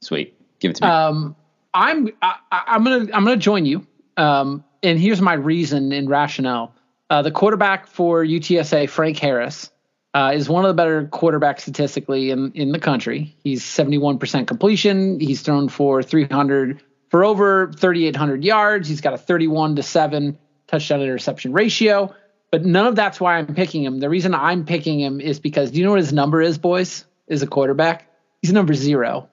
[0.02, 0.90] Sweet, give it to me.
[0.90, 1.36] Um,
[1.72, 3.86] I'm I, I- I'm gonna I'm gonna join you.
[4.16, 6.74] Um, and here's my reason and rationale.
[7.10, 9.70] Uh, the quarterback for UTSA, Frank Harris,
[10.14, 13.36] uh, is one of the better quarterbacks statistically in in the country.
[13.44, 15.20] He's 71% completion.
[15.20, 18.89] He's thrown for 300 for over 3,800 yards.
[18.89, 22.14] He's got a 31 to seven touchdown interception ratio.
[22.51, 24.01] But none of that's why I'm picking him.
[24.01, 27.05] The reason I'm picking him is because do you know what his number is, boys?
[27.26, 28.10] Is a quarterback.
[28.40, 29.28] He's number zero.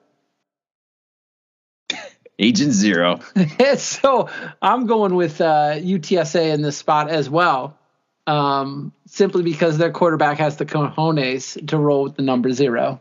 [2.38, 3.20] Agent Zero.
[3.78, 4.28] so
[4.60, 7.78] I'm going with uh, UTSA in this spot as well,
[8.26, 13.00] um, simply because their quarterback has the cojones to roll with the number zero.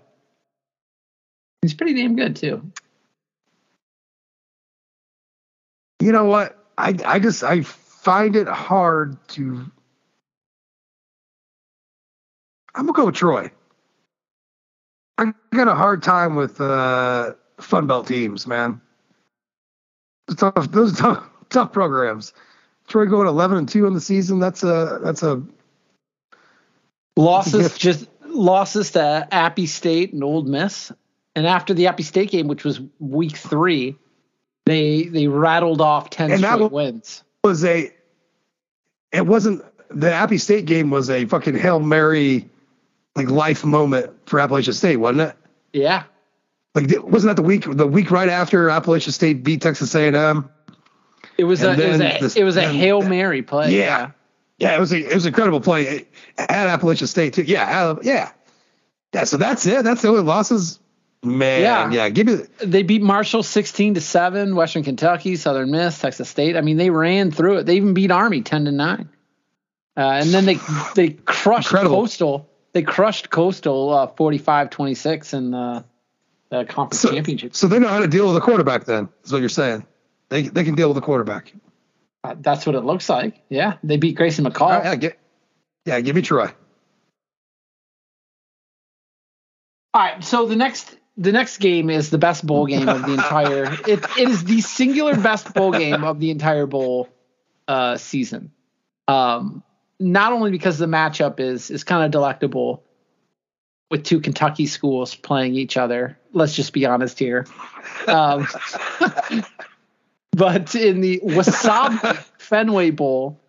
[1.61, 2.71] He's pretty damn good too.
[5.99, 6.57] You know what?
[6.77, 9.65] I, I just, I find it hard to.
[12.75, 13.51] I'm going to go with Troy.
[15.17, 18.81] I got a hard time with uh, Fun Belt teams, man.
[20.37, 20.71] Tough.
[20.71, 22.33] Those are tough, tough programs.
[22.87, 24.39] Troy going 11 and 2 in the season.
[24.39, 25.41] That's a that's a
[27.17, 30.91] Losses just losses to Appy State and Ole Miss,
[31.35, 33.95] and after the Appy State game, which was week three,
[34.65, 37.23] They they rattled off ten And straight was- wins.
[37.43, 37.93] was a
[39.13, 42.49] it wasn't the Appy State game was a fucking Hail Mary
[43.15, 45.35] like life moment for Appalachian State, wasn't it?
[45.71, 46.03] Yeah.
[46.75, 50.49] Like wasn't that the week the week right after Appalachian State beat Texas A&M?
[51.37, 53.75] It was a it was a this- it was a hail mary play.
[53.75, 54.11] Yeah.
[54.57, 56.05] Yeah, it was a, it was an incredible play
[56.37, 57.43] at Appalachian State too.
[57.43, 58.31] Yeah, uh, yeah.
[59.13, 59.83] Yeah, so that's it.
[59.83, 60.79] That's the only losses.
[61.23, 61.91] Man, Yeah.
[61.91, 62.09] yeah.
[62.09, 64.55] Give me They beat Marshall sixteen to seven.
[64.55, 66.55] Western Kentucky, Southern Miss, Texas State.
[66.55, 67.65] I mean, they ran through it.
[67.65, 69.09] They even beat Army ten to nine.
[69.97, 70.57] Uh, and then they
[70.95, 71.95] they crushed Incredible.
[72.01, 72.49] Coastal.
[72.73, 75.85] They crushed Coastal uh, 45-26 in the,
[76.59, 77.55] the conference so, championship.
[77.55, 78.85] so they know how to deal with the quarterback.
[78.85, 79.85] Then is what you're saying.
[80.29, 81.53] They they can deal with the quarterback.
[82.23, 83.41] Uh, that's what it looks like.
[83.49, 84.61] Yeah, they beat Grayson McCall.
[84.61, 85.19] All right, yeah, get,
[85.85, 86.51] yeah, give me Troy.
[89.93, 93.13] All right, so the next the next game is the best bowl game of the
[93.13, 93.65] entire.
[93.87, 97.09] It it is the singular best bowl game of the entire bowl
[97.67, 98.51] uh, season.
[99.07, 99.63] Um,
[99.99, 102.83] not only because the matchup is is kind of delectable
[103.89, 106.17] with two Kentucky schools playing each other.
[106.33, 107.45] Let's just be honest here.
[108.07, 108.47] Um,
[110.31, 113.39] but in the Wasabi Fenway Bowl,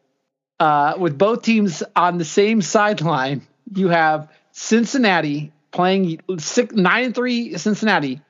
[0.61, 7.15] uh, with both teams on the same sideline, you have Cincinnati playing six, nine and
[7.15, 8.21] three Cincinnati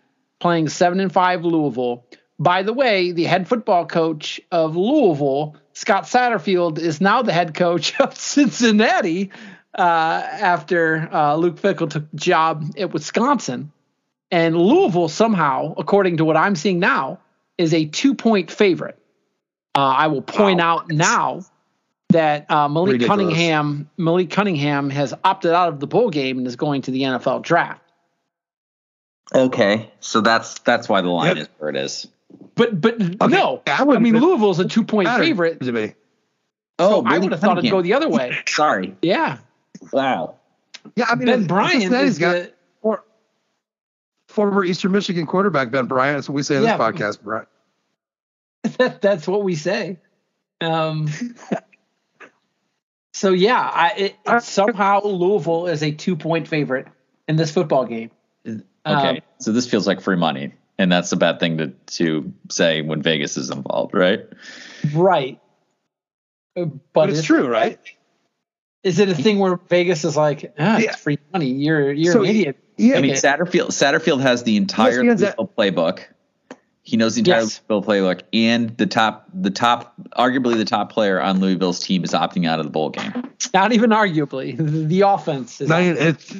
[0.40, 2.04] playing seven and five Louisville.
[2.38, 7.54] By the way, the head football coach of Louisville, Scott Satterfield, is now the head
[7.54, 9.30] coach of Cincinnati
[9.82, 13.72] after uh, Luke Fickell took the job at Wisconsin.
[14.30, 17.20] And Louisville somehow, according to what I'm seeing now,
[17.58, 18.98] is a two point favorite.
[19.74, 21.42] Uh, I will point out now
[22.08, 23.20] that uh, Malik Ridiculous.
[23.20, 27.02] Cunningham Malik Cunningham has opted out of the bowl game and is going to the
[27.02, 27.82] NFL draft.
[29.34, 31.42] Okay, so that's that's why the line Yep.
[31.44, 32.06] is where it is.
[32.54, 32.98] But but
[33.28, 35.60] no, I I, wouldn't mean have- Louisville's a two point favorite.
[35.60, 35.94] to me.
[36.78, 38.36] Oh, I would have thought it'd go the other way.
[38.48, 38.94] Sorry.
[39.02, 39.38] Yeah,
[39.92, 40.36] Wow.
[40.94, 43.04] Yeah, I mean Ben Bryant Cincinnati's is got the, for,
[44.28, 46.18] former Eastern Michigan quarterback Ben Bryant.
[46.18, 46.76] That's what we say in Yeah.
[46.76, 47.48] this podcast, Bryant.
[48.78, 49.98] that, that's what we say.
[50.60, 51.08] Um,
[53.12, 56.86] so yeah, I, it, it- somehow Louisville is a two point favorite
[57.28, 58.10] in this football game.
[58.46, 62.32] Okay, Um, so this feels like free money, and that's a bad thing to to
[62.50, 64.20] say when Vegas is involved, right?
[64.94, 65.40] Right.
[66.56, 67.80] Uh, But, But it's is- true, right?
[68.86, 70.90] Is it a thing where Vegas is like, ah, Yeah.
[70.90, 71.50] it's free money?
[71.50, 72.56] You're you're So, an idiot.
[72.76, 73.20] Yeah, I mean, Okay.
[73.20, 76.04] Satterfield Satterfield has the entire ESPN's at- Louisville playbook.
[76.82, 77.60] He knows the entire Yes.
[77.68, 82.12] Louisville playbook, and the top, the top, arguably the top player on Louisville's team is
[82.12, 83.12] opting out of the bowl game.
[83.52, 84.56] Not even arguably.
[84.88, 86.36] The offense is Not even- it's,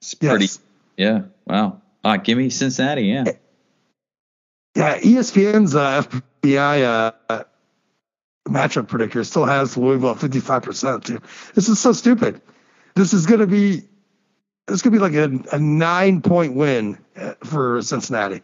[0.00, 0.48] It's pretty,
[0.96, 1.22] yeah.
[1.46, 1.82] Wow.
[2.02, 3.02] Ah, give me Cincinnati.
[3.02, 3.24] Yeah.
[4.74, 6.02] Yeah, ESPN's uh,
[6.42, 7.42] FPI uh,
[8.48, 11.20] matchup predictor still has Louisville at 55% too.
[11.54, 12.40] This is so stupid.
[12.94, 13.82] This is going to be
[14.66, 18.42] this could be like a, a nine point win uh, for Cincinnati.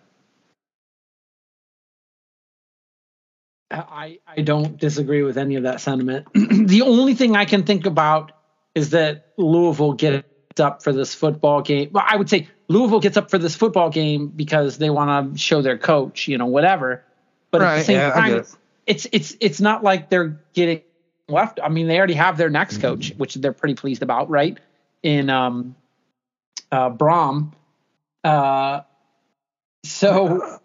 [3.71, 6.27] I, I don't disagree with any of that sentiment.
[6.35, 8.33] the only thing I can think about
[8.75, 10.27] is that Louisville gets
[10.61, 11.91] up for this football game.
[11.93, 15.39] Well, I would say Louisville gets up for this football game because they want to
[15.39, 17.05] show their coach, you know, whatever.
[17.51, 18.45] But at the same yeah, time.
[18.87, 20.83] It's it's it's not like they're getting
[21.29, 21.59] left.
[21.63, 22.83] I mean, they already have their next Mm-hmm.
[22.83, 24.59] coach, which they're pretty pleased about, right?
[25.03, 25.75] In um,
[26.71, 27.53] uh, Brohm.
[28.23, 28.81] Uh,
[29.85, 30.59] so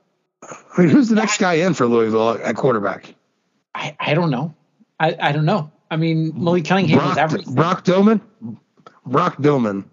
[0.44, 3.14] I mean, who's the next guy in for Louisville at quarterback?
[3.76, 4.54] I, I don't know.
[5.00, 5.72] I, I don't know.
[5.92, 7.56] I mean, Malik Cunningham is Brock, everything.
[7.56, 8.22] Brock Domann?
[9.06, 9.86] Brock Domann.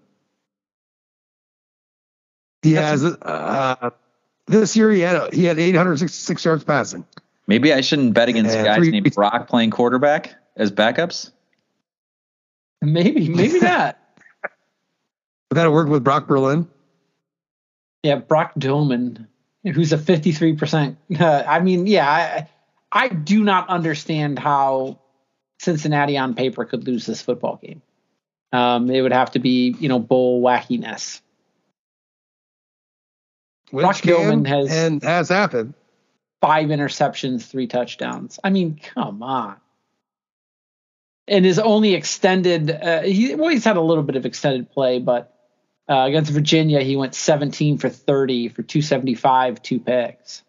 [2.63, 3.91] He That's- has uh,
[4.47, 7.05] this year he had he had 866 yards passing.
[7.47, 11.31] Maybe I shouldn't bet against Yeah, guys three- named Brock playing quarterback as backups.
[12.83, 13.99] Maybe, maybe not.
[15.51, 16.69] Would that work with Brock Berlin?
[18.03, 19.27] Yeah, Brock Domann,
[19.65, 20.97] who's a 53%.
[21.21, 22.49] Uh, I mean, yeah, I,
[22.93, 24.99] I do not understand how
[25.61, 27.81] Cincinnati on paper could lose this football game.
[28.53, 31.21] Um, it would have to be, you know, bowl wackiness.
[33.71, 35.75] Which Brock Domann has- and has happened.
[36.41, 38.39] Five interceptions, three touchdowns.
[38.45, 39.57] I mean, come on.
[41.29, 45.01] And his only extended, uh, he, well, he's had a little bit of extended play,
[45.01, 45.35] but
[45.89, 50.43] uh, against Virginia, he went 17 for 30 for 275, two picks.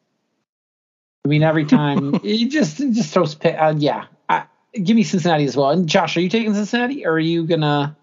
[1.25, 3.55] I mean, every time he just he just throws pick.
[3.57, 5.71] Uh, yeah, I, give me Cincinnati as well.
[5.71, 7.97] And Josh, are you taking Cincinnati, or are you gonna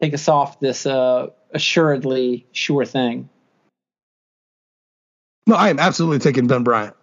[0.00, 3.28] take us off this uh, assuredly sure thing?
[5.46, 6.94] No, I am absolutely taking Ben Bryant.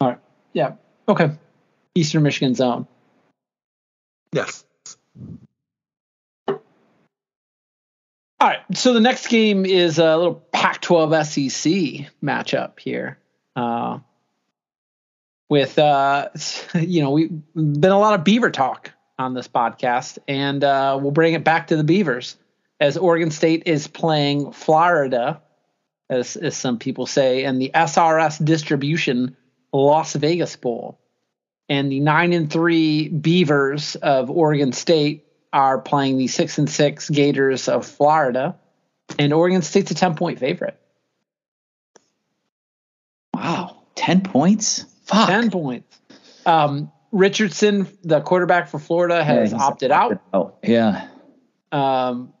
[0.00, 0.18] All right.
[0.52, 0.74] Yeah.
[1.08, 1.30] Okay.
[1.94, 2.86] Eastern Michigan zone.
[4.32, 4.64] Yes.
[6.46, 6.60] All
[8.40, 8.60] right.
[8.74, 13.18] So the next game is a little Pac-12 SEC matchup here.
[13.56, 13.98] Uh,
[15.48, 16.28] with uh,
[16.74, 21.10] you know, we've been a lot of Beaver talk on this podcast, and uh, we'll
[21.10, 22.36] bring it back to the Beavers
[22.80, 25.42] as Oregon State is playing Florida,
[26.10, 29.36] as as some people say, and the SRS distribution
[29.72, 30.98] Las Vegas Bowl.
[31.68, 37.10] And the nine and three Beavers of Oregon State are playing the six and six
[37.10, 38.56] Gators of Florida,
[39.18, 40.80] and Oregon State's a ten point favorite.
[43.34, 44.84] Wow, ten points.
[45.04, 45.28] Fuck.
[45.28, 45.98] Ten points.
[46.46, 50.20] Um, Richardson, the quarterback for Florida, has he's opted out.
[50.32, 51.08] Oh, yeah.
[51.72, 52.32] Um,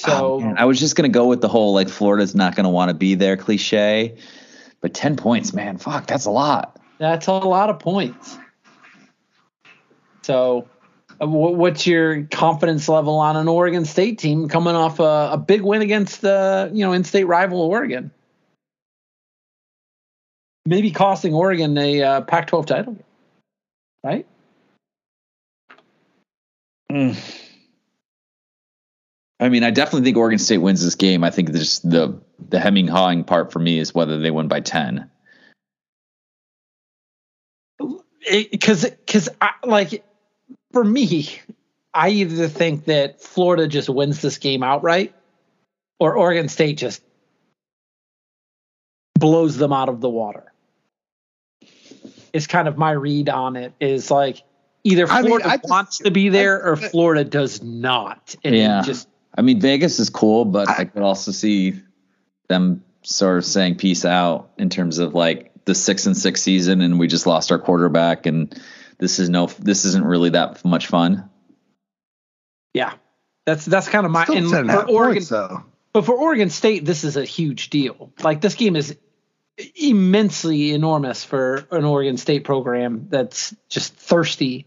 [0.00, 0.54] so Oh.
[0.56, 3.14] I was just gonna go with the whole like Florida's not gonna want to be
[3.14, 4.16] there cliche,
[4.80, 6.78] but ten points, man, fuck, that's a lot.
[6.98, 8.38] that's a lot of points.
[10.22, 10.68] So,
[11.20, 15.62] uh, what's your confidence level on an Oregon State team coming off a, a big
[15.62, 18.10] win against the you know in-state rival Oregon?
[20.66, 22.96] Maybe costing Oregon a uh, Pac-12 title,
[24.04, 24.26] right?
[29.40, 31.24] I mean, I definitely think Oregon State wins this game.
[31.24, 34.60] I think just the the hemming hawing part for me is whether they win by
[34.60, 35.10] ten.
[38.30, 39.28] because because
[39.64, 40.04] like
[40.72, 41.28] for me,
[41.94, 45.14] I either think that Florida just wins this game outright,
[45.98, 47.02] or Oregon State just
[49.18, 50.52] blows them out of the water.
[52.32, 53.72] Is kind of my read on it.
[53.80, 54.42] Is like
[54.84, 58.54] either I mean, Florida I just- wants to be there or Florida does not, and
[58.54, 58.82] Yeah.
[58.82, 61.80] just I mean, Vegas is cool, but I, could also see
[62.48, 66.80] them sort of saying peace out in terms of like the six and six season,
[66.80, 68.60] and we just lost our quarterback, and
[68.98, 71.30] this is no, this isn't really that much fun.
[72.74, 72.94] yeah,
[73.46, 75.14] that's that's kind of my Still and 10 and a for half Oregon.
[75.14, 75.64] points, though.
[75.92, 78.12] But for Oregon State, this is a huge deal.
[78.22, 78.96] Like this game is
[79.74, 84.66] immensely enormous for an Oregon State program that's just thirsty.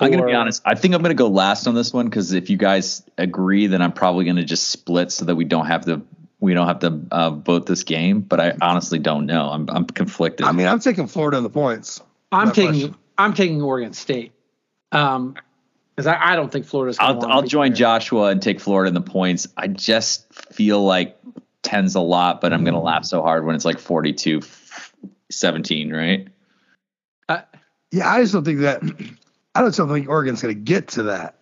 [0.00, 0.62] I'm gonna be honest.
[0.64, 3.82] I think I'm gonna go last on this one because if you guys agree, then
[3.82, 6.02] I'm probably gonna just split so that we don't have to
[6.40, 8.20] we don't have to uh, vote this game.
[8.20, 9.48] But I honestly don't know.
[9.50, 10.46] I'm I'm conflicted.
[10.46, 12.00] I mean, I'm taking Florida in the points.
[12.30, 12.96] I'm taking question.
[13.18, 14.32] I'm taking Oregon State.
[14.90, 15.36] Um,
[15.94, 16.98] because I, I don't think Florida's.
[16.98, 17.76] Gonna I'll I'll join there.
[17.76, 19.48] Joshua and take Florida in the points.
[19.56, 21.18] I just feel like
[21.62, 24.40] 10's a lot, but I'm gonna laugh so hard when it's like 42
[25.30, 26.28] 17, right?
[27.92, 28.82] Yeah, I just don't think that.
[29.54, 31.36] I don't think Oregon's going to get to that.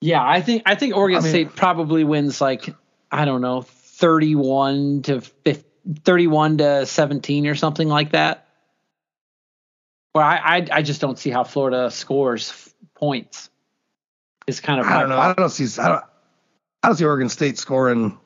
[0.00, 2.74] Yeah, I think I think Oregon I mean- State probably wins like
[3.10, 5.64] I don't know, 31 to 50,
[6.04, 8.48] 31 to 17 or something like that.
[10.12, 13.50] Where I I, I just don't see how Florida scores points.
[14.46, 15.18] Is kind of I don't know.
[15.18, 15.80] I don't see.
[15.80, 16.04] I don't.
[16.82, 18.18] I don't see Oregon State scoring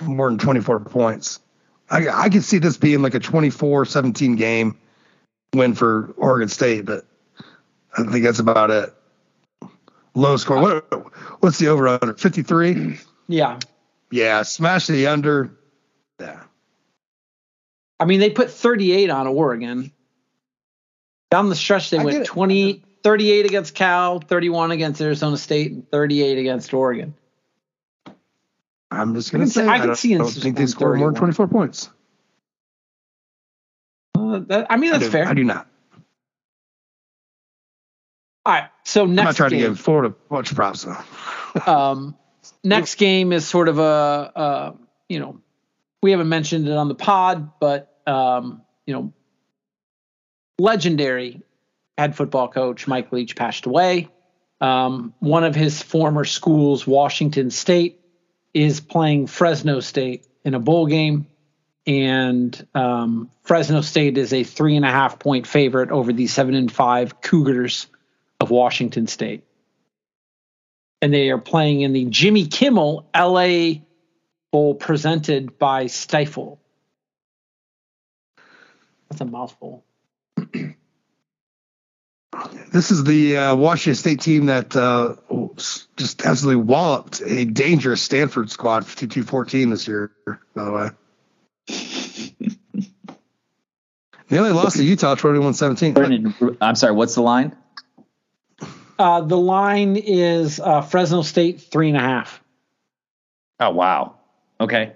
[0.00, 1.40] more than 24 points.
[1.90, 4.78] I I could see this being like a 24-17 game
[5.54, 7.04] win for Oregon State, but
[7.96, 8.94] I think that's about it.
[10.14, 10.60] Low score.
[10.60, 12.14] What what's the over under?
[12.14, 12.98] 53?
[13.28, 13.58] yeah.
[14.10, 15.50] Yeah, smash the under.
[16.18, 16.42] Yeah.
[18.00, 19.92] I mean, they put 38 on Oregon.
[21.30, 22.26] Down the stretch, they I went it.
[22.26, 27.14] 20, 38 against Cal, 31 against Arizona State, and 38 against Oregon.
[28.90, 31.10] I'm just going to say I I, can see in don't think they score more
[31.10, 31.90] than 24 points.
[34.14, 35.28] Uh, that, I mean, I that's do, fair.
[35.28, 35.68] I do not.
[38.48, 38.70] All right.
[38.82, 40.96] So next I'm not trying game, to give Florida much props though.
[41.70, 42.16] um,
[42.64, 44.72] next game is sort of a, uh,
[45.06, 45.38] you know,
[46.02, 49.12] we haven't mentioned it on the pod, but um, you know,
[50.58, 51.42] legendary
[51.98, 54.08] head football coach Mike Leach passed away.
[54.62, 58.00] Um, one of his former schools, Washington State,
[58.54, 61.26] is playing Fresno State in a bowl game,
[61.86, 66.54] and um, Fresno State is a three and a half point favorite over the seven
[66.54, 67.88] and five Cougars
[68.48, 69.44] of Washington State.
[71.00, 73.82] And they are playing in the Jimmy Kimmel LA
[74.50, 76.58] Bowl presented by Stifel.
[79.08, 79.84] That's a mouthful.
[82.70, 85.16] This is the uh, Washington State team that uh,
[85.96, 90.12] just absolutely walloped a dangerous Stanford squad 52-14 this year,
[90.54, 90.90] by the way.
[94.28, 95.94] they only lost to Utah 21-17.
[95.94, 97.56] Brendan, I'm sorry, what's the line?
[98.98, 102.42] Uh, the line is uh, Fresno State three and a half.
[103.60, 104.14] Oh wow.
[104.60, 104.92] Okay.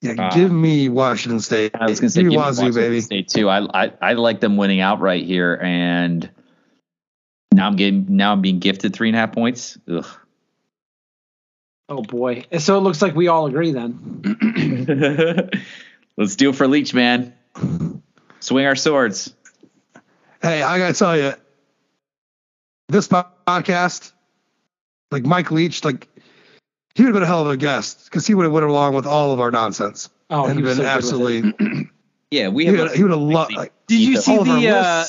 [0.00, 1.72] Yeah, Uh, give me Washington State.
[1.74, 3.00] I was going to say give give me me Wazoo, Washington baby.
[3.00, 3.48] State too.
[3.48, 6.30] I, I I like them winning outright here, and
[7.52, 9.76] now I'm getting now I'm being gifted three and a half points.
[9.90, 10.06] Ugh.
[11.88, 12.44] Oh boy.
[12.58, 15.50] So it looks like we all agree then.
[16.16, 17.32] Let's do it for Leach, man.
[18.40, 19.34] Swing our swords.
[20.42, 21.32] Hey, I gotta tell you,
[22.88, 24.12] this podcast,
[25.10, 26.08] like Mike Leach, like
[26.94, 28.94] he would have been a hell of a guest because he would have went along
[28.94, 31.88] with all of our nonsense Oh, and he was been so absolutely.
[32.30, 32.88] Yeah, we He have.
[32.90, 33.54] would, he would have loved.
[33.56, 35.04] Like, Did you see all of our the uh,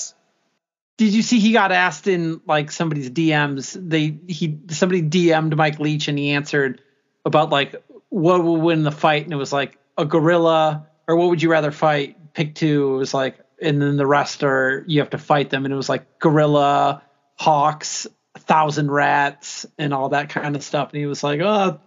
[0.96, 3.78] did you see he got asked in like somebody's DMs?
[3.78, 6.82] They he somebody DM'd Mike Leach and he answered
[7.26, 7.76] about like
[8.08, 11.52] what will win the fight and it was like a gorilla or what would you
[11.52, 12.16] rather fight?
[12.34, 12.96] Pick two.
[12.96, 15.78] It was like and then the rest are you have to fight them and it
[15.78, 17.02] was like gorilla,
[17.40, 18.06] hawks,
[18.38, 20.90] thousand rats and all that kind of stuff.
[20.92, 21.80] And he was like, oh,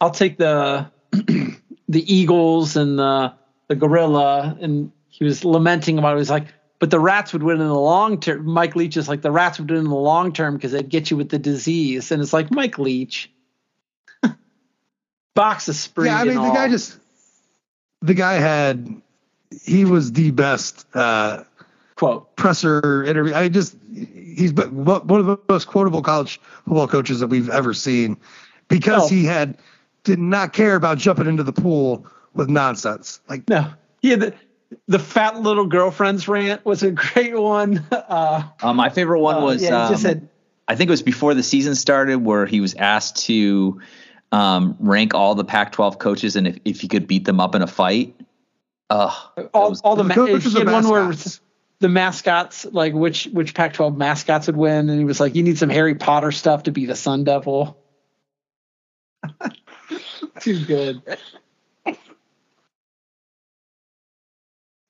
[0.00, 3.32] I'll take the the eagles and the
[3.68, 6.16] the gorilla and he was lamenting about it.
[6.16, 8.44] He was like, but the rats would win in the long term.
[8.46, 11.10] Mike Leach is like the rats would win in the long term because they'd get
[11.10, 12.10] you with the disease.
[12.10, 13.30] And it's like Mike Leach.
[15.34, 16.06] Box of spring.
[16.06, 16.54] yeah, I mean, the all.
[16.54, 16.98] guy just,
[18.00, 19.02] the guy had,
[19.64, 21.44] he was the best uh,
[21.96, 22.34] quote.
[22.36, 23.34] presser interview.
[23.34, 28.16] I just, he's one of the most quotable college football coaches that we've ever seen
[28.68, 29.08] because Oh.
[29.08, 29.58] he had
[30.04, 33.20] did not care about jumping into the pool with nonsense.
[33.28, 33.68] Like, No,
[34.02, 34.34] he had the,
[34.86, 37.84] the fat little girlfriends rant was a great one.
[37.92, 39.62] Uh, Uh, my favorite one uh, was.
[39.62, 40.28] yeah, he um, just said,
[40.68, 43.80] I think it was before the season started where he was asked to
[44.32, 47.62] um, rank all the Pac-12 coaches and if, if he could beat them up in
[47.62, 48.14] a fight.
[48.90, 49.12] Ugh,
[49.54, 51.40] all, was- all the, The ma- coaches he had one where mascots.
[51.80, 55.58] The mascots like which which Pac-12 mascots would win, and he was like, "You need
[55.58, 57.78] some Harry Potter stuff to be the Sun Devil."
[60.40, 61.02] Too good.
[61.86, 61.94] All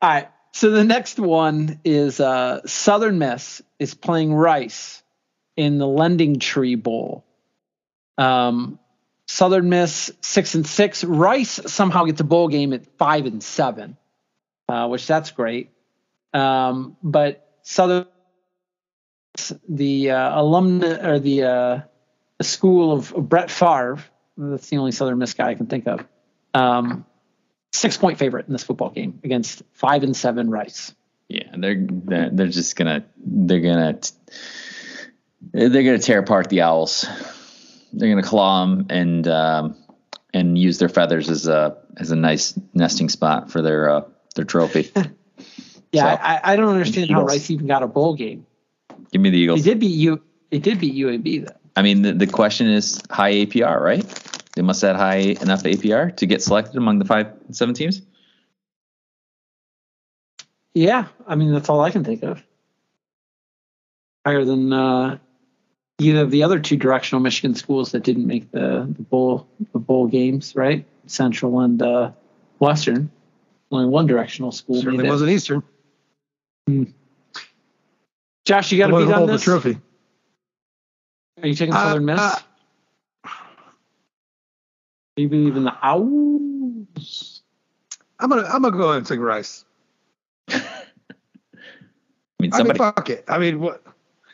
[0.03, 0.29] right.
[0.53, 5.03] So the next one is uh, Southern Miss is playing Rice
[5.57, 7.25] in the LendingTree Bowl.
[8.17, 8.79] Um,
[9.27, 11.05] Southern Miss six and six.
[11.05, 13.97] Rice somehow gets a bowl game at five and seven,
[14.69, 15.71] uh, which that's great.
[16.37, 18.07] Um, but Southern,
[19.69, 21.81] the uh, alumni or the uh,
[22.39, 23.99] the school of, of Brett Favre.
[24.37, 26.05] That's the only Southern Miss guy I can think of.
[26.53, 27.07] Um,
[27.73, 30.95] six point favorite in this football game against five and seven Rice.
[31.29, 33.99] yeah, they're, they're they're just gonna they're gonna
[35.53, 37.07] they're gonna tear apart the owls.
[37.93, 39.77] They're gonna claw them and um,
[40.35, 44.03] and use their feathers as a as a nice nesting spot for their uh,
[44.35, 44.93] their trophy.
[45.97, 48.47] Yeah, So, I, I don't understand how Rice even got a bowl game.
[49.13, 49.63] Give me the They Eagles.
[49.63, 50.21] did beat you.
[50.51, 51.57] They did beat UAB though.
[51.75, 54.05] I mean, the, the question is high APR, right?
[54.55, 58.03] They must have high enough APR to get selected among the five seven teams.
[60.75, 62.43] Yeah, I mean that's all I can think of.
[64.27, 65.19] Higher than uh,
[65.99, 69.79] either of the other two directional Michigan schools that didn't make the, the bowl the
[69.79, 70.85] bowl games, right?
[71.07, 72.11] Central and uh,
[72.59, 73.11] Western.
[73.71, 75.63] Only one directional school certainly made wasn't Eastern.
[78.45, 79.43] Josh, you got to Wasn't beat on hold the this.
[79.43, 79.79] trophy.
[81.43, 82.21] Are you taking Uh, Southern Miss?
[82.21, 82.39] uh,
[85.17, 87.43] Do you believe in the owls?
[88.19, 89.65] I'm gonna I'm gonna go ahead and take Rice.
[90.49, 90.63] I
[92.41, 93.25] mean, I mean, fuck it.
[93.29, 93.83] I mean, what?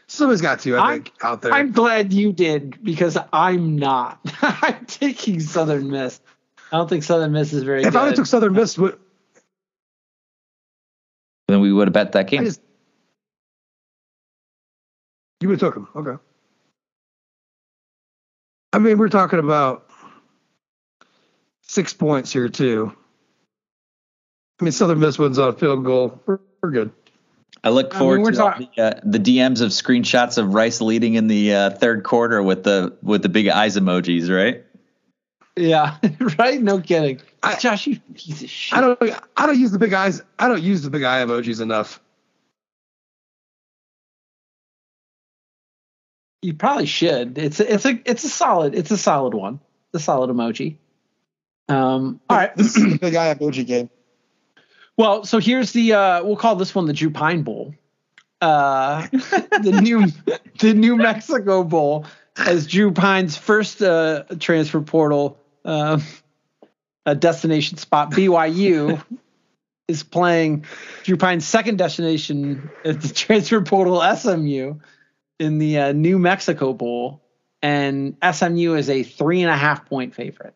[0.07, 0.77] Somebody's got to.
[0.77, 1.53] I I'm- think out there.
[1.53, 4.21] I'm glad you did because I'm not.
[4.43, 6.21] I'm taking Southern Miss.
[6.71, 7.97] I don't think Southern Miss is very if good.
[7.99, 8.99] I would took Southern Miss, would
[11.53, 12.45] then we would have bet that game.
[12.45, 12.61] just
[15.41, 15.89] you would have took him.
[15.95, 16.23] Okay.
[18.73, 19.91] I mean, we're talking about
[21.63, 22.95] six points here too.
[24.61, 26.21] I mean, Southern Miss wins on a field goal.
[26.27, 26.93] We're, we're good.
[27.65, 30.81] I look I forward mean, to talk- the, uh, the DMs of screenshots of Rice
[30.81, 34.65] leading in the uh, third quarter with the with the big eyes emojis, right?
[35.57, 35.97] Yeah,
[36.39, 36.61] right.
[36.63, 37.21] No kidding.
[37.43, 38.79] I- Josh, you piece of shit.
[38.79, 38.99] I don't.
[39.37, 40.23] I don't use the big eyes.
[40.39, 42.01] I don't use the big eye emojis enough.
[46.41, 47.39] You probably should.
[47.39, 49.61] It's a, it's a it's a solid it's a solid one.
[49.93, 50.77] The solid emoji.
[51.69, 52.21] Um.
[52.29, 52.55] All right.
[52.57, 53.91] This is the big eye emoji game.
[54.97, 57.75] Well, so here's the uh we'll call this one the Drew Pyne Bowl.
[58.41, 60.07] Uh the new
[60.59, 62.07] the New Mexico Bowl
[62.37, 66.01] as Drew Pyne's first uh transfer portal uh,
[67.07, 69.03] a destination spot BYU
[69.89, 70.65] is playing
[71.03, 74.77] Drew Pyne's second destination at the transfer portal SMU
[75.39, 77.23] in the uh, New Mexico Bowl
[77.63, 80.55] and SMU is a three and a half point favorite.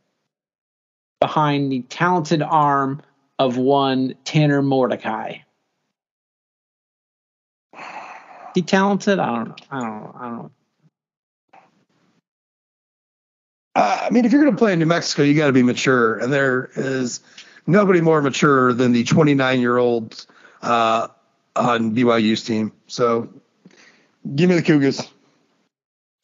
[1.21, 3.03] behind the talented arm
[3.39, 5.39] of one Tanner Mordecai?
[8.55, 9.19] He talented?
[9.19, 9.55] I don't know.
[9.71, 10.17] I don't know.
[10.19, 10.51] I don't know.
[13.77, 15.63] Uh, I mean, if you're going to play in New Mexico, you got to be
[15.63, 17.21] mature, and there is
[17.67, 20.25] nobody more mature than the 29 year old
[20.63, 21.09] uh,
[21.55, 22.73] on BYU's team.
[22.87, 23.29] So,
[24.35, 25.03] give me the Cougars.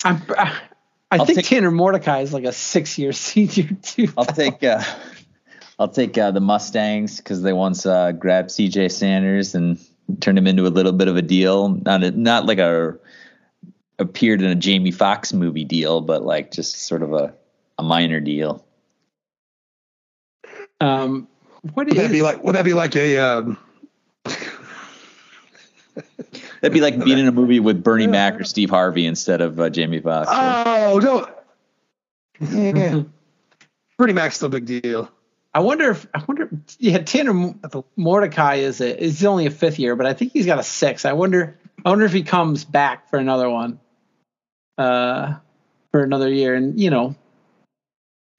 [0.03, 0.61] I'm, I,
[1.11, 4.09] I I'll think take- Tanner Mordecai is like a six year senior too.
[4.17, 4.83] I'll take uh,
[5.79, 8.89] I'll take uh, the Mustangs because they once uh, grabbed C.J.
[8.89, 9.79] Sanders and
[10.21, 11.69] turned him into a little bit of a deal.
[11.69, 12.97] Not a, not like a
[13.99, 17.35] appeared in a Jamie Foxx movie deal, but like just sort of a,
[17.83, 18.65] a minor deal.
[20.81, 21.29] Um,
[21.75, 22.43] what Would that be is like?
[22.45, 23.19] Would that be like a?
[23.19, 23.59] Um,
[26.61, 29.59] That'd be like being in a movie with Bernie Mac or Steve Harvey instead of
[29.59, 30.31] uh, Jamie Foxx.
[30.33, 31.29] oh no!
[32.51, 33.03] Yeah.
[33.99, 35.11] Pretty Mac's still a big deal.
[35.55, 36.49] I wonder if I wonder.
[36.79, 37.55] Yeah, Tanner
[37.97, 41.05] Mordecai is a is only a fifth year, but I think he's got a six.
[41.05, 41.59] I wonder.
[41.85, 43.81] I wonder if he comes back for another one.
[44.79, 45.35] Uh,
[45.91, 47.15] for another year, and you know,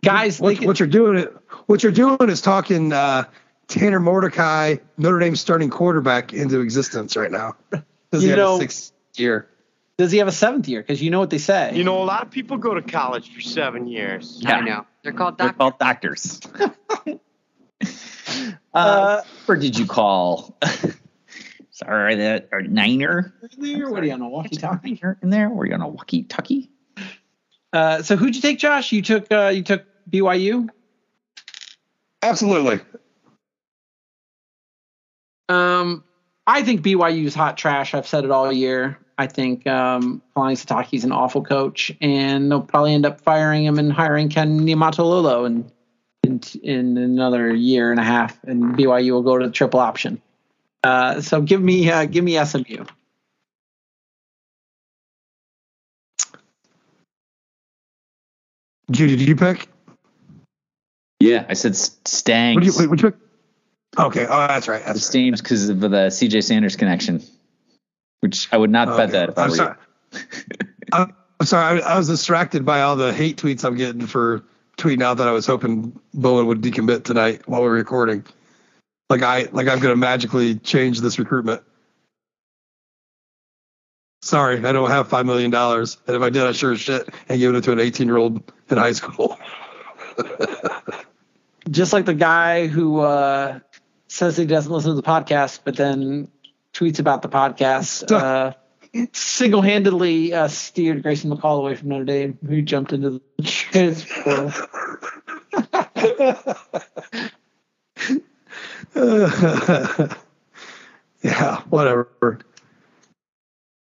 [0.03, 1.27] guys, What, can- what you're doing?
[1.65, 3.23] What you're doing is talking uh,
[3.67, 7.55] Tanner Mordecai, Notre Dame starting quarterback, into existence right now.
[7.71, 9.47] Because he You had know- a sixth year.
[9.97, 10.81] does he have a seventh year?
[10.81, 11.73] Because you know what they say.
[11.75, 14.37] You know, a lot of people go to college for seven years.
[14.41, 14.57] Yeah.
[14.57, 14.85] I know.
[15.03, 16.39] They're called They're doctors.
[16.39, 17.19] called doctors.
[18.73, 20.57] uh, or did you call?
[21.71, 23.33] Sorry, that or Niner.
[23.57, 23.89] there.
[23.89, 24.91] What are you on a walkie-talkie?
[25.01, 25.49] Niner in there?
[25.49, 26.69] Were you on a walkie-talkie?
[27.73, 28.91] Uh, so who'd you take, Josh?
[28.91, 30.69] You took uh, you took BYU.
[32.21, 32.79] Absolutely.
[35.49, 36.03] Um,
[36.47, 37.93] I think BYU is hot trash.
[37.93, 38.97] I've said it all year.
[39.17, 43.77] I think um, Kalani Sitake's an awful coach, and they'll probably end up firing him
[43.77, 45.71] and hiring Ken Niumatalolo in,
[46.23, 50.21] in in another year and a half, and BYU will go to the triple option.
[50.83, 52.85] Uh, so give me uh, give me SMU.
[58.91, 59.67] Judy, did you pick?
[61.23, 62.65] Yeah, I said Stangs.
[62.65, 63.19] Did you, what you pick?
[63.97, 64.25] Okay.
[64.27, 64.83] Oh, that's right.
[64.85, 67.23] That's Steams because of the CJ Sanders connection,
[68.19, 68.97] which I would not right.
[68.97, 69.75] bet that if I I'm were sorry.
[70.91, 71.81] I'm, I'm sorry.
[71.81, 74.43] I, I was distracted by all the hate tweets I'm getting for
[74.77, 78.25] tweeting out that I was hoping Bowen would decommit tonight while we we're recording.
[79.09, 81.61] Like I like I'm gonna magically change this recruitment.
[84.23, 87.07] Sorry, I don't have five million dollars, and if I did, I sure as shit
[87.29, 89.39] and give it to an 18 year old in high school.
[91.69, 93.59] Just like the guy who uh,
[94.07, 96.27] says he doesn't listen to the podcast, but then
[96.73, 98.09] tweets about the podcast.
[98.95, 104.53] Uh, single-handedly uh, steered Grayson McCall away from Notre Dame, who jumped into the transfer.
[111.23, 112.39] yeah, whatever.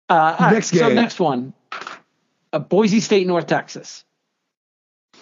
[0.08, 0.96] Uh, Next So game.
[0.96, 1.52] next one,
[2.52, 4.04] uh, Boise State, North Texas.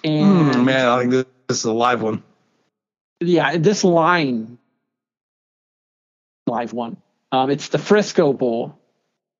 [0.02, 2.22] And Hmm, man, I think this, this is a live one.
[3.20, 4.58] Yeah, this line,
[6.46, 6.96] live one.
[7.32, 8.78] Um, it's the Frisco Bowl,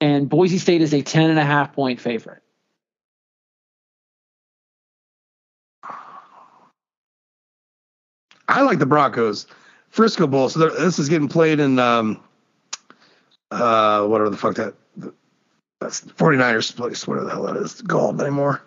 [0.00, 2.42] and Boise State is a ten and a half point favorite.
[8.48, 9.46] I like the Broncos.
[9.90, 10.48] Frisco Bowl.
[10.48, 12.20] So this is getting played in um
[13.50, 14.74] uh whatever the fuck that
[15.80, 18.62] that's 49ers place, whatever the hell that is called anymore.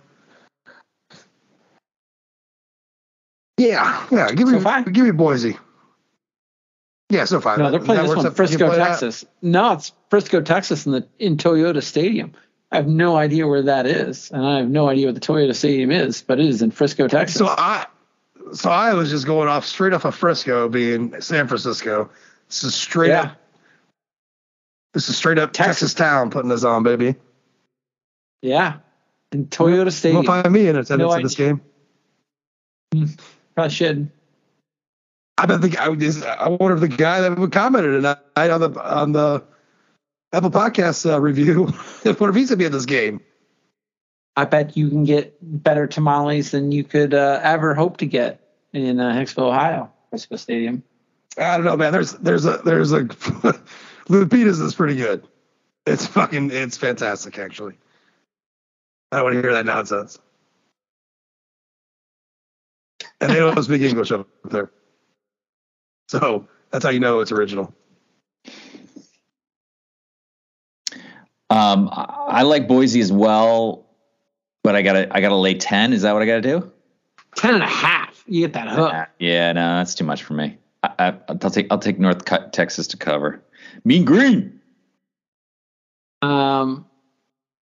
[3.62, 4.32] Yeah, yeah.
[4.32, 4.92] Give me SoFi?
[4.92, 5.58] give me Boise.
[7.10, 7.58] Yeah, so far.
[7.58, 9.26] No, they're playing this one, in Frisco, Texas.
[9.42, 12.32] No, it's Frisco, Texas, in the in Toyota Stadium.
[12.72, 15.54] I have no idea where that is, and I have no idea what the Toyota
[15.54, 17.38] Stadium is, but it is in Frisco, Texas.
[17.38, 17.86] So I
[18.54, 22.10] so I was just going off straight off of Frisco being San Francisco.
[22.48, 23.22] This is straight Yeah.
[23.22, 23.38] up
[24.94, 27.16] this is straight up Texas, town putting this on, baby.
[28.42, 28.78] yeah,
[29.34, 29.84] in Toyota Stadium.
[29.84, 30.16] You Stadium.
[30.16, 31.62] won't find me in attendance No in this game.
[32.94, 33.06] Hmm.
[33.56, 34.10] Probably should.
[35.38, 35.86] I bet the guy.
[35.86, 39.44] I I wonder if the guy that commented tonight on the on the
[40.34, 41.68] Apple Podcast uh, review,
[42.06, 43.22] if he's gonna be at this game?
[44.38, 48.40] I bet you can get better tamales than you could uh, ever hope to get
[48.72, 50.84] in uh, Hicksville, Ohio, Frisco Stadium.
[51.38, 51.92] I don't know, man.
[51.92, 53.04] There's there's a there's a
[54.10, 55.28] Lupita's is pretty good.
[55.86, 57.76] It's fucking it's fantastic actually.
[59.12, 60.20] I don't want to hear that nonsense.
[63.22, 64.72] And they don't speak English up there.
[66.08, 67.74] So that's how you know it's original.
[71.50, 73.86] Um, I, I like Boise as well,
[74.64, 75.94] but I gotta I gotta lay ten.
[75.94, 76.72] Is that what I gotta do?
[77.36, 78.24] Ten and a half.
[78.26, 78.94] You get that hook.
[79.20, 80.58] Yeah, no, that's too much for me.
[80.84, 83.44] I, I, I'll take I'll take North Texas to cover.
[83.84, 84.60] Mean Green.
[86.22, 86.86] Um,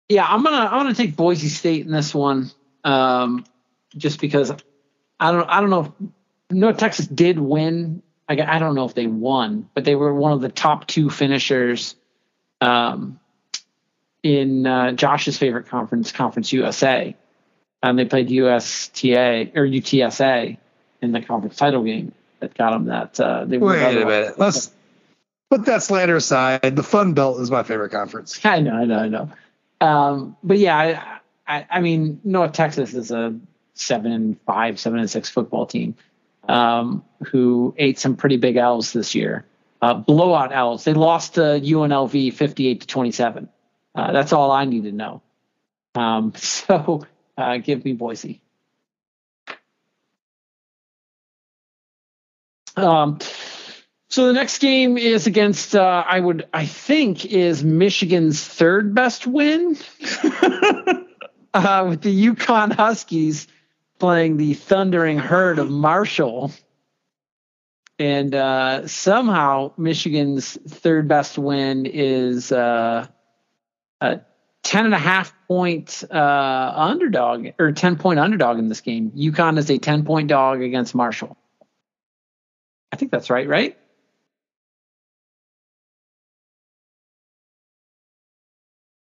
[0.09, 2.51] yeah, I'm gonna I'm gonna take Boise State in this one,
[2.85, 3.45] um,
[3.97, 4.53] just because
[5.19, 5.81] I don't I don't know.
[5.81, 6.09] If,
[6.51, 8.03] North Texas did win.
[8.29, 11.11] I, I don't know if they won, but they were one of the top two
[11.11, 11.95] finishers
[12.61, 13.21] um,
[14.23, 17.15] in uh, Josh's favorite conference, Conference USA.
[17.83, 20.57] Um, they played USTA or UTSA
[21.03, 23.21] in the conference title game that got them that.
[23.21, 24.39] Uh, they Wait a minute.
[24.39, 24.73] Let's
[25.51, 26.75] put that slander aside.
[26.75, 28.45] The Fun Belt is my favorite conference.
[28.45, 29.31] I know, I know, I know.
[29.81, 33.39] Um, but yeah, I, I, I mean, North Texas is a
[33.77, 35.95] seven and five, seven and six football team
[36.49, 39.45] um, who ate some pretty big L's this year.
[39.81, 40.85] Uh, blowout L's.
[40.85, 43.49] They lost to UNLV 58 to 27.
[43.95, 45.23] Uh, that's all I need to know.
[45.95, 48.41] Um, so uh, give me Boise.
[52.77, 53.19] Um,
[54.09, 59.27] so the next game is against uh, I would I think is Michigan's third best
[59.27, 59.79] win
[61.55, 63.49] uh, with the UConn Huskies
[63.99, 66.53] playing the thundering herd of Marshall.
[67.99, 73.07] And uh, somehow Michigan's third best win is uh,
[74.01, 74.21] a
[74.65, 79.13] 10 and a half point uh, underdog or 10 point underdog in this game.
[79.13, 81.37] UConn is a 10 point dog against Marshall.
[82.93, 83.79] I think that's right, right?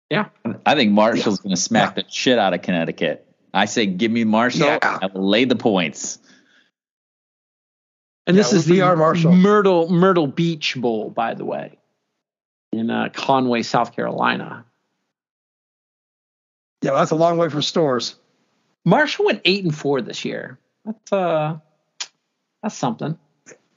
[0.09, 0.29] Yeah.
[0.63, 3.32] I think Marshall's going to smack the shit out of Connecticut.
[3.53, 4.65] I say, give me Marshall.
[4.65, 4.79] Yeah.
[5.01, 6.19] I will lay the points.
[8.25, 9.33] And this Yeah, is the are Marshall.
[9.33, 11.77] Myrtle Myrtle Beach Bowl, by the way,
[12.71, 14.65] in uh, Conway, South Carolina.
[16.81, 18.15] Yeah, well, that's a long way from stores.
[18.85, 20.57] Marshall went eight and four this year.
[20.85, 21.57] That's uh,
[22.61, 23.17] that's something.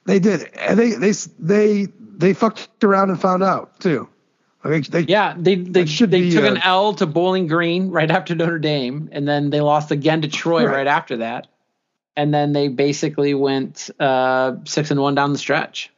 [0.07, 4.09] They did, and they they they they fucked around and found out too.
[4.67, 7.47] I mean, they Yeah, they they should they be, took uh, an L to Bowling
[7.47, 10.77] Green right after Notre Dame, and then they lost again to Troy Right.
[10.77, 11.47] right, after that,
[12.17, 15.91] and then they basically went uh, six and one down the stretch.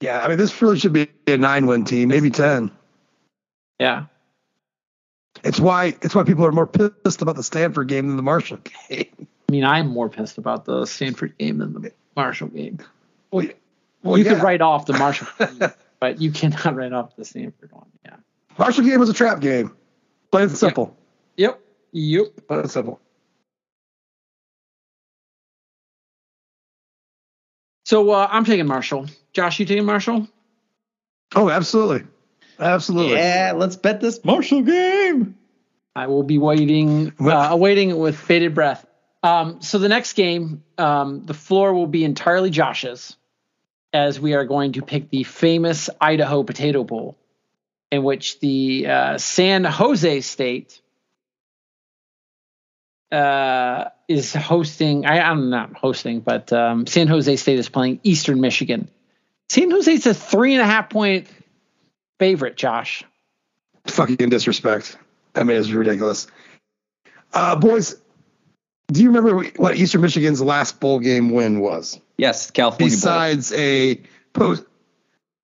[0.00, 0.20] yeah.
[0.22, 2.70] I mean, this really should be a nine-win team, maybe ten.
[3.78, 4.06] Yeah,
[5.44, 8.58] It's why it's why people are more pissed about the Stanford game than the Marshall
[8.88, 9.06] game.
[9.48, 12.78] I mean, I'm more pissed about the Stanford game than the Marshall game.
[13.30, 13.46] Well,
[14.02, 14.34] well, you yeah.
[14.34, 15.70] could write off the Marshall, game,
[16.00, 17.86] but you cannot write off the Stanford one.
[18.04, 18.16] Yeah.
[18.58, 19.76] Marshall game was a trap game.
[20.30, 20.96] Plain and simple.
[21.36, 21.60] Yep.
[21.92, 22.26] Yep.
[22.48, 23.00] Plain and simple.
[27.84, 29.06] So uh, I'm taking Marshall.
[29.32, 30.26] Josh, you taking Marshall?
[31.36, 32.04] Oh, absolutely,
[32.58, 33.14] absolutely.
[33.14, 35.36] Yeah, let's bet this Marshall game.
[35.94, 38.84] I will be waiting, uh, awaiting it with bated breath.
[39.22, 43.16] Um, so the next game, um, the floor will be entirely Josh's,
[43.96, 47.16] as we are going to pick the famous Idaho Potato Bowl,
[47.90, 50.82] in which the uh, San Jose State
[53.10, 55.06] uh, is hosting.
[55.06, 58.90] I, I'm not hosting, but um, San Jose State is playing Eastern Michigan.
[59.48, 61.28] San Jose's a three and a half point
[62.18, 62.56] favorite.
[62.58, 63.02] Josh.
[63.86, 64.98] Fucking disrespect.
[65.34, 66.26] I mean, it's ridiculous.
[67.32, 67.96] Uh, boys,
[68.88, 72.00] do you remember what Eastern Michigan's last bowl game win was?
[72.16, 72.88] Yes, California.
[72.88, 72.96] Bowl.
[72.96, 74.00] Besides a
[74.32, 74.64] post.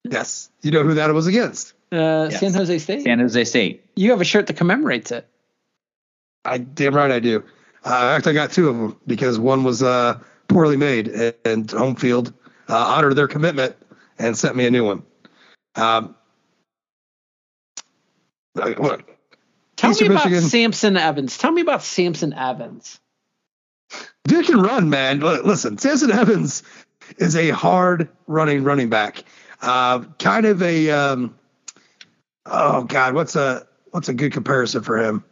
[0.05, 1.73] Yes, you know who that was against.
[1.93, 2.41] Uh, Yes.
[2.41, 3.03] San Jose State.
[3.03, 3.85] San Jose State.
[3.97, 5.27] You have a shirt that commemorates it.
[6.45, 7.45] I damn right I do.
[7.85, 11.71] Uh, actually, I got two of them because one was uh, poorly made, and, and
[11.71, 12.33] home field
[12.69, 13.77] uh, honored their commitment
[14.19, 15.03] and sent me a new one.
[15.77, 16.15] Um,
[18.55, 19.05] look,
[19.77, 21.39] Tell Eastern me about Michigan- Samson Evans.
[21.39, 23.01] Tell me about Samson Evans.
[24.25, 25.21] Dude can run, man.
[25.21, 26.63] Listen, Samson Evans
[27.19, 29.25] is a hard running running back.
[29.61, 31.37] Uh, kind of a um,
[32.47, 35.25] oh god, what's a what's a good comparison for him?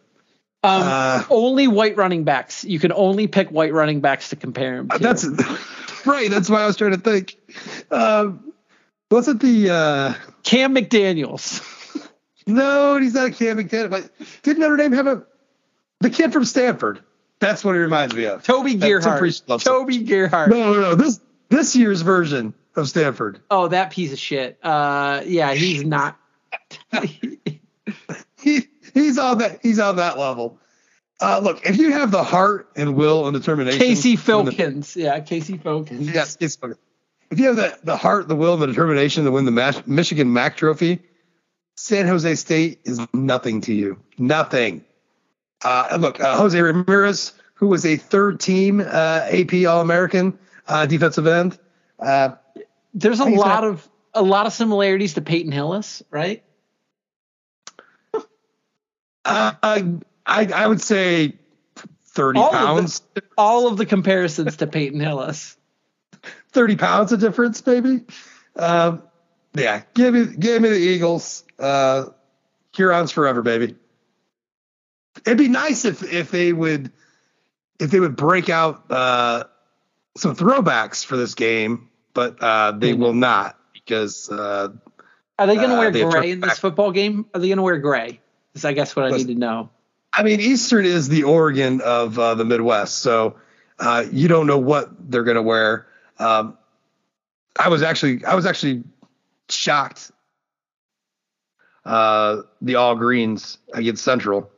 [0.63, 2.65] Um, Uh, only white running backs.
[2.65, 4.97] You can only pick white running backs to compare him to.
[4.97, 5.25] Uh, That's
[6.07, 6.31] right.
[6.31, 7.37] That's why I was trying to think.
[7.91, 8.53] Um,
[9.11, 11.63] wasn't the uh, Cam McDaniels.
[12.47, 12.99] no?
[12.99, 13.91] He's not a Cam McDaniel.
[13.91, 14.11] But
[14.43, 15.25] did Notre Dame have a
[16.01, 17.01] the kid from Stanford?
[17.41, 18.43] That's what he reminds me of.
[18.43, 19.19] Toby That Tim Gerhart.
[19.19, 19.45] Priest.
[19.65, 20.51] Toby Gerhart.
[20.51, 20.95] No, no, no.
[20.95, 23.41] This this year's version of Stanford.
[23.51, 24.59] Oh, that piece of shit.
[24.63, 26.19] Uh, yeah, he's not.
[28.39, 30.59] he he's on that he's on that level.
[31.21, 34.97] Uh, look, if you have the heart and will and determination, Casey win the- Filkins.
[34.97, 36.13] Yeah, Casey Filkins.
[36.13, 36.57] yes, it's
[37.31, 39.87] if you have the, the heart, the will, and the determination to win the Mas-
[39.87, 41.01] Michigan MAC trophy,
[41.77, 44.01] San Jose State is nothing to you.
[44.19, 44.85] Nothing.
[45.63, 50.87] Uh, look, uh, Jose Ramirez, who was a third team uh, AP All American uh,
[50.87, 51.59] defensive end.
[51.99, 52.31] Uh,
[52.95, 56.43] There's a lot of a lot of similarities to Peyton Hillis, right?
[59.25, 61.35] uh, I, I would say
[62.07, 63.03] 30 All of pounds.
[63.37, 65.57] All of the comparisons to Peyton Hillis.
[66.53, 68.05] 30 pounds of difference, maybe.
[68.57, 69.03] Um,
[69.55, 71.45] yeah, give me give me the Eagles.
[71.59, 72.07] Uh,
[72.75, 73.77] Hurons forever, baby.
[75.27, 76.91] It'd be nice if if they would
[77.79, 79.45] if they would break out uh,
[80.17, 84.69] some throwbacks for this game, but uh, they will not because uh,
[85.39, 87.27] Are they going to Uh, wear gray in this football game?
[87.35, 88.21] Are they going to wear gray?
[88.55, 89.71] Is I guess what I need to know.
[90.13, 93.37] I mean Eastern is the Oregon of uh, the Midwest, so
[93.79, 95.87] uh, you don't know what they're going to wear.
[96.19, 96.59] Um,
[97.59, 98.83] I was actually I was actually
[99.49, 100.11] shocked.
[101.85, 104.51] Uh, the all greens against Central.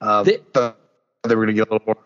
[0.00, 1.96] Uh, They- they were going to get a little more.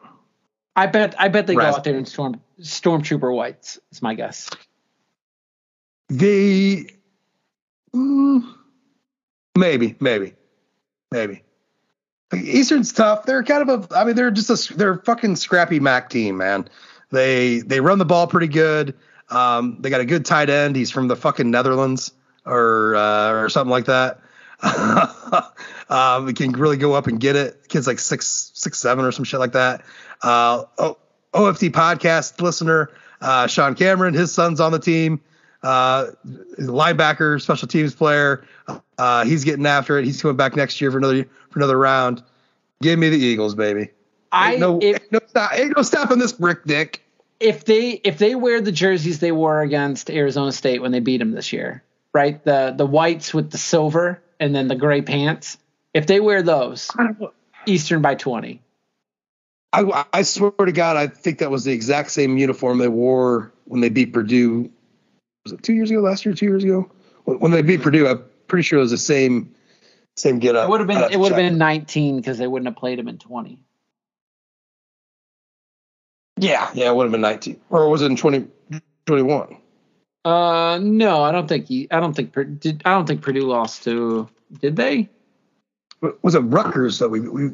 [0.74, 1.14] I bet.
[1.18, 3.78] I bet they Raz- go out there in storm stormtrooper whites.
[3.90, 4.48] Is my guess.
[6.08, 6.86] They
[7.94, 8.54] mm,
[9.56, 10.34] maybe maybe
[11.10, 11.42] maybe.
[12.34, 13.26] Eastern's tough.
[13.26, 13.96] They're kind of a.
[13.98, 14.74] I mean, they're just a.
[14.74, 16.68] They're a fucking scrappy Mac team, man.
[17.10, 18.94] They they run the ball pretty good.
[19.28, 20.74] Um, they got a good tight end.
[20.74, 22.12] He's from the fucking Netherlands
[22.46, 24.20] or uh, or something like that.
[25.88, 27.68] um, he can really go up and get it.
[27.68, 29.82] Kid's like six six seven or some shit like that.
[30.22, 30.98] Uh, o-
[31.34, 32.90] OFT podcast listener
[33.22, 35.20] uh, Sean Cameron, his son's on the team.
[35.62, 36.08] Uh,
[36.58, 38.44] linebacker, special teams player.
[38.98, 40.04] Uh, he's getting after it.
[40.04, 42.22] He's coming back next year for another for another round.
[42.82, 43.90] Give me the Eagles, baby.
[44.32, 47.00] I Ain't no, if, ain't no stop, ain't no stopping this brick dick.
[47.38, 51.18] if they if they wear the jerseys they wore against Arizona State when they beat
[51.18, 52.42] them this year, right?
[52.42, 55.56] The the whites with the silver and then the gray pants.
[55.94, 56.90] If they wear those,
[57.66, 58.60] Eastern by twenty.
[59.72, 63.52] I, I swear to God, I think that was the exact same uniform they wore
[63.64, 64.70] when they beat Purdue.
[65.44, 66.00] Was it two years ago?
[66.00, 66.34] Last year?
[66.34, 66.90] Two years ago?
[67.24, 69.54] When when they beat Purdue, I'm pretty sure it was the same
[70.16, 70.68] same get up.
[70.68, 73.08] It would have been it would have been nineteen because they wouldn't have played them
[73.08, 73.60] in twenty.
[76.38, 78.48] Yeah, yeah, it would have been 19, or was it in 20,
[79.06, 79.58] 21?
[80.24, 81.88] Uh, no, I don't think he.
[81.90, 82.82] I don't think did.
[82.84, 84.28] I don't think Purdue lost to.
[84.60, 85.08] Did they?
[86.22, 87.50] Was it Rutgers that we we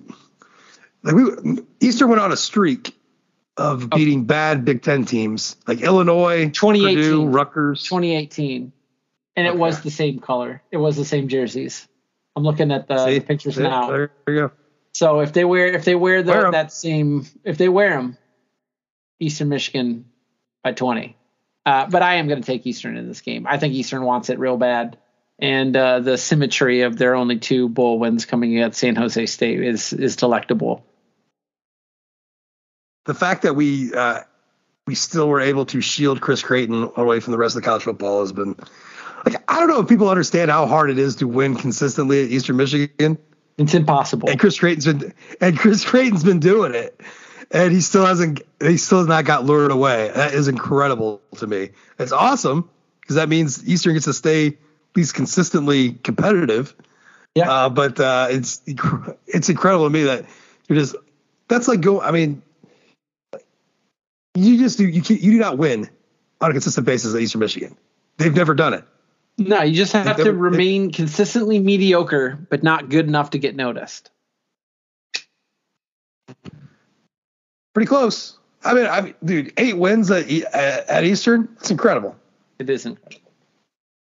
[1.03, 2.95] like we Eastern went on a streak
[3.57, 6.97] of beating bad Big Ten teams like Illinois, 2018.
[6.97, 7.82] Purdue, Rutgers.
[7.85, 8.73] 2018,
[9.36, 10.62] and it was the same color.
[10.70, 11.89] It was the same jerseys.
[12.36, 13.19] I'm looking at the, See?
[13.19, 13.89] the pictures now.
[13.89, 14.51] There you go.
[14.93, 18.16] So if they wear if they wear, the, Wear that same if they wear them,
[19.20, 20.07] Eastern Michigan
[20.62, 21.18] by 20.
[21.69, 23.47] Uh, but I am going to take Eastern in this game.
[23.47, 24.97] I think Eastern wants it real bad,
[25.39, 29.61] and uh, the symmetry of their only two bowl wins coming against San Jose State
[29.61, 30.86] is is delectable.
[33.09, 34.20] the fact that we uh,
[34.86, 37.82] we still were able to shield Chris Creighton away from the rest of the college
[37.82, 38.55] football has been
[39.27, 42.31] like I don't know if people understand how hard it is to win consistently at
[42.31, 43.19] Eastern Michigan.
[43.59, 44.31] It's impossible.
[44.31, 47.01] And Chris Creighton's been and Chris Creighton's been doing it,
[47.51, 50.11] and he still hasn't he still has not got lured away.
[50.15, 51.70] That is incredible to me.
[51.99, 52.69] It's awesome
[53.01, 54.55] because that means Eastern gets to stay at
[54.97, 56.75] least consistently competitive.
[57.35, 57.51] Yeah.
[57.51, 58.62] Uh, but uh, it's
[59.27, 60.27] it's incredible to me that
[60.69, 60.97] you're just
[61.49, 62.01] that's like go.
[62.01, 62.43] I mean,
[64.35, 65.89] you just do you can, you do not win
[66.41, 67.77] on a consistent basis at Eastern Michigan.
[68.16, 68.85] They've never done it.
[69.39, 73.39] No, you just have They've to never- remain consistently mediocre, but not good enough to
[73.39, 74.11] get noticed.
[77.79, 78.37] Pretty close.
[78.65, 81.49] I mean, I mean, dude, eight wins at at, at Eastern.
[81.61, 82.17] It's incredible.
[82.59, 83.31] It is incredible.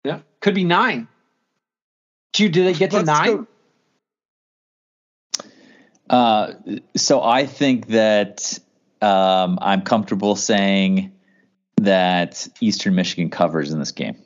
[0.03, 1.07] Yeah, could be nine.
[2.33, 3.47] Do do they get to Let's nine?
[6.11, 6.55] Uh,
[6.97, 8.59] so I think that
[9.01, 11.13] um, I'm comfortable saying
[11.77, 14.17] that Eastern Michigan covers in this game.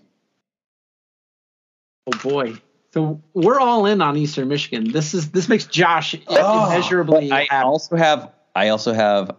[2.07, 2.55] Oh boy.
[2.95, 4.91] So we're all in on Eastern Michigan.
[4.91, 7.63] This is this makes Josh Oh, immeasurably I happy.
[7.63, 9.31] also have I also have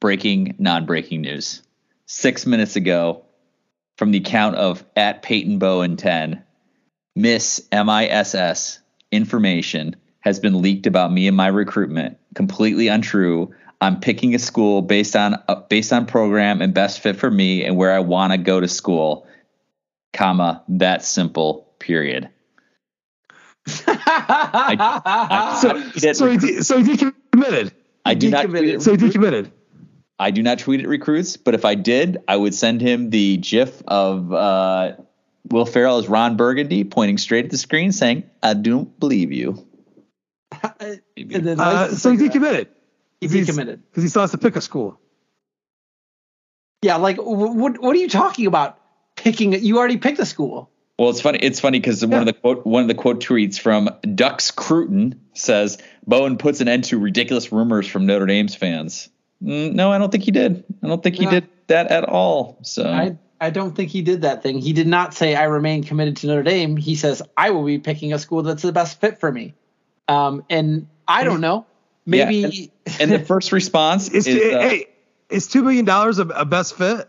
[0.00, 1.62] breaking non-breaking news.
[2.06, 3.24] Six minutes ago,
[3.98, 6.42] from the account of at Peyton Bowen ten,
[7.14, 8.78] Miss MISS
[9.10, 12.18] information has been leaked about me and my recruitment.
[12.34, 13.54] Completely untrue.
[13.80, 17.64] I'm picking a school based on uh, based on program and best fit for me
[17.64, 19.26] and where I want to go to school.
[20.12, 20.62] Comma.
[20.68, 21.72] That simple.
[21.78, 22.28] Period.
[23.86, 27.72] I- So, I so he so he decommitted.
[28.06, 28.46] I do not.
[28.46, 28.60] decommitted.
[28.74, 29.50] tweet So he decommitted.
[30.18, 33.36] I do not tweet at recruits, but if I did, I would send him the
[33.36, 34.92] GIF of uh,
[35.50, 39.66] Will Ferrell as Ron Burgundy pointing straight at the screen, saying, "I don't believe you."
[40.80, 41.00] And
[41.44, 42.32] then Uh, so he cigarette.
[42.32, 42.66] decommitted.
[43.20, 43.80] he he's- decommitted.
[43.90, 44.98] Because he still has to pick a school.
[46.82, 48.78] Yeah, like what what are you talking about?
[49.16, 50.70] Picking you already picked a school.
[50.98, 51.38] Well, it's funny.
[51.40, 55.20] It's funny because one of the quote one of the quote tweets from Dux Cruton
[55.34, 59.10] says Bowen puts an end to ridiculous rumors from Notre Dame's fans.
[59.44, 60.64] Mm, no, I don't think he did.
[60.82, 61.32] I don't think he No.
[61.32, 62.58] did that at all.
[62.62, 64.58] So I I don't think he did that thing.
[64.58, 66.78] He did not say I remain committed to Notre Dame.
[66.78, 69.52] He says I will be picking a school that's the best fit for me.
[70.08, 71.66] Um, and I don't know.
[72.06, 74.86] Yeah, Maybe and, and the first response Is, is uh, hey,
[75.28, 77.06] is two million dollars a, a best fit?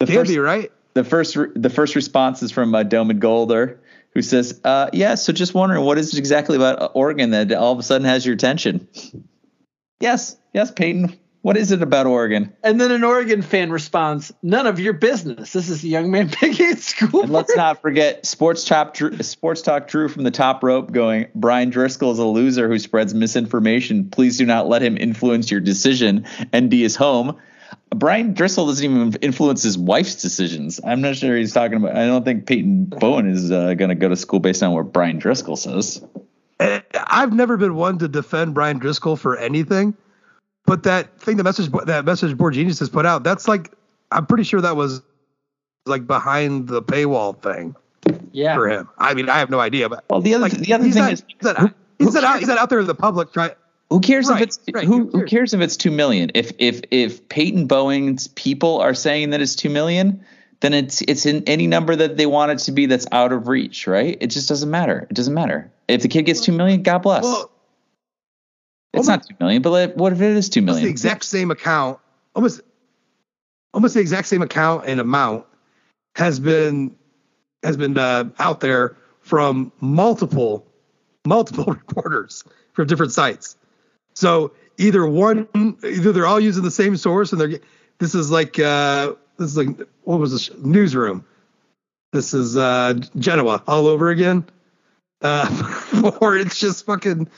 [0.00, 0.70] the Can first be right.
[0.98, 3.78] The first re- the first response is from uh, Doman Golder,
[4.14, 7.72] who says, uh, "Yeah, so just wondering what is it exactly about Oregon that all
[7.72, 8.88] of a sudden has your attention?"
[10.00, 11.16] yes, yes, Peyton.
[11.42, 12.52] What is it about Oregon?
[12.64, 15.52] And then an Oregon fan responds, "None of your business.
[15.52, 19.62] This is a young man picking a school." And let's not forget Sports Drew, Sports
[19.62, 24.10] Talk Drew from the top rope going, Bryan Driskell is a loser who spreads misinformation.
[24.10, 26.26] Please do not let him influence your decision.
[26.52, 27.38] ND is home.
[27.94, 30.80] Bryan Driskell doesn't even influence his wife's decisions.
[30.84, 31.96] I'm not sure he's talking about.
[31.96, 34.92] I don't think Peyton Bowen is uh, going to go to school based on what
[34.92, 36.04] Bryan Driskell says.
[36.94, 39.94] I've never been one to defend Bryan Driskell for anything,
[40.66, 43.72] but that thing, the message that message board genius has put out, that's like
[44.10, 45.02] I'm pretty sure that was
[45.86, 47.74] like behind the paywall thing
[48.32, 48.54] yeah.
[48.54, 48.88] for him.
[48.98, 51.12] I mean, I have no idea, but Well, the other like, the other thing not,
[51.12, 53.52] is, he's not, he's not out, he's not out there in the public trying.
[53.90, 55.54] Who cares Right, if it's right, who, who cares?
[55.54, 56.30] if it's two million?
[56.34, 60.24] If if if Peyton Bowen's people are saying that it's two million,
[60.60, 63.48] then it's it's in any number that they want it to be that's out of
[63.48, 64.18] reach, right?
[64.20, 65.06] It just doesn't matter.
[65.08, 65.70] It doesn't matter.
[65.88, 67.24] If the kid gets two million, God bless.
[67.24, 67.50] Well,
[68.92, 70.84] it's well, not two million, but what if it is two million?
[70.84, 71.98] almost the exact same account,
[72.34, 72.60] almost
[73.72, 75.46] almost the exact same account and amount
[76.14, 76.94] has been
[77.62, 80.66] has been uh, out there from multiple
[81.26, 83.56] multiple reporters from different sites.
[84.18, 85.46] So either one,
[85.84, 87.60] either they're all using the same source, and they're
[88.00, 91.24] this is like uh, this is like what was this newsroom?
[92.12, 94.44] This is uh, Genoa all over again,
[95.22, 97.28] uh, or it's just fucking,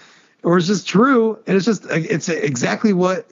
[0.43, 3.29] or it's just true, and it's just it's exactly what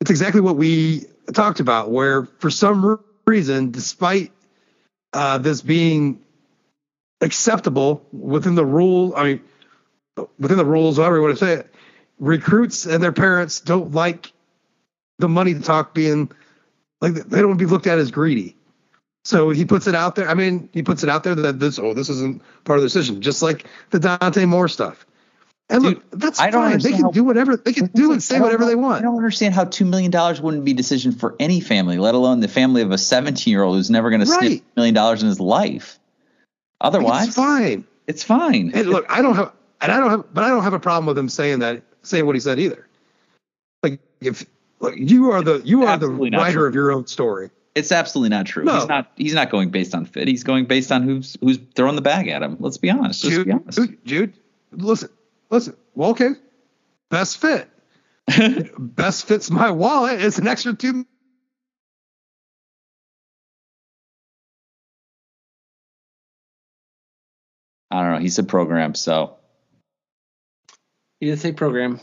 [0.00, 1.92] it's exactly what we talked about.
[1.92, 4.32] Where for some reason, despite
[5.12, 6.20] uh, this being
[7.20, 9.40] acceptable within the rule, I mean,
[10.40, 11.71] within the rules, however you want to say it,
[12.22, 14.32] recruits and their parents don't like
[15.18, 16.30] the money talk being
[17.00, 18.56] like they don't want to be looked at as greedy.
[19.24, 20.28] So he puts it out there.
[20.28, 22.86] I mean, he puts it out there that this oh this isn't part of the
[22.86, 25.04] decision, just like the Dante Moore stuff.
[25.68, 26.78] And Dude, look, that's I don't fine.
[26.78, 29.00] They can how- do whatever they can do and say whatever they want.
[29.00, 32.14] I don't understand how two million dollars wouldn't be a decision for any family, let
[32.14, 35.28] alone the family of a seventeen-year-old who's never going to sniff a million dollars in
[35.28, 35.98] his life.
[36.80, 37.84] Otherwise, it's fine.
[38.06, 38.72] It's fine.
[38.74, 41.06] And look, I don't have, and I don't have, but I don't have a problem
[41.06, 42.86] with him saying that, saying what he said either.
[43.82, 44.44] Like if
[44.80, 46.66] like, you are the you are the writer true.
[46.66, 47.50] of your own story.
[47.74, 48.64] It's absolutely not true.
[48.64, 48.74] No.
[48.74, 49.12] He's not.
[49.16, 50.28] He's not going based on fit.
[50.28, 52.56] He's going based on who's who's throwing the bag at him.
[52.60, 53.24] Let's be honest.
[53.24, 53.80] Let's Jude, be honest.
[54.04, 54.34] Jude,
[54.72, 55.08] listen,
[55.50, 55.76] listen.
[55.94, 56.30] Well, okay,
[57.10, 57.68] best fit.
[58.78, 60.20] best fits my wallet.
[60.20, 61.06] It's an extra two.
[67.90, 68.18] I don't know.
[68.18, 69.36] He said program, so
[71.22, 72.00] He did say program,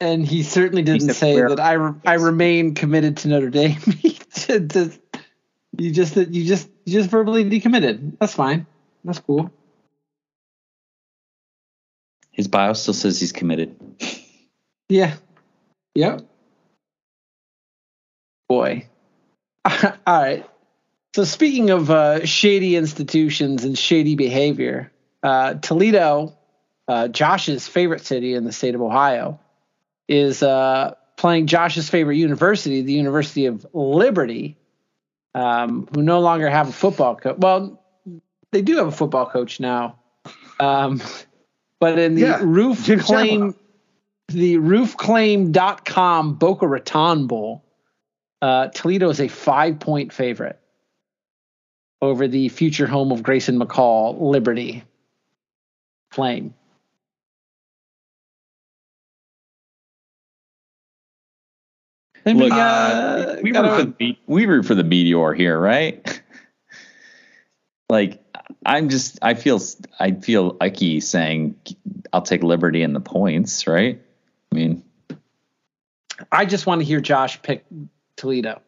[0.00, 3.76] and he certainly didn't said say that I re- I remain committed to Notre Dame.
[4.02, 4.98] He did- did-
[5.78, 8.18] you just you just you just verbally decommitted.
[8.18, 8.66] That's fine.
[9.04, 9.52] That's cool.
[12.32, 13.76] his bio still says he's committed.
[14.88, 15.14] Yeah.
[15.94, 16.22] Yep.
[18.48, 18.88] Boy.
[19.64, 20.44] All right.
[21.14, 24.90] So speaking of uh, shady institutions and shady behavior,
[25.22, 26.36] uh, Toledo,
[26.88, 29.38] uh, Josh's favorite city in the state of Ohio,
[30.08, 34.56] is uh, playing Josh's favorite university, the University of Liberty,
[35.34, 37.36] um, who no longer have a football coach.
[37.38, 37.82] Well,
[38.52, 39.98] they do have a football coach now,
[40.60, 41.02] um,
[41.80, 43.54] but in the Yeah, roof Jim claim,
[44.28, 47.64] the roofclaim.com Boca Raton Bowl,
[48.42, 50.58] uh, Toledo is a five point favorite
[52.02, 54.84] over the future home of Grayson McCall, Liberty
[56.10, 56.54] Flame.
[62.26, 66.20] Look, uh, we, got root for the, we root for the meteor here, right?
[67.88, 68.20] like,
[68.64, 69.60] I'm just, I feel,
[70.00, 71.54] I feel icky saying
[72.12, 74.02] I'll take Liberty in the points, right?
[74.50, 74.82] I mean,
[76.32, 77.64] I just want to hear Josh pick
[78.16, 78.60] Toledo.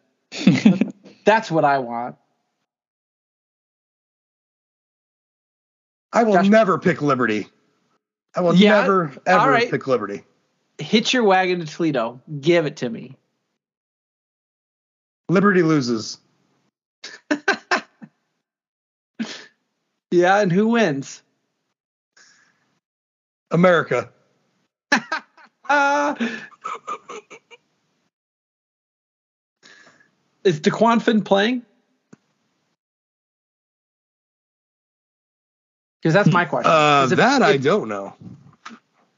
[1.24, 2.14] That's what I want.
[6.12, 7.48] I will Josh- never pick Liberty.
[8.36, 9.70] I will Yeah, never ever right.
[9.70, 10.22] pick Liberty.
[10.78, 12.20] Hit your wagon to Toledo.
[12.40, 13.16] Give it to me.
[15.28, 16.18] Liberty loses.
[20.10, 21.22] Yeah, and who wins?
[23.50, 24.10] America.
[25.68, 26.14] Uh,
[30.44, 31.62] is DeQuan Finn playing?
[36.00, 36.70] Because that's my question.
[36.72, 38.14] Uh, if- that I if, don't know.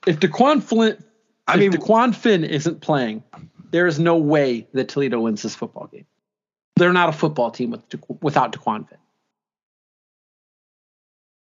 [0.08, 1.04] if DeQuan Flint,
[1.46, 3.22] I mean- DeQuan Finn isn't playing,
[3.70, 6.06] there is no way that Toledo wins this football game.
[6.76, 7.82] They're not a football team with
[8.22, 8.98] without DeQuan Finn.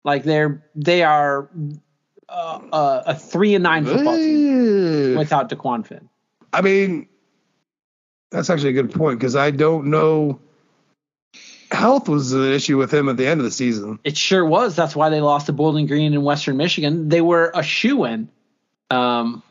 [0.05, 1.49] Like they're they are
[2.29, 6.09] uh, uh, a three and nine football team without DeQuan Finn.
[6.53, 7.09] I mean,
[8.31, 10.41] that's actually a good point because I don't know.
[11.71, 13.99] Health was an issue with him at the end of the season.
[14.05, 14.77] It sure was.
[14.77, 17.09] That's why they lost to Bowling Green in Western Michigan.
[17.09, 18.29] They were a shoe in,
[18.91, 19.43] um,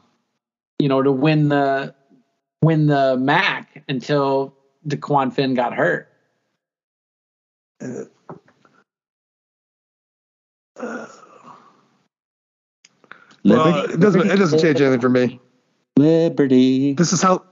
[0.80, 1.96] you know, to win the
[2.64, 4.56] win the MAC until
[4.88, 6.10] DeQuan Finn got hurt.
[7.82, 8.06] Uh,
[13.44, 14.30] well, it doesn't.
[14.30, 15.40] It doesn't change anything for me.
[15.98, 16.94] Liberty.
[16.94, 17.44] This is how.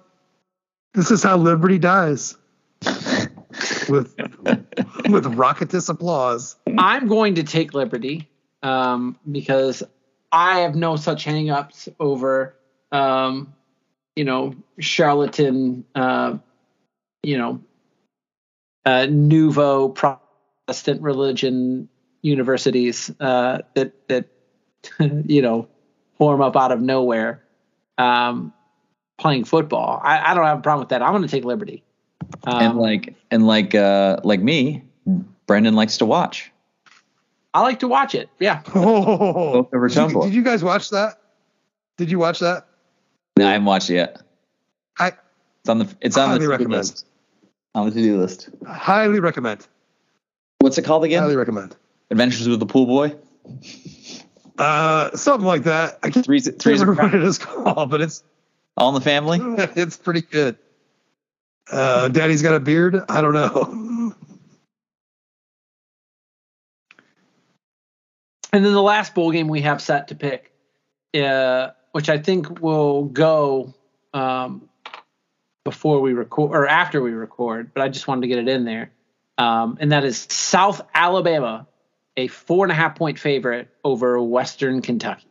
[0.93, 2.35] This is how Liberty dies.
[3.89, 4.15] with
[5.09, 6.55] with rocketous applause.
[6.77, 8.29] I'm going to take Liberty
[8.63, 9.83] um, because
[10.31, 12.55] I have no such hangups over,
[12.91, 13.53] um,
[14.15, 16.37] you know, charlatan, uh,
[17.23, 17.61] you know,
[18.85, 21.87] uh, nouveau Protestant religion
[22.21, 24.25] universities uh, that that
[25.25, 25.67] you know
[26.17, 27.43] form up out of nowhere
[27.97, 28.53] um,
[29.17, 29.99] playing football.
[30.03, 31.01] I, I don't have a problem with that.
[31.01, 31.83] I'm going to take Liberty.
[32.43, 34.83] Um, and like and like uh like me,
[35.47, 36.51] Brendan likes to watch.
[37.53, 38.29] I like to watch it.
[38.39, 38.61] Yeah.
[38.73, 41.21] Oh, did, you, did you guys watch that?
[41.97, 42.67] Did you watch that?
[43.41, 44.21] No, I haven't watched it yet.
[44.99, 45.07] I
[45.61, 46.77] It's on the it's on Highly the to-do recommend.
[46.77, 47.05] list.
[47.73, 48.49] On the to-do list.
[48.67, 49.67] highly recommend.
[50.59, 51.23] What's it called again?
[51.23, 51.75] Highly recommend.
[52.11, 53.15] Adventures with the Pool Boy.
[54.59, 55.97] Uh, something like that.
[56.03, 58.23] I can't Three three remember what it is called, but it's
[58.77, 59.39] all in the family.
[59.75, 60.55] it's pretty good.
[61.71, 63.01] Uh, Daddy's got a beard.
[63.09, 64.13] I don't know.
[68.53, 70.51] And then the last bowl game we have set to pick,
[71.15, 73.73] uh, which I think will go
[74.13, 74.69] um,
[75.63, 78.65] before we record or after we record, but I just wanted to get it in
[78.65, 78.91] there.
[79.37, 81.67] Um, and that is South Alabama,
[82.17, 85.27] a four and a half point favorite over Western Kentucky.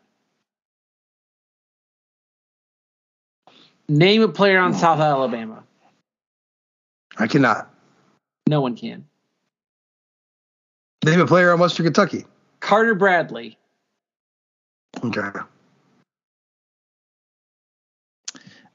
[3.89, 5.65] Name a player on South Alabama.
[7.19, 7.69] I cannot.
[8.49, 9.05] No one can.
[11.05, 12.25] Name a player on Western Kentucky.
[12.61, 13.59] Carter Bradley.
[15.03, 15.23] Okay.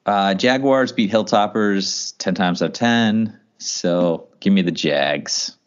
[0.06, 3.40] Uh, Jaguars beat Hilltoppers ten times out of ten.
[3.58, 5.58] So give me the Jags.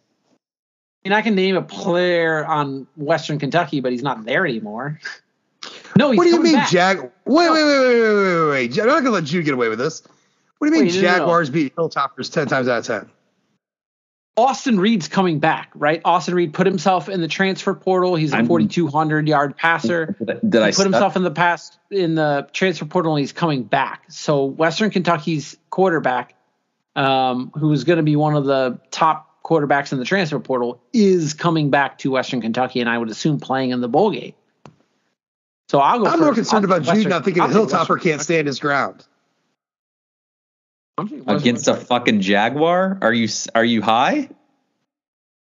[1.04, 5.00] I mean, I can name a player on Western Kentucky, but he's not there anymore.
[5.96, 6.70] No, he's What do you mean, back.
[6.70, 6.98] Jag?
[6.98, 8.78] Wait, wait, wait, wait, wait, wait, wait, wait.
[8.78, 10.02] I'm not gonna let you get away with this.
[10.58, 11.18] What do you mean, Wait, no, no, no.
[11.18, 13.10] Jaguars beat Hilltoppers ten times out of ten?
[14.38, 16.00] Austin Reed's coming back, right?
[16.04, 18.14] Austin Reed put himself in the transfer portal.
[18.14, 20.14] He's a I'm- 4,200 yard passer.
[20.24, 23.64] Did he I put himself in the past in the transfer portal, and he's coming
[23.64, 24.04] back.
[24.10, 26.36] So Western Kentucky's quarterback,
[26.94, 30.80] um, who is going to be one of the top quarterbacks in the transfer portal,
[30.92, 34.34] is coming back to Western Kentucky, and I would assume playing in the bowl game.
[35.68, 36.06] So I'll go.
[36.06, 38.60] I'm more concerned I'll about Jude not thinking a I'll take Hilltopper can't stand his
[38.60, 39.04] ground.
[41.06, 41.22] Kentucky.
[41.28, 42.98] I'll take against a fucking Jaguar?
[43.02, 44.28] Are you are you high?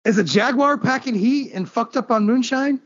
[0.05, 2.81] Is a Jaguar packing heat and fucked up on moonshine?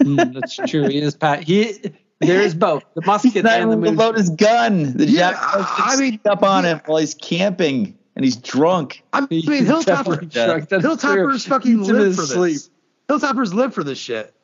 [0.00, 0.88] Mm, That's true.
[0.88, 1.42] He is Pat.
[1.44, 1.78] He
[2.20, 3.96] there is both the musket He's not and the even to moon.
[3.98, 4.92] load his gun.
[4.96, 9.02] The Yeah, Jaguars I can mean, up on him while he's camping and he's drunk.
[9.12, 10.68] I mean, He's Hilltopper, drunk.
[10.68, 11.00] Hilltoppers
[11.30, 11.38] true.
[11.38, 12.70] fucking Eats live his for this.
[13.08, 14.34] Hilltoppers live for this shit.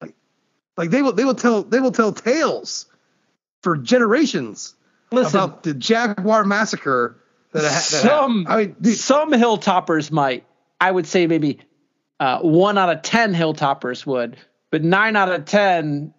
[0.00, 0.14] Like,
[0.76, 2.86] like they will, they will tell, they will tell tales
[3.62, 4.74] for generations
[5.12, 7.16] Listen, about the Jaguar massacre.
[7.52, 8.48] That, ha- that some happened.
[8.48, 10.44] I mean, dude, some hilltoppers might.
[10.80, 11.60] I would say maybe
[12.20, 14.36] uh, one out of ten hilltoppers would,
[14.70, 16.14] but nine out of ten,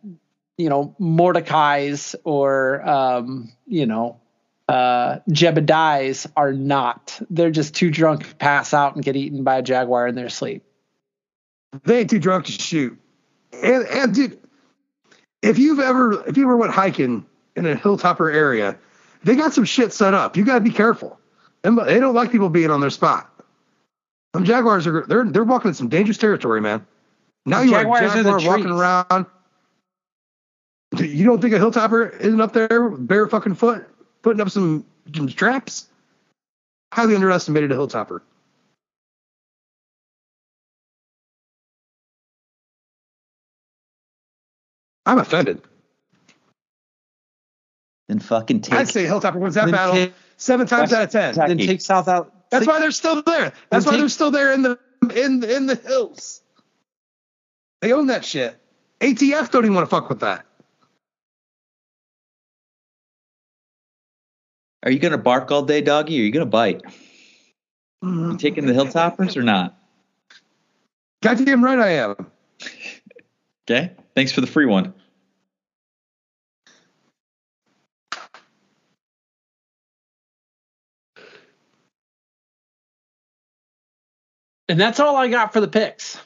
[0.57, 4.19] you know, Mordecai's or um, you know,
[4.67, 7.19] uh, Jebediah's are not.
[7.29, 10.29] They're just too drunk to pass out and get eaten by a jaguar in their
[10.29, 10.63] sleep.
[11.85, 12.99] they ain't too drunk to shoot.
[13.53, 14.39] And and dude,
[15.41, 17.25] if you've ever if you ever went hiking
[17.55, 18.77] in a hilltopper area,
[19.23, 20.35] they got some shit set up.
[20.37, 21.19] You gotta be careful.
[21.63, 23.27] Them- They don't like people being on their spot.
[24.33, 26.85] Some jaguars are they're they're walking in some dangerous territory, man.
[27.45, 28.75] Now you Jaguars the jaguar walking trees.
[28.79, 29.25] around.
[30.97, 33.87] You don't think a hilltopper isn't up there, bare fucking foot,
[34.21, 35.87] putting up some, some straps?
[36.93, 38.21] Highly underestimated a hilltopper.
[45.05, 45.61] I'm offended.
[48.11, 48.73] Then fucking take.
[48.77, 51.33] I'd say Hilltopper wins that battle take- seven times out of ten.
[51.33, 51.53] Kentucky.
[51.55, 52.49] Then take South out.
[52.49, 53.53] That's why they're still there.
[53.69, 54.77] That's why take- they're still there in the
[55.15, 56.41] in in the hills.
[57.79, 58.59] They own that shit.
[58.99, 60.45] ATF don't even want to fuck with that.
[64.83, 66.19] Are you gonna bark all day, doggy?
[66.19, 66.81] Or are you gonna bite?
[68.03, 69.79] You taking the hilltoppers or not?
[71.23, 72.15] Goddamn right I am.
[73.69, 73.93] Okay.
[74.15, 74.93] Thanks for the free one.
[84.71, 86.17] And that's all I got for the picks.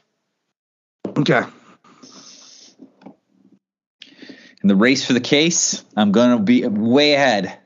[1.18, 1.42] Okay.
[4.62, 7.58] In the race for the case, I'm gonna be way ahead.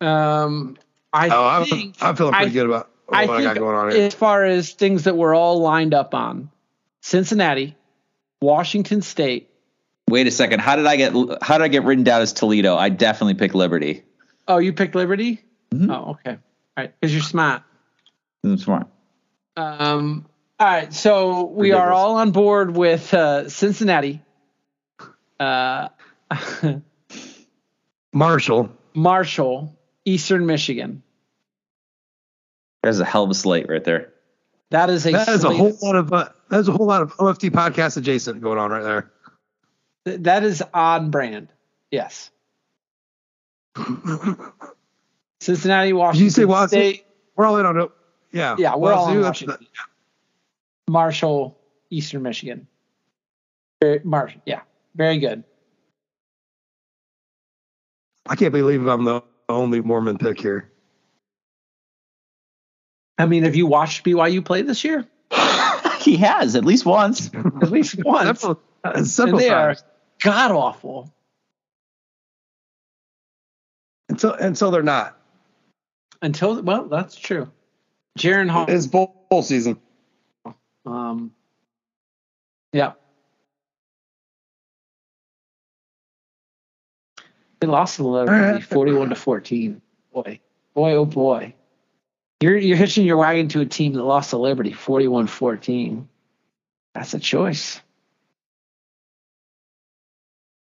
[0.00, 0.76] Um,
[1.12, 3.56] I Oh, I'm, think I'm feeling pretty I- good about what I I, think got
[3.58, 4.02] going on here.
[4.06, 6.50] as far as things that we're all lined up on,
[7.00, 7.76] Cincinnati,
[8.42, 9.50] Washington State.
[10.10, 10.58] Wait a second.
[10.58, 12.76] How did I get how did I get written down as Toledo?
[12.76, 14.02] I definitely picked Liberty.
[14.48, 15.44] Oh, you picked Liberty.
[15.72, 15.92] Mhm.
[15.94, 16.30] Oh, okay.
[16.32, 16.38] All
[16.76, 17.62] right, because you're smart.
[18.44, 18.86] I'm smart.
[19.56, 20.26] Um,
[20.58, 24.22] all right, so we are all on board with uh, Cincinnati,
[25.40, 25.88] uh,
[28.12, 28.70] Marshall.
[28.94, 31.02] Marshall, Eastern Michigan.
[32.82, 34.12] There's a hell of a slate right there.
[34.70, 37.14] That is a That is a whole lot of uh, that's a whole lot of
[37.16, 39.10] OFD podcast adjacent going on right there.
[40.04, 41.48] th- that is on brand.
[41.90, 42.30] Yes.
[45.40, 46.68] Cincinnati, Washington Did you say Wazoo?
[46.68, 47.06] State,
[47.36, 47.90] We're all in on it.
[48.34, 48.56] Yeah.
[48.58, 49.66] Yeah, we're all on Wazoo, that's Washington.
[50.90, 51.58] Marshall,
[51.88, 52.66] Eastern Michigan.
[53.80, 54.62] Very, Marshall, yeah,
[54.96, 55.44] very good.
[58.28, 60.70] I can't believe I'm the only Mormon pick here.
[63.18, 65.06] I mean, have you watched BYU play this year?
[66.00, 67.30] he has at least once.
[67.32, 68.40] At least once.
[68.40, 69.76] Several, uh, and several they are
[70.20, 71.14] god awful.
[74.08, 75.16] Until until they're not.
[76.20, 77.50] Until well, that's true.
[78.18, 78.66] Jaren Hall.
[78.68, 79.78] It's bowl, bowl season.
[80.86, 81.32] Um,
[82.72, 82.92] yeah.
[87.60, 88.64] They lost to Liberty, All right.
[88.64, 89.80] forty-one to fourteen.
[90.12, 90.40] Boy,
[90.74, 91.54] boy, oh boy.
[92.40, 96.06] You're you're hitching your wagon to a team that lost to Liberty, 41-14.
[96.94, 97.80] That's a choice.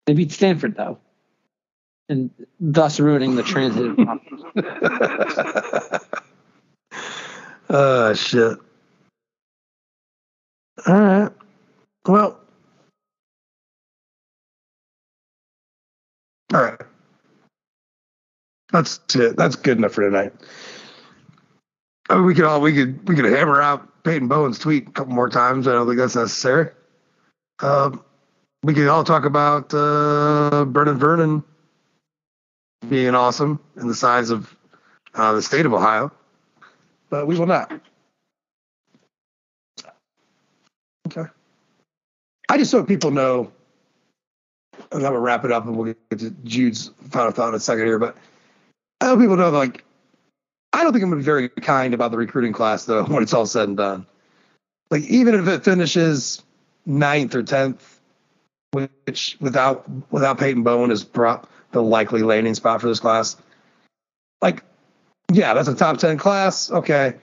[0.06, 0.98] They beat Stanford though,
[2.08, 3.96] and thus ruining the transitive.
[7.72, 8.58] Oh shit.
[10.88, 11.32] All right.
[12.04, 12.40] Well.
[16.52, 16.80] All right.
[18.72, 19.36] That's it.
[19.36, 20.32] That's good enough for tonight.
[22.08, 24.90] I mean, we could all we could we could hammer out Peyton Bowen's tweet a
[24.90, 25.68] couple more times.
[25.68, 26.70] I don't think that's necessary.
[27.60, 28.02] Um,
[28.64, 31.44] we could all talk about uh, Vernon Vernon
[32.88, 34.56] being awesome in the size of
[35.14, 36.10] uh, the state of Ohio
[37.10, 37.72] but we will not.
[41.06, 41.28] Okay.
[42.48, 43.52] I just so people know,
[44.92, 47.60] and I'm gonna wrap it up, and we'll get to Jude's final thought in a
[47.60, 47.98] second here.
[47.98, 48.16] But
[49.00, 49.84] I hope people know, like,
[50.72, 53.34] I don't think I'm gonna be very kind about the recruiting class though when it's
[53.34, 54.06] all said and done.
[54.90, 56.42] Like, even if it finishes
[56.86, 58.00] ninth or tenth,
[58.72, 61.42] which without without Peyton Bowen is pro-
[61.72, 63.36] the likely landing spot for this class,
[64.42, 64.62] like
[65.32, 66.70] yeah, that's a top 10 class.
[66.70, 67.14] Okay.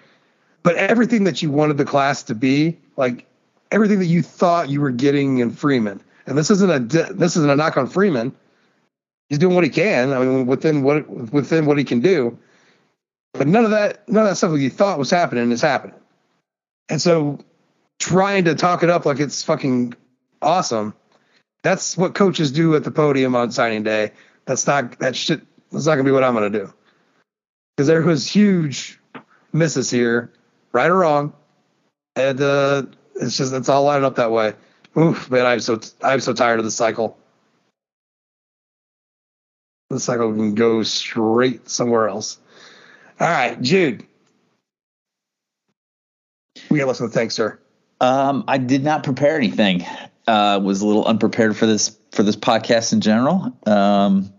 [0.63, 3.25] But everything that you wanted the class to be, like
[3.71, 6.79] everything that you thought you were getting in Freeman, and this isn't a
[7.13, 8.35] this isn't a knock on Freeman.
[9.29, 10.11] He's doing what he can.
[10.11, 12.37] I mean, within what within what he can do.
[13.33, 15.95] But none of that none of that stuff that you thought was happening is happening.
[16.89, 17.39] And so
[17.99, 19.93] trying to talk it up like it's fucking
[20.41, 20.93] awesome,
[21.63, 24.11] that's what coaches do at the podium on signing day.
[24.45, 25.41] That's not that shit.
[25.71, 26.73] That's not gonna be what I'm gonna do
[27.77, 28.99] because there was huge
[29.53, 30.33] misses here,
[30.71, 31.31] right or wrong,
[32.15, 32.83] and uh,
[33.15, 34.53] it's just it's all lined up that way.
[34.97, 37.17] Oof, man, I'm so I'm so tired of the cycle.
[39.91, 42.39] The cycle can go straight somewhere else.
[43.19, 44.05] All right, Jude.
[46.71, 47.09] We got listen.
[47.09, 47.59] Thanks, sir.
[48.01, 49.85] Um, I did not prepare anything.
[50.27, 53.55] Uh, was a little unprepared for this for this podcast in general.
[53.67, 54.33] Um,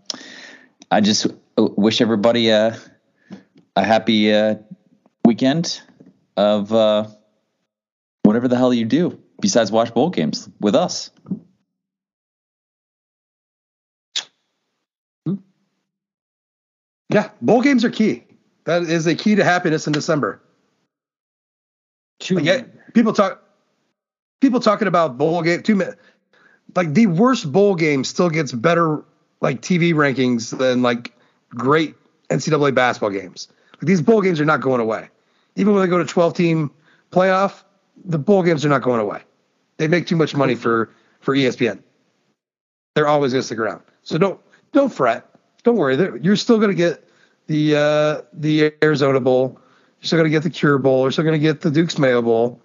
[0.91, 2.77] I just wish everybody a
[3.75, 4.55] a happy uh,
[5.25, 5.81] weekend
[6.37, 7.07] of uh,
[8.23, 11.11] whatever the hell you do besides watch bowl games with us.
[15.25, 15.35] Hmm?
[17.09, 18.23] Yeah, bowl games are key.
[18.65, 20.41] That is a key to happiness in December.
[22.19, 22.63] Two like, eh,
[22.93, 23.43] people talk.
[24.41, 25.97] People talking about bowl game two minutes.
[26.75, 29.03] Like the worst bowl game still gets better
[29.41, 31.13] like TV rankings than like
[31.49, 31.95] great
[32.29, 33.47] NCAA basketball games.
[33.81, 35.09] These bowl games are not going away.
[35.55, 36.71] Even when they go to 12 team
[37.11, 37.63] playoff,
[38.05, 39.21] the bowl games are not going away.
[39.77, 40.89] They make too much money for
[41.21, 41.81] for ESPN.
[42.95, 43.81] They're always going to stick around.
[44.03, 44.39] So don't
[44.73, 45.25] don't fret.
[45.63, 45.95] Don't worry.
[46.21, 47.09] You're still going to get
[47.47, 49.59] the uh, the Arizona Bowl.
[49.99, 51.03] You're still going to get the Cure Bowl.
[51.03, 52.61] You're still going to get the Duke's Mayo Bowl.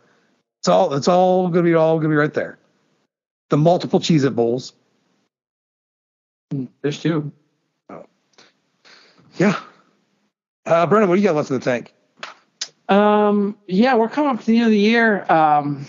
[0.60, 2.58] It's all it's all going to be all going to be right there.
[3.50, 4.72] The multiple Cheez It Bowls.
[6.82, 7.32] There's two.
[9.36, 9.58] Yeah.
[10.66, 11.92] Uh, Brendan, what do you got left in the tank?
[12.88, 15.30] Um, yeah, we're coming up to the end of the year.
[15.30, 15.86] Um,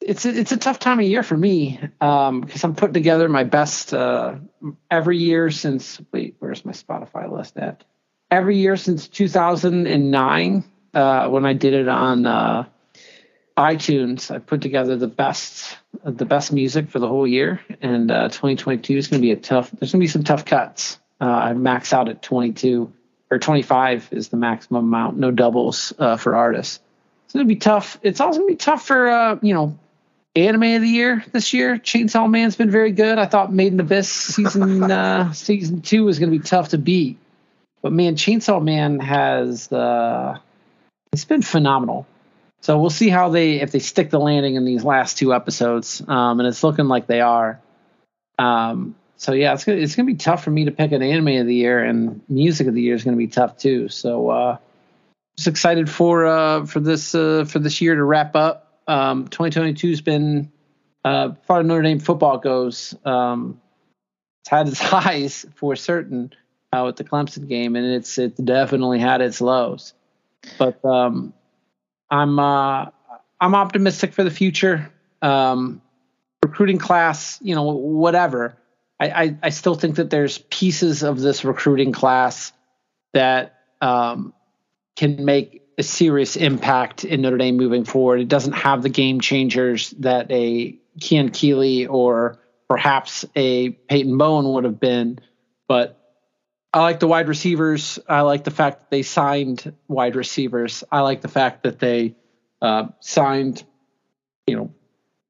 [0.00, 3.28] it's a, it's a tough time of year for me um, because I'm putting together
[3.28, 4.36] my best uh,
[4.90, 6.00] every year since.
[6.12, 7.84] Wait, where's my Spotify list at?
[8.30, 12.64] Every year since 2009, uh, when I did it on uh,
[13.58, 18.28] iTunes, I put together the best the best music for the whole year, and uh,
[18.28, 19.70] 2022 is going to be a tough.
[19.70, 20.98] There's going to be some tough cuts.
[21.20, 22.90] Uh, I max out at 22
[23.30, 26.80] or 25 is the maximum amount, no doubles uh, for artists.
[27.24, 27.98] It's going to be tough.
[28.02, 29.78] It's also going to be tough for uh, you know
[30.34, 31.76] anime of the year this year.
[31.76, 33.18] Chainsaw Man's been very good.
[33.18, 36.78] I thought Made in Abyss season uh, season two was going to be tough to
[36.78, 37.18] beat,
[37.82, 40.38] but man, Chainsaw Man has uh,
[41.12, 42.06] it's been phenomenal.
[42.62, 46.02] So we'll see how they if they stick the landing in these last two episodes,
[46.06, 47.60] um, and it's looking like they are.
[48.38, 51.40] Um, so yeah, it's gonna it's gonna be tough for me to pick an anime
[51.40, 53.90] of the year, and music of the year is gonna be tough too.
[53.90, 54.56] So uh,
[55.36, 58.80] just excited for uh, for this uh, for this year to wrap up.
[58.88, 60.50] Um, 2022's been
[61.04, 63.60] uh, far as Notre Dame football goes, um,
[64.40, 66.32] it's had its highs for certain
[66.72, 69.92] uh, with the Clemson game, and it's it definitely had its lows.
[70.58, 71.34] But um,
[72.10, 72.86] I'm uh,
[73.38, 74.90] I'm optimistic for the future.
[75.20, 75.82] Um,
[76.42, 78.56] recruiting class, you know, whatever.
[79.00, 82.52] I, I, I still think that there's pieces of this recruiting class
[83.14, 84.34] that um,
[84.94, 88.20] can make a serious impact in Notre Dame moving forward.
[88.20, 94.52] It doesn't have the game changers that a Keon Keeley or perhaps a Peyton Bowen
[94.52, 95.18] would have been,
[95.66, 95.96] but
[96.72, 97.98] I like the wide receivers.
[98.06, 100.84] I like the fact that they signed wide receivers.
[100.92, 102.14] I like the fact that they
[102.62, 103.64] uh, signed,
[104.46, 104.74] you know,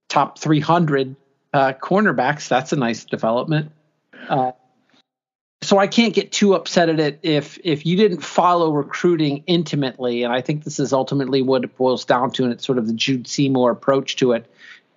[0.08, 1.16] top 300
[1.52, 2.48] uh, cornerbacks.
[2.48, 3.72] That's a nice development.
[4.28, 4.52] Uh,
[5.62, 10.22] so I can't get too upset at it if if you didn't follow recruiting intimately,
[10.22, 12.86] and I think this is ultimately what it boils down to, and it's sort of
[12.86, 14.46] the Jude Seymour approach to it.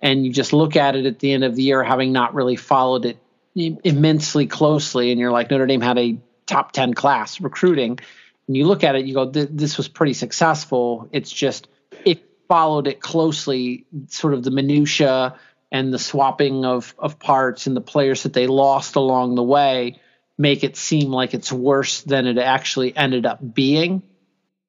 [0.00, 2.56] And you just look at it at the end of the year, having not really
[2.56, 3.18] followed it
[3.54, 7.98] immensely closely, and you're like Notre Dame had a top 10 class recruiting,
[8.46, 11.08] and you look at it, you go, this was pretty successful.
[11.12, 11.68] It's just
[12.04, 12.16] you
[12.48, 15.34] followed it closely, sort of the minutia
[15.74, 20.00] and the swapping of of parts and the players that they lost along the way
[20.38, 24.00] make it seem like it's worse than it actually ended up being.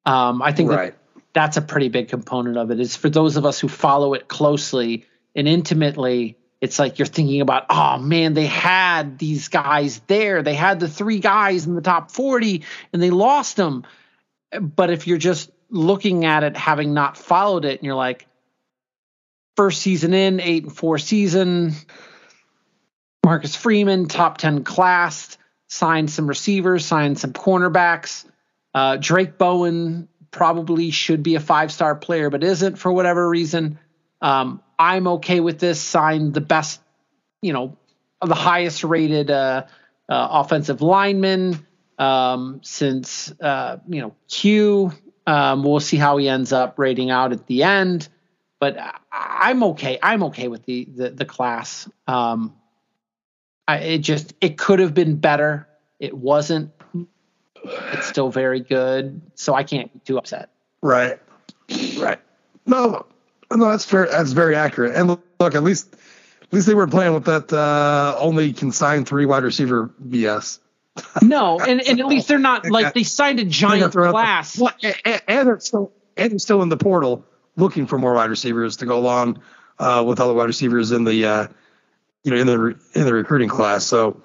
[0.05, 0.95] Um, I think Right.
[1.13, 2.79] that that's a pretty big component of it.
[2.79, 5.05] Is for those of us who follow it closely
[5.35, 10.41] and intimately, it's like you're thinking about, oh man, they had these guys there.
[10.41, 12.63] They had the three guys in the top 40
[12.93, 13.83] and they lost them.
[14.59, 18.25] But if you're just looking at it, having not followed it, and you're like,
[19.55, 21.73] first season in, eight and four season,
[23.23, 25.37] Marcus Freeman, top 10 class,
[25.67, 28.25] signed some receivers, signed some cornerbacks.
[28.73, 33.79] Uh, Drayk Bowen probably should be a five star player, but isn't for whatever reason.
[34.21, 35.81] Um, I'm okay with this.
[35.81, 36.81] Signed the best,
[37.41, 37.77] you know,
[38.23, 39.65] the highest rated uh,
[40.09, 41.65] uh, offensive lineman
[41.97, 44.91] um, since, uh, you know, Q.
[45.25, 48.07] Um, we'll see how he ends up rating out at the end.
[48.59, 48.77] But
[49.11, 49.99] I'm okay.
[50.01, 51.89] I'm okay with the the, the class.
[52.07, 52.55] Um,
[53.67, 55.67] I, it just it could have been better.
[55.99, 56.71] It wasn't.
[57.63, 60.49] It's still very good, so I can't be too upset.
[60.81, 61.19] Right.
[61.97, 62.19] Right.
[62.67, 63.05] No,
[63.51, 64.05] no, that's fair.
[64.05, 64.95] That's very accurate.
[64.95, 65.07] And
[65.39, 65.93] look, at least,
[66.43, 70.59] at least they were playing with that uh, only consigned three wide receiver BS.
[71.21, 74.11] No, and, and at least they're not like they signed a giant gonna throw out
[74.11, 74.61] the- class.
[74.83, 77.25] And, and- and they're still and they're still in the portal
[77.55, 79.41] looking for more wide receivers to go along
[79.79, 81.47] uh, with all the wide receivers in the uh,
[82.23, 83.85] you know in the re- in the recruiting class.
[83.85, 84.21] So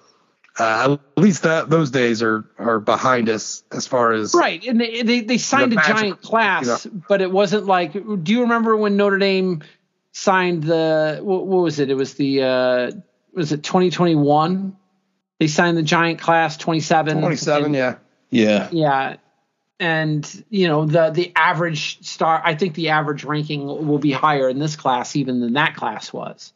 [0.58, 4.80] uh, at least that those days are are behind us as far as Right, and
[4.80, 7.92] they they, they signed The a magic, giant class, you but it wasn't like.
[7.92, 9.62] Do you remember when Notre Dame
[10.12, 11.90] signed the what, what was it?
[11.90, 12.90] It was the uh,
[13.32, 14.76] was it 2021?
[15.38, 17.18] They signed the giant class 27.
[17.18, 17.64] 27.
[17.64, 17.96] and, Yeah.
[18.30, 18.68] Yeah.
[18.72, 19.16] Yeah.
[19.80, 22.40] And you know the the average star.
[22.44, 26.12] I think the average ranking will be higher in this class even than that class
[26.12, 26.52] was.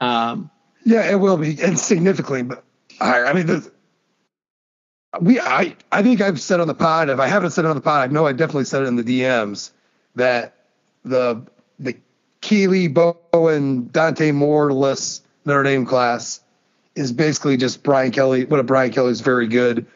[0.00, 0.50] Um,
[0.84, 2.42] Yeah, it will be, and significantly.
[2.42, 2.62] But
[3.00, 3.72] I, I mean, the,
[5.20, 7.08] we, I, I think I've said on the pod.
[7.08, 8.96] If I haven't said it on the pod, I know I definitely said it in
[8.96, 9.70] the DMs
[10.14, 10.54] that
[11.04, 11.42] the
[11.78, 11.96] the
[12.40, 16.40] Keeley, Bowen, Dante Moore-less Notre Dame class
[16.94, 18.44] is basically just Brian Kelly.
[18.44, 19.86] What a Brian Kelly is very good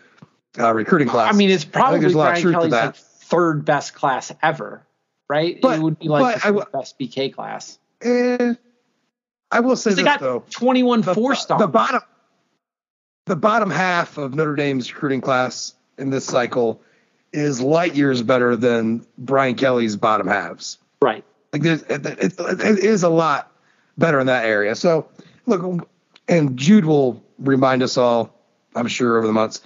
[0.59, 1.33] uh, recruiting class.
[1.33, 4.87] I mean, it's probably there's a lot of Brian Kelly's like third best class ever,
[5.29, 5.61] right?
[5.61, 7.79] But- it would be like the w- best BK class.
[8.03, 8.55] Eh,
[9.51, 10.45] I will say They this got though.
[10.51, 11.61] 21 the, four stars.
[11.61, 12.01] The bottom,
[13.27, 16.81] the bottom half of Notre Dame's recruiting class in this cycle
[17.33, 20.79] is light years better than Brian Kelly's bottom halves.
[21.03, 21.25] Right.
[21.53, 23.51] Like there's, it, it, it is a lot
[23.97, 24.75] better in that area.
[24.75, 25.09] So
[25.47, 25.89] look,
[26.29, 28.35] and Jude will remind us all,
[28.75, 29.63] I'm sure, over the months.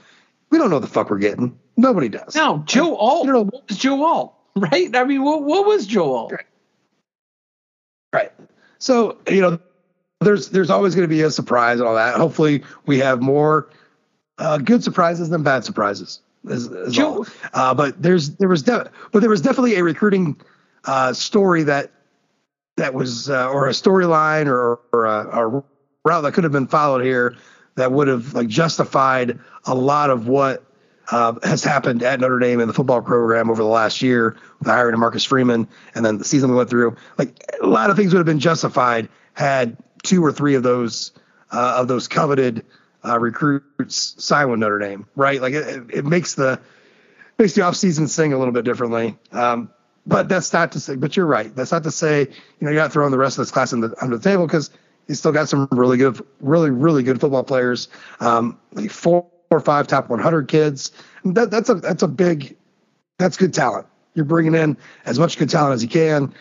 [0.52, 1.58] We don't know the fuck we're getting.
[1.78, 2.34] Nobody does.
[2.36, 3.26] No, Joe Alt.
[3.26, 4.34] What was Joe Alt?
[4.54, 4.94] Right?
[4.94, 6.34] I mean, what, what was Joe Alt?
[8.12, 8.30] Right.
[8.78, 9.58] So you know,
[10.20, 12.16] there's there's always going to be a surprise and all that.
[12.16, 13.70] Hopefully, we have more
[14.36, 16.20] uh, good surprises than bad surprises.
[16.44, 17.26] Is, is all.
[17.54, 20.38] Uh, but there's there was de- but there was definitely a recruiting
[20.84, 21.92] uh, story that
[22.76, 25.64] that was uh, or a storyline or, or a, a
[26.04, 27.36] route that could have been followed here
[27.74, 30.65] that would have like justified a lot of what
[31.11, 34.66] uh, has happened at Notre Dame in the football program over the last year with
[34.66, 36.97] the hiring of Marcus Freeman and then the season we went through.
[37.19, 41.12] Like a lot of things would have been justified had two or three of those
[41.51, 42.65] uh, of those coveted
[43.05, 45.40] uh, recruits sign with Notre Dame, right?
[45.40, 46.61] Like it, it makes the
[47.39, 49.16] makes the offseason sing a little bit differently.
[49.32, 49.70] Um,
[50.07, 50.97] but that's not to say.
[50.97, 51.55] But you're right.
[51.55, 52.28] That's not to say you
[52.61, 54.70] know you're not throwing the rest of this class the under the table because
[55.12, 57.89] you still got some really good, really really good football players.
[58.20, 60.90] Um, like four or five top 100 kids.
[61.24, 62.56] That, that's a that's a big
[63.18, 63.86] that's good talent.
[64.14, 66.34] You're bringing in as much good talent as you can,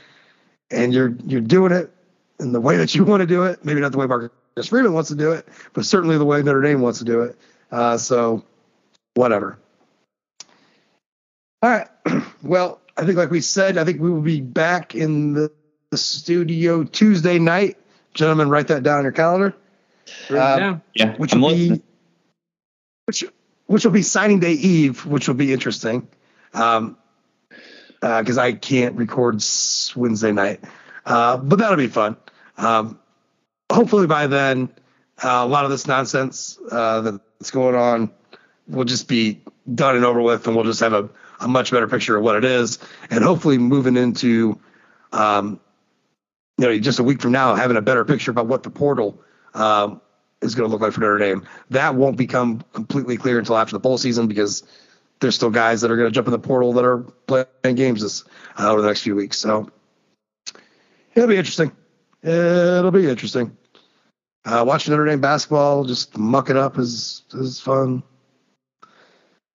[0.71, 1.93] and you're you're doing it
[2.39, 3.63] in the way that you want to do it.
[3.65, 6.61] Maybe not the way Marcus Freeman wants to do it, but certainly the way Notre
[6.61, 7.37] Dame wants to do it.
[7.71, 8.43] Uh, so
[9.15, 9.57] whatever.
[11.61, 11.87] All right.
[12.43, 15.51] Well, I think like we said, I think we will be back in the,
[15.91, 17.77] the studio Tuesday night.
[18.13, 19.55] Gentlemen, write that down on your calendar.
[20.59, 20.77] yeah.
[20.93, 21.15] Yeah.
[21.17, 21.81] Which will be
[23.05, 23.23] which
[23.67, 26.07] which will be signing day eve, which will be interesting.
[26.53, 26.97] Um
[28.01, 29.43] because I can't record
[29.95, 30.59] Wednesday night,
[31.05, 32.17] uh, but that'll be fun.
[32.57, 32.99] Um,
[33.71, 34.69] hopefully by then,
[35.23, 38.11] uh, a lot of this nonsense uh, that's going on
[38.67, 39.41] will just be
[39.73, 41.09] done and over with, and we'll just have a,
[41.39, 44.59] a much better picture of what it is, and hopefully moving into,
[45.11, 45.59] um,
[46.57, 49.21] you know, just a week from now, having a better picture about what the portal
[49.53, 50.01] um,
[50.41, 51.47] is going to look like for Notre Dame.
[51.69, 54.63] That won't become completely clear until after the bowl season because
[55.19, 58.01] there's still guys that are going to jump in the portal that are playing games
[58.01, 58.23] this
[58.59, 59.37] uh, over the next few weeks.
[59.37, 59.69] So
[61.13, 61.71] it'll be interesting.
[62.23, 63.55] It'll be interesting.
[64.43, 68.01] Uh, watching Notre Dame basketball just muck it up is is fun.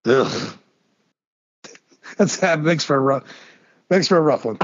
[0.05, 0.57] Ugh.
[2.17, 3.23] That's that makes for a rough
[3.89, 4.57] makes for a rough one.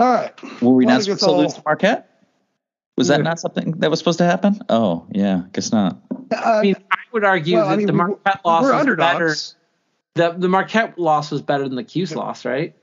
[0.00, 0.62] All right.
[0.62, 2.06] Were we Well, I not supposed to all- lose to Marquette?
[2.96, 4.60] Was that not something that was supposed to happen?
[4.68, 5.96] Oh, yeah, guess not.
[6.36, 8.90] I mean, I would argue well, I that mean, the Marquette loss we're was better.
[8.90, 9.56] underdogs.
[10.14, 12.74] The the Marquette loss was better than the Cuse loss, right?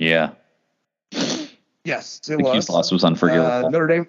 [0.00, 0.30] Yeah.
[1.84, 2.52] Yes, it The was.
[2.54, 3.66] Cuse loss was unforgivable.
[3.66, 4.06] Uh, Notre Dame,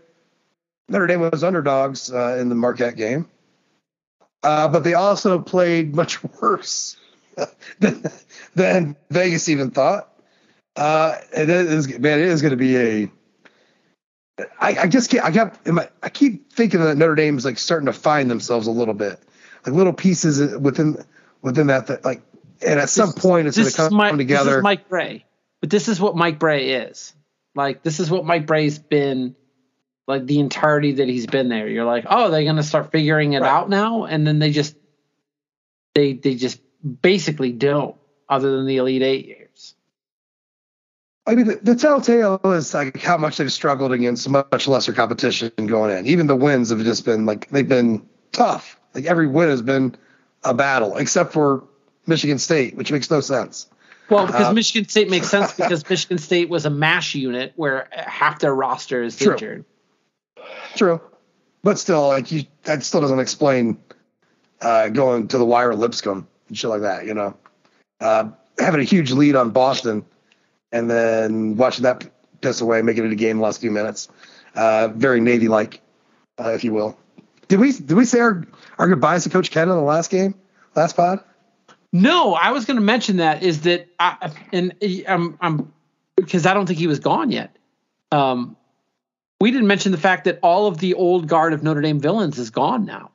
[0.90, 3.27] Notre Dame was underdogs uh, in the Marquette game,
[4.41, 6.98] uh, but they also played much worse
[7.80, 8.03] than,
[8.56, 10.11] than Vegas even thought.
[10.77, 13.11] Uh, it is, man, it is going to be a.
[14.59, 15.25] I, I just can't.
[15.25, 15.59] I got.
[15.65, 18.72] in my- I keep thinking that Notre Dame is like starting to find themselves a
[18.72, 19.19] little bit,
[19.65, 21.03] like little pieces within
[21.41, 21.88] within that.
[21.88, 22.22] that like,
[22.65, 24.51] and at some point, it's going to come Mike, together.
[24.51, 25.25] This is Mike Brey,
[25.61, 27.14] but this is what Mike Brey is.
[27.56, 29.35] Like this is what Mike Brey's been,
[30.07, 31.67] like the entirety that he's been there.
[31.67, 34.75] You're like, oh, they're gonna start figuring it out now, and then they just,
[35.95, 36.59] they they just
[37.01, 37.95] basically don't,
[38.30, 39.47] other than the Elite Eight years.
[41.27, 45.51] I mean, the, the telltale is like how much they've struggled against much lesser competition
[45.65, 46.07] going in.
[46.07, 48.80] Even the wins have just been like they've been tough.
[48.93, 49.95] Like every win has been
[50.45, 51.65] a battle, except for
[52.06, 53.67] Michigan State, which makes no sense.
[54.09, 57.89] Well, because Uh, Michigan State makes sense because Michigan State was a mash unit where
[57.91, 59.33] half their roster is True.
[59.33, 59.65] injured.
[60.75, 61.01] True,
[61.61, 63.77] but still, like you, that still doesn't explain
[64.61, 67.06] uh, going to the wire Lipscomb and shit like that.
[67.06, 67.35] You know,
[67.99, 70.06] uh, having a huge lead on Boston
[70.71, 72.09] and then watching that
[72.41, 74.09] piss away, making it a game in the last few minutes.
[74.55, 75.81] Uh, very Navy like,
[76.39, 76.97] uh, if you will.
[77.47, 78.43] Did we did we say our,
[78.77, 80.35] our goodbyes to Coach Ken in the last game,
[80.75, 81.23] last pod?
[81.93, 84.75] No, I was going to mention that is that I and
[85.07, 85.73] I'm I'm
[86.15, 87.55] because I don't think he was gone yet.
[88.11, 88.57] Um,
[89.39, 92.37] we didn't mention the fact that all of the old guard of Notre Dame villains
[92.39, 93.11] is gone now.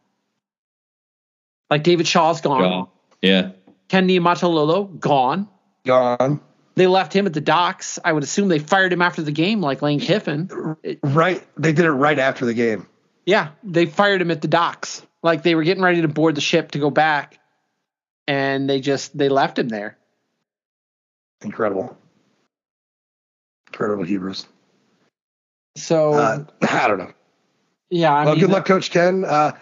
[1.68, 2.60] Like David Shaw's gone.
[2.60, 2.88] Gone.
[3.20, 3.50] Yeah.
[3.88, 5.48] Ken Niumatalolo gone.
[5.84, 6.40] Gone.
[6.74, 7.98] They left him at the docks.
[8.04, 10.48] I would assume they fired him after the game, like Lane Kiffin.
[11.02, 11.42] Right.
[11.56, 12.86] They did it right after the game.
[13.26, 15.06] Yeah, they fired him at the docks.
[15.22, 17.38] Like they were getting ready to board the ship to go back,
[18.26, 19.96] and they just they left him there.
[21.42, 21.96] Incredible.
[23.68, 24.46] Incredible Hebrews.
[25.76, 27.12] So Uh, I don't know.
[27.90, 29.24] yeah, I well, mean, good luck, Coach Ken.
[29.24, 29.52] Uh,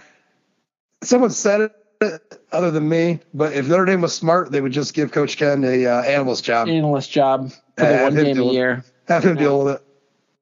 [1.02, 4.94] someone said it other than me, but if Notre Dame was smart, they would just
[4.94, 6.68] give Coach Ken a uh, analyst job.
[6.68, 8.84] analyst job for the one game a deal- year.
[9.08, 9.82] Have him deal with it.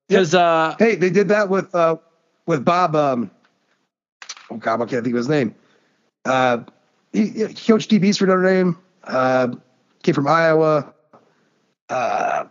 [0.08, 1.96] Because uh, Hey, they did that with uh,
[2.46, 2.96] with Bob.
[2.96, 3.30] Um,
[4.50, 5.54] oh God, I can't think of his name.
[6.24, 6.58] Uh,
[7.12, 8.78] he, he coached DBs for Notre Dame.
[9.04, 9.48] Uh,
[10.02, 10.92] came from Iowa.
[11.88, 12.44] Uh,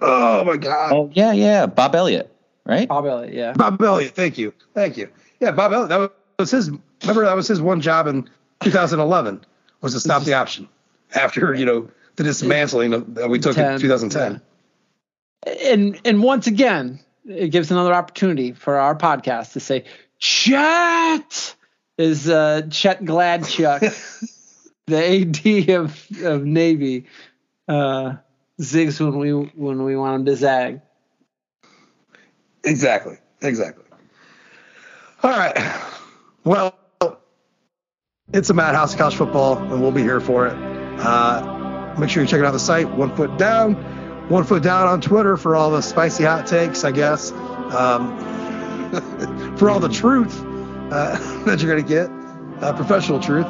[0.00, 1.66] oh my God, Oh yeah, yeah.
[1.66, 2.32] Bob Elliott,
[2.64, 2.88] right?
[2.88, 3.52] Bob Elliott, yeah.
[3.52, 4.14] Bob Elliott.
[4.14, 5.08] Thank you, thank you.
[5.40, 5.88] Yeah, Bob Elliott.
[5.90, 6.70] That was his.
[7.02, 8.28] Remember, that was his one job in
[8.60, 9.44] 2011
[9.80, 10.68] was to stop the option
[11.14, 14.40] after you know the dismantling of- that we took in 10, 2010.
[15.64, 19.84] And and once again, it gives another opportunity for our podcast to say,
[20.18, 21.54] Chet
[21.96, 23.80] is uh, Chet Gladchuck,
[24.86, 27.06] the AD of, of Navy,
[27.68, 28.16] uh,
[28.60, 30.82] zigs when we when we want him to zag.
[32.64, 33.16] Exactly.
[33.40, 33.84] Exactly.
[35.22, 35.56] All right.
[36.44, 36.74] Well,
[38.32, 40.52] it's a madhouse of college football, and we'll be here for it.
[40.52, 43.74] Uh, make sure you check it out the site, One Foot Down.
[44.28, 47.32] One Foot Down on Twitter for all the spicy hot takes, I guess.
[47.32, 48.18] Um,
[49.56, 52.10] for all the truth uh, that you're going to get,
[52.62, 53.46] uh, professional truth.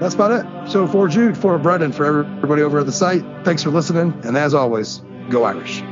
[0.00, 0.70] That's about it.
[0.70, 4.20] So for Jude, for Brendan, for everybody over at the site, thanks for listening.
[4.22, 5.82] And as always, go Irish.